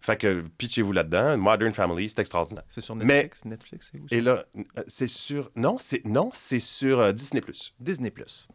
Fait 0.00 0.16
que 0.16 0.42
pitchez-vous 0.58 0.92
là-dedans. 0.92 1.36
Modern 1.36 1.72
Family, 1.72 2.08
c'est 2.08 2.20
extraordinaire. 2.20 2.64
C'est 2.68 2.80
sur 2.80 2.94
Mais- 2.94 3.04
Netflix. 3.04 3.44
Netflix, 3.44 3.90
c'est 3.92 3.98
où? 4.00 4.06
Et 4.10 4.20
là, 4.20 4.44
euh, 4.56 4.62
c'est 4.86 5.08
sur. 5.08 5.50
Non, 5.56 5.78
c'est 5.78 6.04
non, 6.04 6.30
c'est 6.34 6.60
sur 6.60 7.00
euh, 7.00 7.12
Disney+. 7.12 7.40
Disney 7.80 8.10
Plus. 8.10 8.46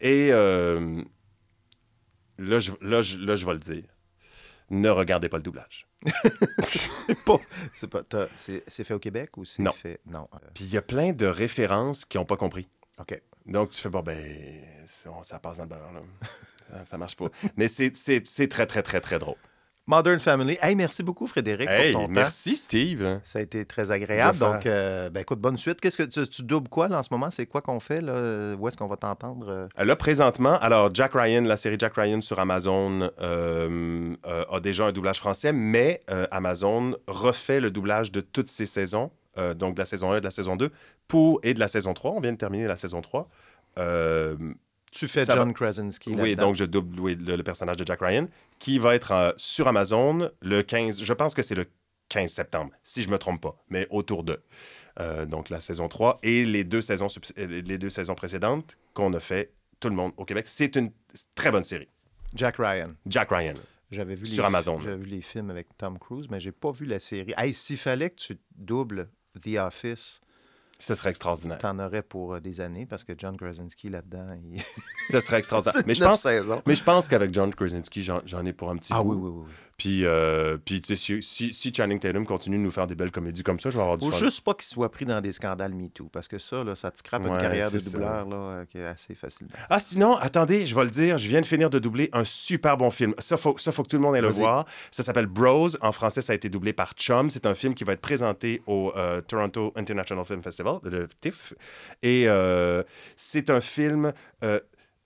Et 0.00 0.28
euh, 0.32 1.02
là, 2.38 2.60
je, 2.60 2.72
là, 2.80 3.02
je, 3.02 3.18
là, 3.18 3.36
je 3.36 3.46
vais 3.46 3.52
le 3.52 3.58
dire. 3.58 3.84
Ne 4.70 4.90
regardez 4.90 5.28
pas 5.30 5.38
le 5.38 5.42
doublage. 5.42 5.86
c'est 6.66 7.18
pas. 7.24 7.40
C'est 7.72 7.88
pas. 7.88 8.02
C'est 8.36 8.84
fait 8.84 8.94
au 8.94 8.98
Québec 8.98 9.36
ou 9.38 9.44
c'est 9.44 9.62
Non. 9.62 9.72
fait. 9.72 10.00
Non. 10.06 10.28
Puis 10.54 10.64
il 10.64 10.70
y 10.70 10.76
a 10.76 10.82
plein 10.82 11.12
de 11.12 11.26
références 11.26 12.04
qui 12.04 12.18
n'ont 12.18 12.26
pas 12.26 12.36
compris. 12.36 12.68
OK. 12.98 13.20
Donc 13.46 13.70
tu 13.70 13.80
fais, 13.80 13.88
bon, 13.88 14.02
ben, 14.02 14.18
ça 15.22 15.38
passe 15.38 15.56
dans 15.56 15.62
le 15.62 15.68
beurre, 15.70 15.92
là. 15.92 16.00
ça, 16.70 16.84
ça 16.84 16.98
marche 16.98 17.16
pas. 17.16 17.28
Mais 17.56 17.66
c'est 17.68 17.96
c'est- 17.96 18.26
c'est 18.26 18.48
très, 18.48 18.66
très, 18.66 18.82
très, 18.82 19.00
très 19.00 19.18
drôle. 19.18 19.36
Modern 19.88 20.20
Family. 20.20 20.58
Hey, 20.60 20.74
merci 20.76 21.02
beaucoup, 21.02 21.26
Frédéric, 21.26 21.68
Hey, 21.68 21.92
pour 21.92 22.02
ton 22.02 22.06
temps. 22.08 22.12
merci, 22.12 22.56
Steve. 22.56 23.20
Ça 23.24 23.38
a 23.38 23.42
été 23.42 23.64
très 23.64 23.90
agréable. 23.90 24.38
Donc, 24.38 24.66
euh, 24.66 25.08
ben, 25.08 25.20
écoute, 25.20 25.40
bonne 25.40 25.56
suite. 25.56 25.80
Qu'est-ce 25.80 25.96
que 25.96 26.02
tu, 26.02 26.28
tu 26.28 26.42
doubles 26.42 26.68
quoi 26.68 26.88
là, 26.88 26.98
en 26.98 27.02
ce 27.02 27.08
moment? 27.10 27.30
C'est 27.30 27.46
quoi 27.46 27.62
qu'on 27.62 27.80
fait? 27.80 28.02
Là? 28.02 28.54
Où 28.58 28.68
est-ce 28.68 28.76
qu'on 28.76 28.86
va 28.86 28.96
t'entendre? 28.98 29.46
euh? 29.48 29.66
Là, 29.82 29.96
présentement, 29.96 30.58
alors 30.60 30.90
Jack 30.94 31.12
Ryan, 31.14 31.40
la 31.40 31.56
série 31.56 31.76
Jack 31.78 31.94
Ryan 31.96 32.20
sur 32.20 32.38
Amazon 32.38 33.08
euh, 33.22 34.14
euh, 34.26 34.44
a 34.52 34.60
déjà 34.60 34.84
un 34.84 34.92
doublage 34.92 35.18
français, 35.18 35.52
mais 35.54 36.00
euh, 36.10 36.26
Amazon 36.30 36.94
refait 37.06 37.60
le 37.60 37.70
doublage 37.70 38.12
de 38.12 38.20
toutes 38.20 38.50
ses 38.50 38.66
saisons, 38.66 39.10
euh, 39.38 39.54
donc 39.54 39.74
de 39.74 39.80
la 39.80 39.86
saison 39.86 40.12
1 40.12 40.16
et 40.18 40.20
de 40.20 40.24
la 40.26 40.30
saison 40.30 40.56
2, 40.56 40.70
pour, 41.08 41.40
et 41.42 41.54
de 41.54 41.60
la 41.60 41.68
saison 41.68 41.94
3. 41.94 42.10
On 42.12 42.20
vient 42.20 42.32
de 42.32 42.36
terminer 42.36 42.66
la 42.66 42.76
saison 42.76 43.00
3. 43.00 43.26
Tu 44.92 45.06
fais 45.08 45.24
ça 45.24 45.34
John 45.34 45.48
va- 45.48 45.54
Krasinski. 45.54 46.14
Oui, 46.16 46.34
donc 46.36 46.54
je 46.54 46.64
double 46.64 46.98
oui, 47.00 47.14
le, 47.16 47.36
le 47.36 47.42
personnage 47.42 47.76
de 47.76 47.86
Jack 47.86 48.00
Ryan, 48.00 48.26
qui 48.58 48.78
va 48.78 48.94
être 48.94 49.12
euh, 49.12 49.32
sur 49.36 49.68
Amazon 49.68 50.30
le 50.40 50.62
15, 50.62 51.02
je 51.02 51.12
pense 51.12 51.34
que 51.34 51.42
c'est 51.42 51.54
le 51.54 51.66
15 52.08 52.30
septembre, 52.30 52.72
si 52.82 53.02
je 53.02 53.10
me 53.10 53.18
trompe 53.18 53.40
pas, 53.42 53.56
mais 53.68 53.86
autour 53.90 54.24
de. 54.24 54.40
Euh, 55.00 55.26
donc 55.26 55.48
la 55.50 55.60
saison 55.60 55.86
3 55.88 56.18
et 56.24 56.44
les 56.44 56.64
deux 56.64 56.82
saisons, 56.82 57.06
euh, 57.38 57.46
les 57.46 57.78
deux 57.78 57.90
saisons 57.90 58.14
précédentes 58.16 58.76
qu'on 58.94 59.12
a 59.14 59.20
fait, 59.20 59.52
tout 59.78 59.88
le 59.88 59.94
monde 59.94 60.12
au 60.16 60.24
Québec. 60.24 60.48
C'est 60.48 60.74
une 60.74 60.90
très 61.36 61.52
bonne 61.52 61.62
série. 61.64 61.88
Jack 62.34 62.56
Ryan. 62.58 62.94
Jack 63.06 63.28
Ryan. 63.30 63.54
J'avais 63.90 64.14
vu 64.16 64.26
Sur 64.26 64.42
les, 64.42 64.48
Amazon. 64.48 64.80
J'avais 64.82 64.96
vu 64.96 65.06
les 65.08 65.20
films 65.20 65.50
avec 65.50 65.68
Tom 65.78 65.98
Cruise, 65.98 66.26
mais 66.30 66.40
j'ai 66.40 66.52
pas 66.52 66.72
vu 66.72 66.84
la 66.84 66.98
série. 66.98 67.32
Hey, 67.38 67.54
s'il 67.54 67.76
fallait 67.78 68.10
que 68.10 68.16
tu 68.16 68.38
doubles 68.56 69.08
The 69.40 69.56
Office, 69.58 70.20
Ce 70.78 70.94
serait 70.94 71.10
extraordinaire. 71.10 71.58
t'en 71.58 71.78
aurais 71.80 72.02
pour 72.02 72.34
euh, 72.34 72.40
des 72.40 72.60
années 72.60 72.86
parce 72.86 73.02
que 73.02 73.12
John 73.16 73.36
Krasinski 73.36 73.88
là-dedans, 73.88 74.28
il... 74.44 74.60
Ce 75.08 75.18
serait 75.20 75.38
extraordinaire. 75.38 75.82
Mais 75.86 75.94
je 75.94 76.04
pense, 76.04 76.26
mais 76.66 76.74
je 76.74 76.84
pense 76.84 77.08
qu'avec 77.08 77.34
John 77.34 77.52
Krasinski, 77.52 78.02
j'en, 78.02 78.46
ai 78.46 78.52
pour 78.52 78.70
un 78.70 78.76
petit 78.76 78.92
Ah 78.94 79.02
oui, 79.02 79.16
oui, 79.16 79.30
oui, 79.30 79.42
oui. 79.46 79.52
Puis, 79.78 80.04
euh, 80.04 80.58
puis 80.58 80.82
tu 80.82 80.96
sais, 80.96 80.96
si, 80.96 81.22
si, 81.22 81.54
si 81.54 81.72
Channing 81.72 82.00
Tatum 82.00 82.26
continue 82.26 82.56
de 82.56 82.62
nous 82.62 82.70
faire 82.72 82.88
des 82.88 82.96
belles 82.96 83.12
comédies 83.12 83.44
comme 83.44 83.60
ça, 83.60 83.70
je 83.70 83.76
vais 83.76 83.82
avoir 83.82 83.96
du 83.96 84.06
Faut 84.06 84.10
fun. 84.10 84.18
juste 84.18 84.40
pas 84.40 84.52
qu'il 84.54 84.64
soit 84.64 84.90
pris 84.90 85.06
dans 85.06 85.20
des 85.20 85.30
scandales 85.30 85.72
MeToo, 85.72 86.08
parce 86.08 86.26
que 86.26 86.36
ça, 86.36 86.64
là, 86.64 86.74
ça 86.74 86.90
te 86.90 86.98
scrape 86.98 87.22
une 87.24 87.38
carrière 87.38 87.70
de 87.70 87.78
doubleur 87.78 88.28
là, 88.28 88.36
euh, 88.36 88.64
qui 88.64 88.78
est 88.78 88.86
assez 88.86 89.14
facilement. 89.14 89.52
Ah, 89.70 89.78
sinon, 89.78 90.16
attendez, 90.16 90.66
je 90.66 90.74
vais 90.74 90.82
le 90.82 90.90
dire, 90.90 91.16
je 91.16 91.28
viens 91.28 91.40
de 91.40 91.46
finir 91.46 91.70
de 91.70 91.78
doubler 91.78 92.10
un 92.12 92.24
super 92.24 92.76
bon 92.76 92.90
film. 92.90 93.14
Ça, 93.18 93.36
faut, 93.36 93.56
ça, 93.56 93.70
faut 93.70 93.84
que 93.84 93.88
tout 93.88 93.96
le 93.96 94.02
monde 94.02 94.16
aille 94.16 94.20
le 94.20 94.30
voir. 94.30 94.64
Ça 94.90 95.04
s'appelle 95.04 95.26
Bros. 95.26 95.68
En 95.80 95.92
français, 95.92 96.22
ça 96.22 96.32
a 96.32 96.36
été 96.36 96.48
doublé 96.48 96.72
par 96.72 96.94
Chum. 96.94 97.30
C'est 97.30 97.46
un 97.46 97.54
film 97.54 97.74
qui 97.74 97.84
va 97.84 97.92
être 97.92 98.00
présenté 98.00 98.62
au 98.66 98.92
euh, 98.96 99.20
Toronto 99.20 99.72
International 99.76 100.24
Film 100.24 100.42
Festival, 100.42 100.67
le 100.84 101.08
TIFF. 101.20 101.54
Et 102.02 102.24
euh, 102.28 102.82
c'est 103.16 103.50
un 103.50 103.60
film. 103.60 104.12
euh, 104.44 104.60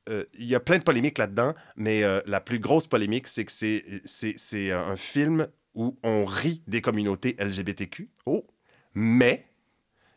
euh, 0.09 0.25
il 0.39 0.47
y 0.47 0.55
a 0.57 0.61
plein 0.61 0.79
de 0.79 0.83
polémiques 0.83 1.19
là-dedans, 1.19 1.55
mais 1.77 2.03
euh, 2.03 2.21
la 2.27 2.41
plus 2.41 2.59
grosse 2.59 2.87
polémique, 2.89 3.29
c'est 3.29 3.45
que 3.45 3.53
c'est, 3.53 3.85
c'est, 4.05 4.35
c'est 4.37 4.73
un 4.73 4.97
film 4.97 5.47
où 5.75 5.97
on 6.03 6.25
rit 6.25 6.63
des 6.67 6.81
communautés 6.81 7.37
LGBTQ. 7.39 8.11
Oh! 8.27 8.45
Mais 8.95 9.47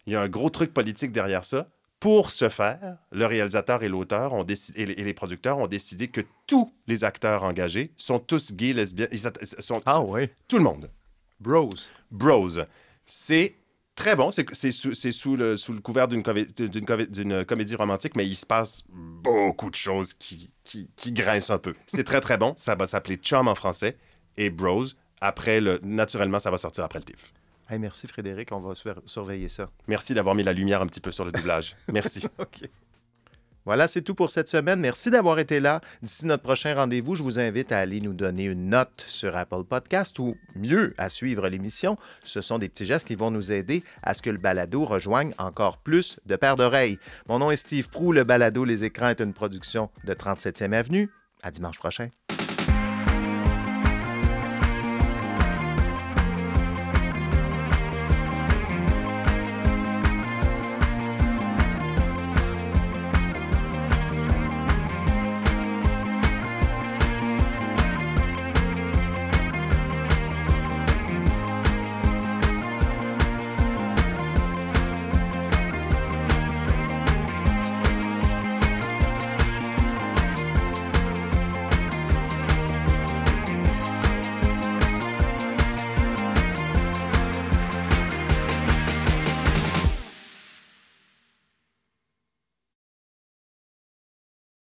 il 0.08 0.14
y 0.14 0.16
a 0.16 0.22
un 0.22 0.28
gros 0.28 0.50
truc 0.50 0.74
politique 0.74 1.12
derrière 1.12 1.46
ça. 1.46 1.70
Pour 2.00 2.30
ce 2.32 2.50
faire, 2.50 2.98
le 3.12 3.26
réalisateur 3.26 3.82
et 3.84 3.89
l'auteur 3.89 4.34
ont 4.34 4.43
décidé, 4.43 4.82
et 4.82 4.86
les, 4.88 4.93
et 4.93 5.04
les 5.04 5.14
producteurs 5.14 5.58
ont 5.60 5.68
décidé 5.68 6.08
que 6.10 6.22
tous 6.46 6.72
les 6.88 7.04
acteurs 7.04 7.43
engagés 7.43 7.91
sont 7.96 8.20
tous 8.20 8.52
gays, 8.54 8.74
ils 9.12 9.20
sont- 9.60 9.82
Ah 9.86 10.02
oui. 10.02 10.30
Tout 10.48 10.58
le 10.58 10.64
monde. 10.64 10.91
Bros. 11.39 11.70
Bros. 12.12 12.50
C'est 13.06 13.56
très 13.96 14.16
bon. 14.16 14.30
C'est 14.32 14.72
sous, 14.72 15.36
le, 15.36 15.58
sous 15.58 15.74
le 15.74 15.80
couvert 15.80 16.08
d'une 16.08 16.22
comé- 16.22 16.46
d'une 16.70 16.86
comé- 16.86 17.08
d'une 17.08 17.46
comédie 17.46 17.76
romantique, 17.76 18.16
mais 18.16 18.26
il 18.28 18.36
se 18.36 18.46
passe 18.46 18.84
beaucoup 18.89 19.70
de 19.70 19.76
choses 19.76 20.14
qui, 20.14 20.52
qui, 20.64 20.89
qui 20.96 21.12
grincent 21.12 21.52
un 21.54 21.58
peu. 21.58 21.74
C'est 21.88 22.04
très, 22.04 22.22
très 22.22 22.38
bon. 22.38 22.54
Ça 22.56 22.76
va 22.76 22.88
s'appeler 22.88 23.18
Chum 23.18 23.48
en 23.48 23.56
français 23.56 23.98
et 24.38 24.50
Bros. 24.50 24.86
Après, 25.22 25.62
le, 25.62 25.80
naturellement, 25.82 26.39
ça 26.39 26.52
va 26.52 26.58
sortir 26.58 26.84
après 26.84 27.00
le 27.00 27.06
TIFF. 27.06 27.32
Hey, 27.70 27.80
merci 27.80 28.06
Frédéric, 28.08 28.52
on 28.52 28.60
va 28.60 28.76
sur- 28.76 29.02
surveiller 29.06 29.50
ça. 29.50 29.72
Merci 29.88 30.14
d'avoir 30.14 30.36
mis 30.36 30.43
la 30.43 30.54
lumière 30.54 30.82
un 30.82 30.88
petit 30.88 31.00
peu 31.00 31.12
sur 31.12 31.26
le 31.26 31.32
doublage. 31.32 31.76
Merci. 31.91 32.22
Voilà, 33.66 33.88
c'est 33.88 34.03
tout 34.03 34.13
pour 34.13 34.30
cette 34.30 34.47
semaine. 34.47 34.80
Merci 34.80 35.09
d'avoir 35.09 35.39
été 35.39 35.59
là. 35.59 35.82
D'ici 36.03 36.28
notre 36.28 36.43
prochain 36.43 36.76
rendez-vous, 36.76 37.16
je 37.16 37.24
vous 37.24 37.39
invite 37.39 37.72
à 37.72 37.80
aller 37.80 37.99
nous 37.99 38.13
donner 38.13 38.45
une 38.45 38.70
note 38.70 39.03
sur 39.07 39.36
Apple 39.36 39.63
Podcast 39.68 40.20
ou 40.20 40.36
mieux, 40.55 40.93
à 40.99 41.09
suivre 41.09 41.49
l'émission. 41.49 41.97
Ce 42.24 42.41
sont 42.41 42.59
des 42.59 42.70
petits 42.70 42.86
gestes 42.86 43.07
qui 43.07 43.16
vont 43.16 43.32
nous 43.32 43.51
aider 43.51 43.84
à 44.03 44.13
ce 44.13 44.22
que 44.22 44.30
le 44.30 44.38
balado 44.38 44.86
rejoigne 44.86 45.34
encore 45.39 45.80
plus 45.80 46.20
de 46.28 46.36
paires 46.36 46.57
d'oreilles. 46.57 46.99
Mon 47.28 47.39
nom 47.39 47.49
est 47.49 47.55
Steve 47.55 47.89
Prou. 47.89 48.11
Le 48.11 48.24
balado 48.24 48.66
Les 48.66 48.84
Écrans 48.84 49.09
est 49.09 49.22
une 49.22 49.34
production 49.34 49.89
de 50.03 50.13
37e 50.13 50.74
Avenue. 50.74 51.09
À 51.41 51.49
dimanche 51.49 51.80
prochain. 51.80 52.09